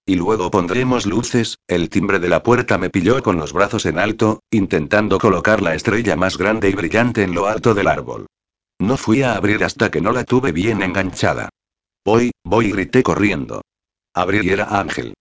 [0.06, 3.97] Y luego pondremos luces, el timbre de la puerta me pilló con los brazos en
[3.97, 8.27] alto, intentando colocar la estrella más grande y brillante en lo alto del árbol.
[8.80, 11.49] No fui a abrir hasta que no la tuve bien enganchada.
[12.03, 13.61] Voy, voy, grité corriendo.
[14.14, 15.14] Abrí y era Ángel.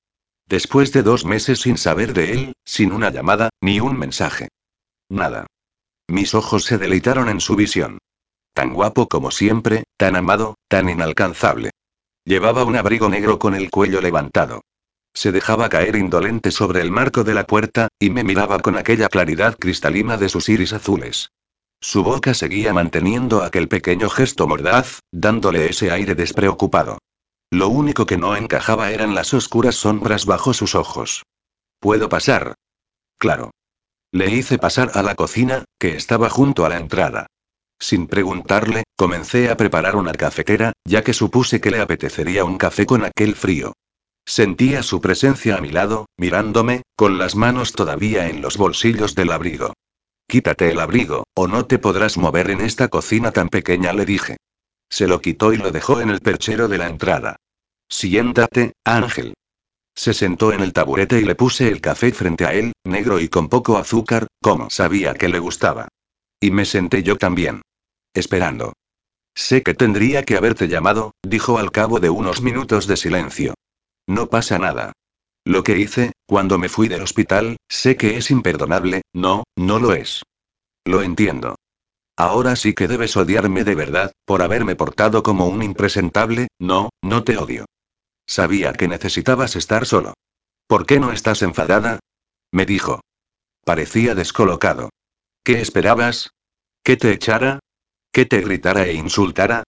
[0.47, 4.49] Después de dos meses sin saber de él, sin una llamada, ni un mensaje.
[5.09, 5.47] Nada.
[6.09, 7.99] Mis ojos se deleitaron en su visión.
[8.53, 11.71] tan guapo como siempre, tan amado, tan inalcanzable.
[12.25, 14.63] Llevaba un abrigo negro con el cuello levantado.
[15.13, 19.09] Se dejaba caer indolente sobre el marco de la puerta, y me miraba con aquella
[19.09, 21.31] claridad cristalina de sus iris azules.
[21.87, 26.97] Su boca seguía manteniendo aquel pequeño gesto mordaz, dándole ese aire despreocupado.
[27.51, 31.25] Lo único que no encajaba eran las oscuras sombras bajo sus ojos.
[31.81, 32.55] ¿Puedo pasar?
[33.19, 33.51] Claro.
[34.13, 37.27] Le hice pasar a la cocina, que estaba junto a la entrada.
[37.79, 42.87] Sin preguntarle, comencé a preparar una cafetera, ya que supuse que le apetecería un café
[42.87, 43.75] con aquel frío.
[44.25, 49.33] Sentía su presencia a mi lado, mirándome, con las manos todavía en los bolsillos del
[49.33, 49.75] abrigo.
[50.27, 54.37] Quítate el abrigo, o no te podrás mover en esta cocina tan pequeña, le dije.
[54.89, 57.37] Se lo quitó y lo dejó en el perchero de la entrada.
[57.89, 59.35] Siéntate, Ángel.
[59.95, 63.29] Se sentó en el taburete y le puse el café frente a él, negro y
[63.29, 65.89] con poco azúcar, como sabía que le gustaba.
[66.41, 67.63] Y me senté yo también.
[68.13, 68.73] Esperando.
[69.35, 73.55] Sé que tendría que haberte llamado, dijo al cabo de unos minutos de silencio.
[74.07, 74.93] No pasa nada.
[75.45, 79.93] Lo que hice, cuando me fui del hospital, sé que es imperdonable, no, no lo
[79.93, 80.23] es.
[80.85, 81.57] Lo entiendo.
[82.17, 87.25] Ahora sí que debes odiarme de verdad, por haberme portado como un impresentable, no, no
[87.25, 87.67] te odio.
[88.27, 90.15] Sabía que necesitabas estar solo.
[90.67, 92.01] ¿Por qué no estás enfadada?
[92.53, 93.01] Me dijo.
[93.65, 94.91] Parecía descolocado.
[95.43, 96.31] ¿Qué esperabas?
[96.83, 97.59] ¿Que te echara?
[98.13, 99.65] ¿Que te gritara e insultara?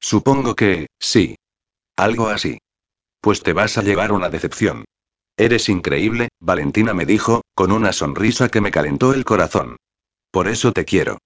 [0.00, 1.36] Supongo que, sí.
[1.96, 2.58] Algo así.
[3.20, 4.84] Pues te vas a llevar una decepción.
[5.38, 9.76] Eres increíble, Valentina me dijo, con una sonrisa que me calentó el corazón.
[10.32, 11.18] Por eso te quiero.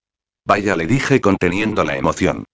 [0.45, 2.45] Vaya, le dije conteniendo la emoción.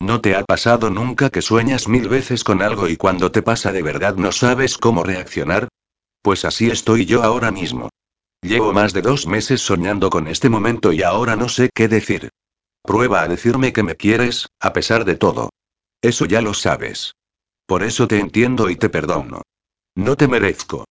[0.00, 3.70] ¿No te ha pasado nunca que sueñas mil veces con algo y cuando te pasa
[3.70, 5.68] de verdad no sabes cómo reaccionar?
[6.20, 7.90] Pues así estoy yo ahora mismo.
[8.42, 12.30] Llevo más de dos meses soñando con este momento y ahora no sé qué decir.
[12.82, 15.50] Prueba a decirme que me quieres, a pesar de todo.
[16.02, 17.12] Eso ya lo sabes.
[17.66, 19.42] Por eso te entiendo y te perdono.
[19.94, 20.84] No te merezco.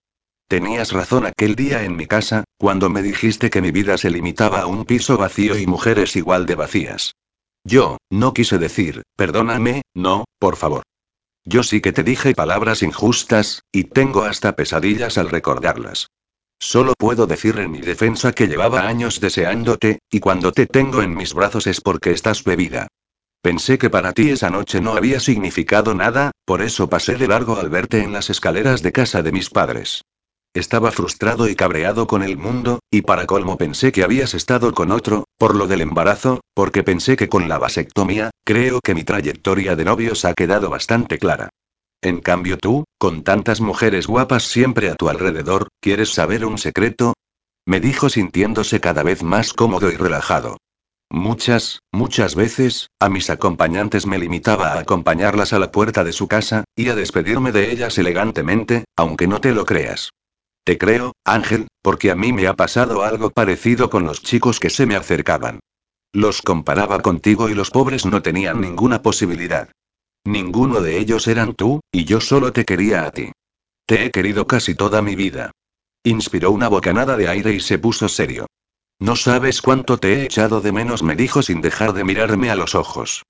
[0.48, 4.61] Tenías razón aquel día en mi casa, cuando me dijiste que mi vida se limitaba
[4.61, 7.15] a un piso vacío y mujeres igual de vacías.
[7.64, 10.84] Yo, no quise decir, perdóname, no, por favor.
[11.45, 16.07] Yo sí que te dije palabras injustas, y tengo hasta pesadillas al recordarlas.
[16.60, 21.15] Solo puedo decir en mi defensa que llevaba años deseándote, y cuando te tengo en
[21.15, 22.88] mis brazos es porque estás bebida.
[23.41, 27.57] Pensé que para ti esa noche no había significado nada, por eso pasé de largo
[27.57, 30.03] al verte en las escaleras de casa de mis padres.
[30.56, 34.92] Estaba frustrado y cabreado con el mundo, y para colmo pensé que habías estado con
[34.92, 39.76] otro, por lo del embarazo, porque pensé que con la vasectomía, creo que mi trayectoria
[39.76, 41.50] de novios ha quedado bastante clara.
[42.04, 47.14] En cambio tú, con tantas mujeres guapas siempre a tu alrededor, ¿quieres saber un secreto?
[47.66, 50.58] Me dijo sintiéndose cada vez más cómodo y relajado.
[51.10, 56.28] Muchas, muchas veces, a mis acompañantes me limitaba a acompañarlas a la puerta de su
[56.28, 60.12] casa, y a despedirme de ellas elegantemente, aunque no te lo creas.
[60.64, 64.69] Te creo, Ángel, porque a mí me ha pasado algo parecido con los chicos que
[64.69, 65.60] se me acercaban.
[66.14, 69.69] Los comparaba contigo y los pobres no tenían ninguna posibilidad.
[70.23, 73.31] Ninguno de ellos eran tú, y yo solo te quería a ti.
[73.85, 75.52] Te he querido casi toda mi vida.
[76.03, 78.48] Inspiró una bocanada de aire y se puso serio.
[78.99, 82.56] No sabes cuánto te he echado de menos, me dijo sin dejar de mirarme a
[82.56, 83.23] los ojos.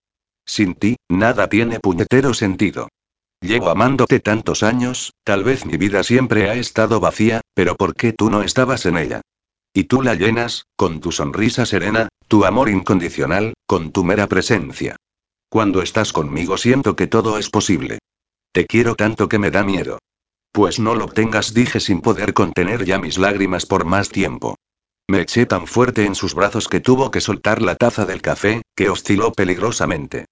[0.45, 2.89] Sin ti, nada tiene puñetero sentido.
[3.43, 8.13] Llevo amándote tantos años, tal vez mi vida siempre ha estado vacía, pero ¿por qué
[8.13, 9.19] tú no estabas en ella?
[9.73, 14.95] Y tú la llenas, con tu sonrisa serena, tu amor incondicional, con tu mera presencia.
[15.49, 17.99] Cuando estás conmigo siento que todo es posible.
[18.53, 19.99] Te quiero tanto que me da miedo.
[20.53, 24.55] Pues no lo tengas, dije sin poder contener ya mis lágrimas por más tiempo.
[25.09, 28.61] Me eché tan fuerte en sus brazos que tuvo que soltar la taza del café,
[28.73, 30.27] que osciló peligrosamente.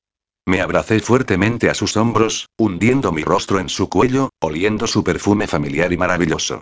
[0.46, 5.48] Me abracé fuertemente a sus hombros, hundiendo mi rostro en su cuello, oliendo su perfume
[5.48, 6.62] familiar y maravilloso.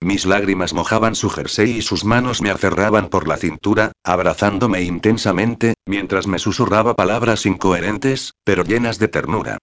[0.00, 5.74] Mis lágrimas mojaban su jersey y sus manos me aferraban por la cintura, abrazándome intensamente,
[5.86, 9.58] mientras me susurraba palabras incoherentes, pero llenas de ternura.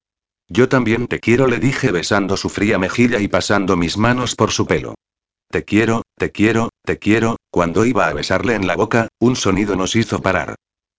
[0.48, 4.52] Yo también te quiero, le dije besando su fría mejilla y pasando mis manos por
[4.52, 4.94] su pelo.
[5.50, 9.76] Te quiero, te quiero, te quiero, cuando iba a besarle en la boca, un sonido
[9.76, 10.56] nos hizo parar.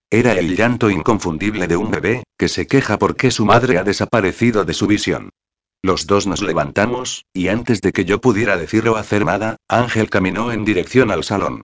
[0.09, 4.63] Era el llanto inconfundible de un bebé, que se queja porque su madre ha desaparecido
[4.63, 5.31] de su visión.
[5.83, 10.09] Los dos nos levantamos, y antes de que yo pudiera decir o hacer nada, Ángel
[10.09, 11.61] caminó en dirección al salón.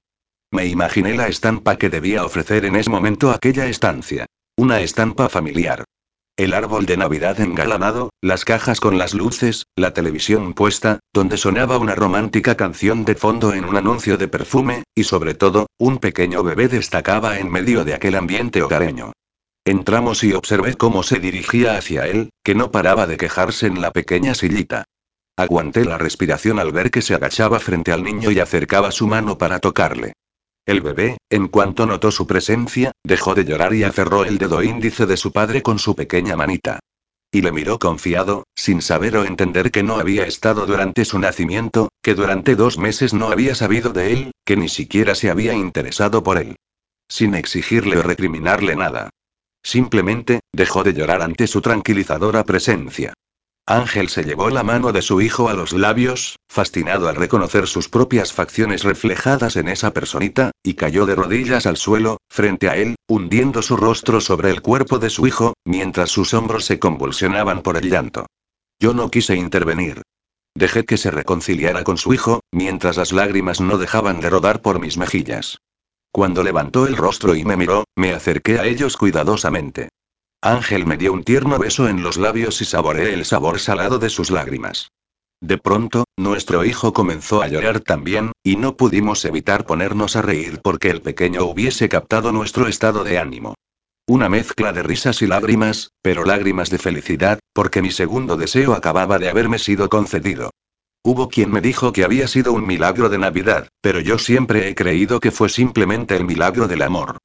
[0.51, 4.25] Me imaginé la estampa que debía ofrecer en ese momento aquella estancia.
[4.57, 5.85] Una estampa familiar.
[6.35, 11.77] El árbol de Navidad engalanado, las cajas con las luces, la televisión puesta, donde sonaba
[11.77, 16.41] una romántica canción de fondo en un anuncio de perfume, y sobre todo, un pequeño
[16.41, 19.11] bebé destacaba en medio de aquel ambiente hogareño.
[19.63, 23.91] Entramos y observé cómo se dirigía hacia él, que no paraba de quejarse en la
[23.91, 24.85] pequeña sillita.
[25.37, 29.37] Aguanté la respiración al ver que se agachaba frente al niño y acercaba su mano
[29.37, 30.13] para tocarle.
[30.65, 35.05] El bebé, en cuanto notó su presencia, dejó de llorar y aferró el dedo índice
[35.05, 36.79] de su padre con su pequeña manita.
[37.31, 41.89] Y le miró confiado, sin saber o entender que no había estado durante su nacimiento,
[42.01, 46.23] que durante dos meses no había sabido de él, que ni siquiera se había interesado
[46.23, 46.55] por él.
[47.09, 49.09] Sin exigirle o recriminarle nada.
[49.63, 53.13] Simplemente, dejó de llorar ante su tranquilizadora presencia.
[53.65, 57.87] Ángel se llevó la mano de su hijo a los labios, fascinado al reconocer sus
[57.87, 62.95] propias facciones reflejadas en esa personita, y cayó de rodillas al suelo, frente a él,
[63.07, 67.77] hundiendo su rostro sobre el cuerpo de su hijo, mientras sus hombros se convulsionaban por
[67.77, 68.25] el llanto.
[68.81, 70.01] Yo no quise intervenir.
[70.55, 74.81] Dejé que se reconciliara con su hijo, mientras las lágrimas no dejaban de rodar por
[74.81, 75.59] mis mejillas.
[76.11, 79.87] Cuando levantó el rostro y me miró, me acerqué a ellos cuidadosamente.
[80.45, 84.09] Ángel me dio un tierno beso en los labios y saboreé el sabor salado de
[84.09, 84.91] sus lágrimas.
[85.39, 90.59] De pronto, nuestro hijo comenzó a llorar también, y no pudimos evitar ponernos a reír
[90.61, 93.55] porque el pequeño hubiese captado nuestro estado de ánimo.
[94.05, 99.19] Una mezcla de risas y lágrimas, pero lágrimas de felicidad, porque mi segundo deseo acababa
[99.19, 100.49] de haberme sido concedido.
[101.05, 104.75] Hubo quien me dijo que había sido un milagro de Navidad, pero yo siempre he
[104.75, 107.17] creído que fue simplemente el milagro del amor.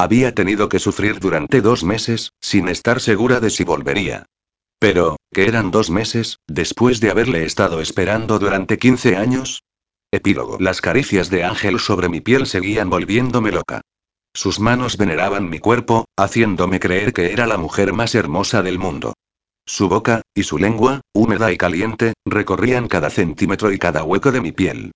[0.00, 4.24] Había tenido que sufrir durante dos meses, sin estar segura de si volvería.
[4.78, 9.62] Pero, ¿qué eran dos meses, después de haberle estado esperando durante 15 años?
[10.10, 10.56] Epílogo.
[10.58, 13.82] Las caricias de Ángel sobre mi piel seguían volviéndome loca.
[14.32, 19.12] Sus manos veneraban mi cuerpo, haciéndome creer que era la mujer más hermosa del mundo.
[19.66, 24.40] Su boca, y su lengua, húmeda y caliente, recorrían cada centímetro y cada hueco de
[24.40, 24.92] mi piel.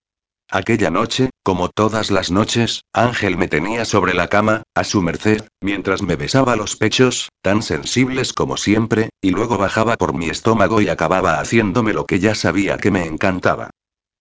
[0.51, 5.43] Aquella noche, como todas las noches, Ángel me tenía sobre la cama, a su merced,
[5.61, 10.81] mientras me besaba los pechos, tan sensibles como siempre, y luego bajaba por mi estómago
[10.81, 13.71] y acababa haciéndome lo que ya sabía que me encantaba.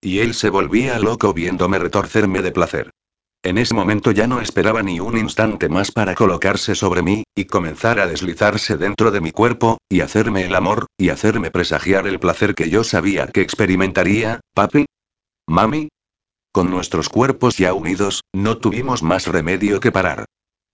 [0.02, 2.90] Y él se volvía loco viéndome retorcerme de placer.
[3.46, 7.46] En ese momento ya no esperaba ni un instante más para colocarse sobre mí, y
[7.46, 12.20] comenzar a deslizarse dentro de mi cuerpo, y hacerme el amor, y hacerme presagiar el
[12.20, 14.86] placer que yo sabía que experimentaría, papi.
[15.46, 15.90] Mami.
[16.54, 20.26] Con nuestros cuerpos ya unidos, no tuvimos más remedio que parar.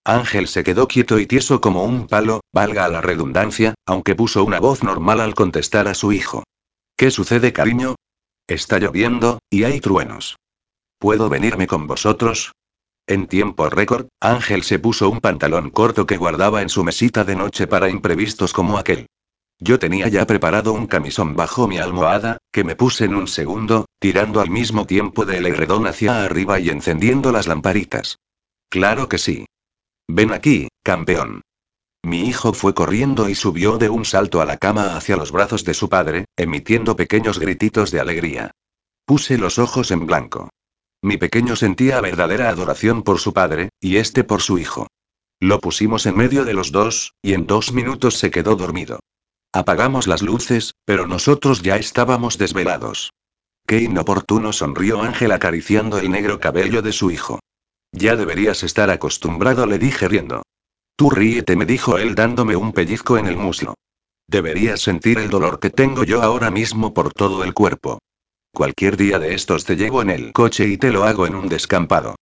[0.04, 4.60] Ángel se quedó quieto y tieso como un palo, valga la redundancia, aunque puso una
[4.60, 6.44] voz normal al contestar a su hijo.
[6.98, 7.96] ¿Qué sucede, cariño?
[8.46, 10.36] Está lloviendo, y hay truenos.
[11.00, 12.52] ¿Puedo venirme con vosotros?
[13.08, 17.38] En tiempo récord, Ángel se puso un pantalón corto que guardaba en su mesita de
[17.38, 19.06] noche para imprevistos como aquel.
[19.60, 23.86] Yo tenía ya preparado un camisón bajo mi almohada, que me puse en un segundo,
[24.00, 28.20] tirando al mismo tiempo del herredón hacia arriba y encendiendo las lamparitas.
[28.70, 29.46] Claro que sí.
[30.08, 31.42] Ven aquí, campeón.
[32.04, 35.66] Mi hijo fue corriendo y subió de un salto a la cama hacia los brazos
[35.66, 38.52] de su padre, emitiendo pequeños grititos de alegría.
[39.06, 40.50] Puse los ojos en blanco.
[41.02, 44.88] Mi pequeño sentía verdadera adoración por su padre, y este por su hijo.
[45.42, 49.00] Lo pusimos en medio de los dos, y en dos minutos se quedó dormido.
[49.52, 53.12] Apagamos las luces, pero nosotros ya estábamos desvelados.
[53.66, 57.40] Qué inoportuno sonrió Ángel acariciando el negro cabello de su hijo.
[57.92, 60.44] Ya deberías estar acostumbrado, le dije riendo.
[60.96, 63.74] Tú ríete, me dijo él dándome un pellizco en el muslo.
[64.28, 67.98] Deberías sentir el dolor que tengo yo ahora mismo por todo el cuerpo.
[68.54, 71.50] Cualquier día de estos te llevo en el coche y te lo hago en un
[71.50, 72.16] descampado.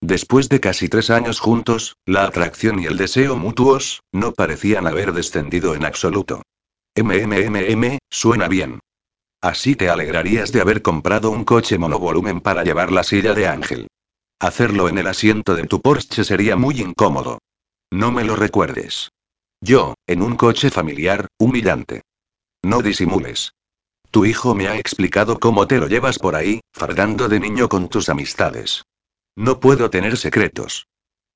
[0.00, 5.12] Después de casi tres años juntos, la atracción y el deseo mutuos, no parecían haber
[5.12, 6.42] descendido en absoluto.
[6.94, 8.80] MMMM, suena bien.
[9.40, 13.88] Así te alegrarías de haber comprado un coche monovolumen para llevar la silla de Ángel.
[14.38, 17.38] Hacerlo en el asiento de tu Porsche sería muy incómodo.
[17.90, 19.10] No me lo recuerdes.
[19.60, 22.02] Yo, en un coche familiar, humillante.
[22.62, 23.52] No disimules.
[24.10, 27.88] Tu hijo me ha explicado cómo te lo llevas por ahí, fardando de niño con
[27.88, 28.82] tus amistades.
[29.36, 30.86] No puedo tener secretos.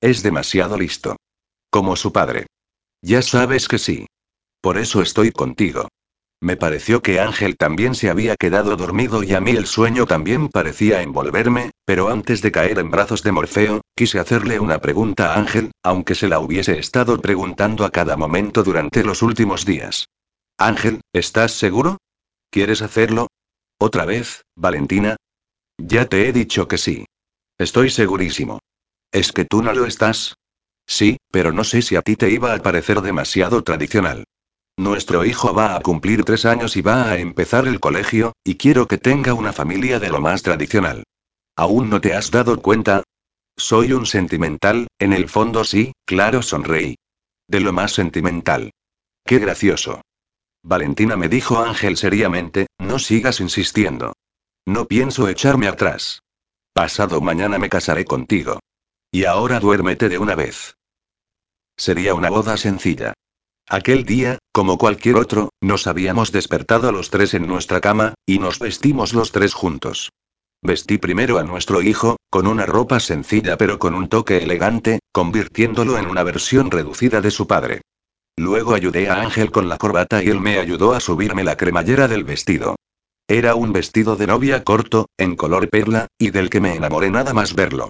[0.01, 1.15] Es demasiado listo.
[1.71, 2.45] Como su padre.
[3.01, 4.05] Ya sabes que sí.
[4.61, 5.87] Por eso estoy contigo.
[6.39, 10.49] Me pareció que Ángel también se había quedado dormido y a mí el sueño también
[10.49, 15.39] parecía envolverme, pero antes de caer en brazos de Morfeo, quise hacerle una pregunta a
[15.39, 20.09] Ángel, aunque se la hubiese estado preguntando a cada momento durante los últimos días.
[20.59, 21.97] Ángel, ¿estás seguro?
[22.51, 23.27] ¿Quieres hacerlo?
[23.79, 25.15] ¿Otra vez, Valentina?
[25.79, 27.05] Ya te he dicho que sí.
[27.57, 28.59] Estoy segurísimo.
[29.11, 30.35] ¿Es que tú no lo estás?
[30.85, 34.23] Sí, pero no sé si a ti te iba a parecer demasiado tradicional.
[34.77, 38.87] Nuestro hijo va a cumplir tres años y va a empezar el colegio, y quiero
[38.87, 41.03] que tenga una familia de lo más tradicional.
[41.55, 43.01] ¿Aún no te has dado cuenta?
[43.57, 46.95] Soy un sentimental, en el fondo sí, claro, sonreí.
[47.47, 48.69] De lo más sentimental.
[49.25, 50.01] Qué gracioso.
[50.61, 54.13] Valentina me dijo Ángel seriamente, no sigas insistiendo.
[54.67, 56.21] No pienso echarme atrás.
[56.73, 58.59] Pasado mañana me casaré contigo.
[59.11, 60.75] Y ahora duérmete de una vez.
[61.75, 63.13] Sería una boda sencilla.
[63.69, 68.59] Aquel día, como cualquier otro, nos habíamos despertado los tres en nuestra cama, y nos
[68.59, 70.09] vestimos los tres juntos.
[70.61, 75.97] Vestí primero a nuestro hijo, con una ropa sencilla pero con un toque elegante, convirtiéndolo
[75.97, 77.81] en una versión reducida de su padre.
[78.37, 82.07] Luego ayudé a Ángel con la corbata y él me ayudó a subirme la cremallera
[82.07, 82.77] del vestido.
[83.27, 87.33] Era un vestido de novia corto, en color perla, y del que me enamoré nada
[87.33, 87.89] más verlo.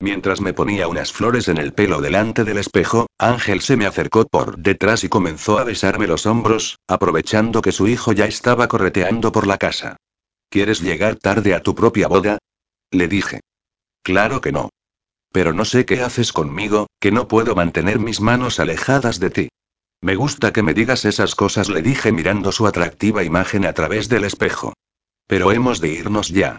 [0.00, 4.26] Mientras me ponía unas flores en el pelo delante del espejo, Ángel se me acercó
[4.26, 9.32] por detrás y comenzó a besarme los hombros, aprovechando que su hijo ya estaba correteando
[9.32, 9.96] por la casa.
[10.50, 12.38] ¿Quieres llegar tarde a tu propia boda?
[12.90, 13.40] Le dije.
[14.02, 14.70] Claro que no.
[15.32, 19.48] Pero no sé qué haces conmigo, que no puedo mantener mis manos alejadas de ti.
[20.00, 24.08] Me gusta que me digas esas cosas, le dije mirando su atractiva imagen a través
[24.08, 24.74] del espejo.
[25.26, 26.58] Pero hemos de irnos ya.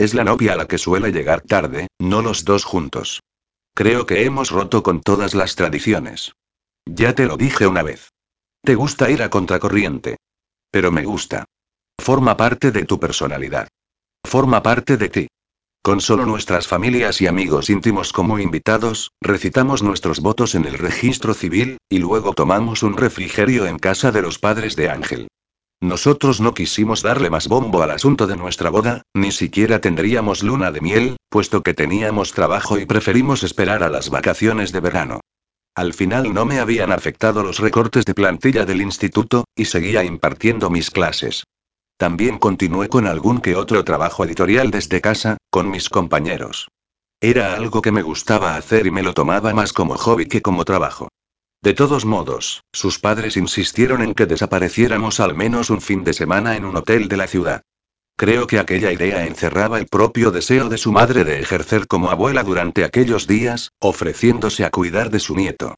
[0.00, 3.20] Es la novia a la que suele llegar tarde, no los dos juntos.
[3.74, 6.32] Creo que hemos roto con todas las tradiciones.
[6.86, 8.08] Ya te lo dije una vez.
[8.64, 10.16] Te gusta ir a contracorriente.
[10.70, 11.44] Pero me gusta.
[12.00, 13.68] Forma parte de tu personalidad.
[14.24, 15.28] Forma parte de ti.
[15.82, 21.34] Con solo nuestras familias y amigos íntimos como invitados, recitamos nuestros votos en el registro
[21.34, 25.28] civil, y luego tomamos un refrigerio en casa de los padres de Ángel.
[25.82, 30.70] Nosotros no quisimos darle más bombo al asunto de nuestra boda, ni siquiera tendríamos luna
[30.70, 35.20] de miel, puesto que teníamos trabajo y preferimos esperar a las vacaciones de verano.
[35.74, 40.68] Al final no me habían afectado los recortes de plantilla del instituto, y seguía impartiendo
[40.68, 41.44] mis clases.
[41.96, 46.68] También continué con algún que otro trabajo editorial desde casa, con mis compañeros.
[47.20, 50.64] Era algo que me gustaba hacer y me lo tomaba más como hobby que como
[50.64, 51.08] trabajo.
[51.62, 56.56] De todos modos, sus padres insistieron en que desapareciéramos al menos un fin de semana
[56.56, 57.62] en un hotel de la ciudad.
[58.16, 62.44] Creo que aquella idea encerraba el propio deseo de su madre de ejercer como abuela
[62.44, 65.74] durante aquellos días, ofreciéndose a cuidar de su nieto.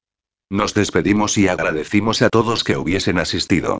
[0.50, 3.78] Nos despedimos y agradecimos a todos que hubiesen asistido.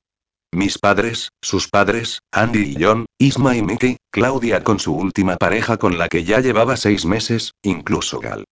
[0.51, 5.77] Mis padres, sus padres, Andy y John, Isma y Mickey, Claudia con su última pareja
[5.77, 8.43] con la que ya llevaba seis meses, incluso Gal.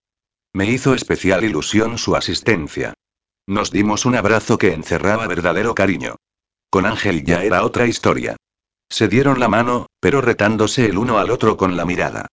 [0.53, 2.94] Me hizo especial ilusión su asistencia.
[3.52, 6.15] Nos dimos un abrazo que encerraba verdadero cariño.
[6.69, 8.38] Con Ángel ya era otra historia.
[8.90, 12.28] Se dieron la mano, pero retándose el uno al otro con la mirada.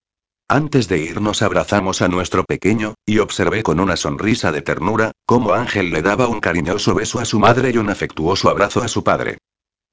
[0.47, 5.51] Antes de irnos abrazamos a nuestro pequeño, y observé con una sonrisa de ternura, cómo
[5.51, 9.03] Ángel le daba un cariñoso beso a su madre y un afectuoso abrazo a su
[9.03, 9.39] padre.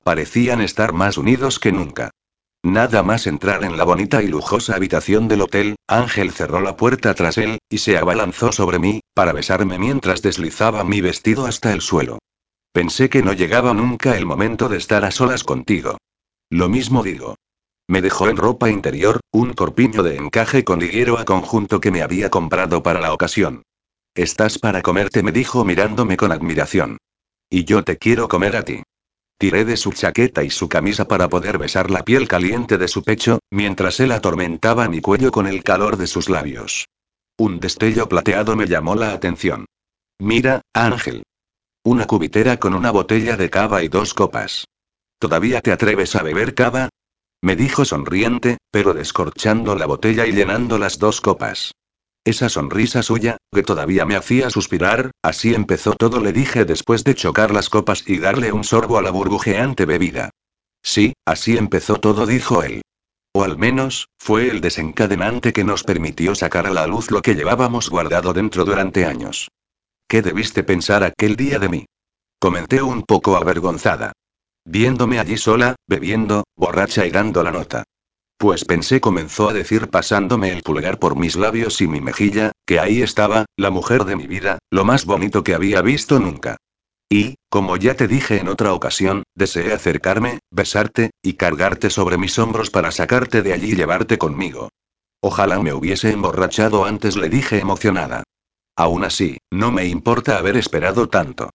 [0.05, 2.13] Parecían estar más unidos que nunca.
[2.67, 7.15] Nada más entrar en la bonita y lujosa habitación del hotel, Ángel cerró la puerta
[7.15, 11.81] tras él, y se abalanzó sobre mí, para besarme mientras deslizaba mi vestido hasta el
[11.81, 12.19] suelo.
[12.73, 15.99] Pensé que no llegaba nunca el momento de estar a solas contigo.
[16.51, 17.37] Lo mismo digo.
[17.87, 22.03] Me dejó en ropa interior, un corpiño de encaje con liguero a conjunto que me
[22.03, 23.63] había comprado para la ocasión.
[24.17, 26.99] Estás para comerte, me dijo mirándome con admiración.
[27.49, 28.83] Y yo te quiero comer a ti.
[29.39, 33.03] Tiré de su chaqueta y su camisa para poder besar la piel caliente de su
[33.03, 36.87] pecho, mientras él atormentaba mi cuello con el calor de sus labios.
[37.39, 39.67] Un destello plateado me llamó la atención.
[40.19, 41.23] Mira, Ángel.
[41.85, 44.65] Una cubitera con una botella de cava y dos copas.
[45.19, 46.89] ¿Todavía te atreves a beber cava?
[47.43, 51.73] Me dijo sonriente, pero descorchando la botella y llenando las dos copas.
[52.27, 57.15] Esa sonrisa suya, que todavía me hacía suspirar, así empezó todo, le dije después de
[57.15, 60.31] chocar las copas y darle un sorbo a la burbujeante bebida.
[60.83, 62.83] Sí, así empezó todo, dijo él.
[63.33, 67.37] O al menos, fue el desencadenante que nos permitió sacar a la luz lo que
[67.37, 69.49] llevábamos guardado dentro durante años.
[70.09, 71.87] ¿Qué debiste pensar aquel día de mí?
[72.41, 74.11] Comenté un poco avergonzada.
[74.65, 77.85] Viéndome allí sola, bebiendo, borracha y dando la nota.
[78.39, 82.79] Pues pensé, comenzó a decir pasándome el pulgar por mis labios y mi mejilla, que
[82.79, 86.59] ahí estaba, la mujer de mi vida, lo más bonito que había visto nunca.
[87.09, 92.39] Y, como ya te dije en otra ocasión, deseé acercarme, besarte, y cargarte sobre mis
[92.39, 94.69] hombros para sacarte de allí y llevarte conmigo.
[95.23, 98.25] Ojalá me hubiese emborrachado antes, le dije emocionada.
[98.77, 101.51] Aún así, no me importa haber esperado tanto.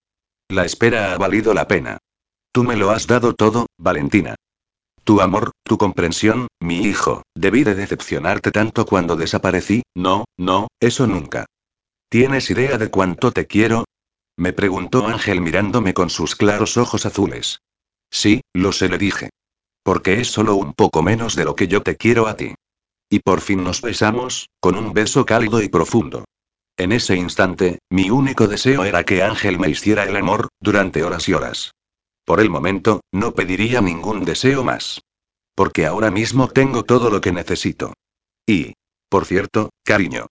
[0.48, 1.98] La espera ha valido la pena.
[2.50, 4.34] Tú me lo has dado todo, Valentina.
[5.04, 11.06] Tu amor, tu comprensión, mi hijo, debí de decepcionarte tanto cuando desaparecí, no, no, eso
[11.08, 11.46] nunca.
[12.08, 13.84] ¿Tienes idea de cuánto te quiero?
[14.36, 17.58] Me preguntó Ángel mirándome con sus claros ojos azules.
[18.10, 19.30] Sí, lo sé, le dije.
[19.82, 22.54] Porque es solo un poco menos de lo que yo te quiero a ti.
[23.10, 26.24] Y por fin nos besamos, con un beso cálido y profundo.
[26.76, 31.28] En ese instante, mi único deseo era que Ángel me hiciera el amor, durante horas
[31.28, 31.72] y horas.
[32.24, 35.02] Por el momento, no pediría ningún deseo más.
[35.54, 37.94] Porque ahora mismo tengo todo lo que necesito.
[38.46, 38.74] Y,
[39.08, 40.26] por cierto, cariño.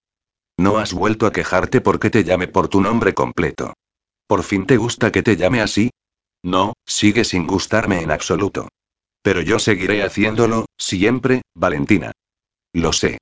[0.57, 3.73] No has vuelto a quejarte porque te llame por tu nombre completo.
[4.27, 5.91] ¿Por fin te gusta que te llame así?
[6.43, 8.69] No, sigue sin gustarme en absoluto.
[9.21, 12.11] Pero yo seguiré haciéndolo, siempre, Valentina.
[12.73, 13.17] Lo sé.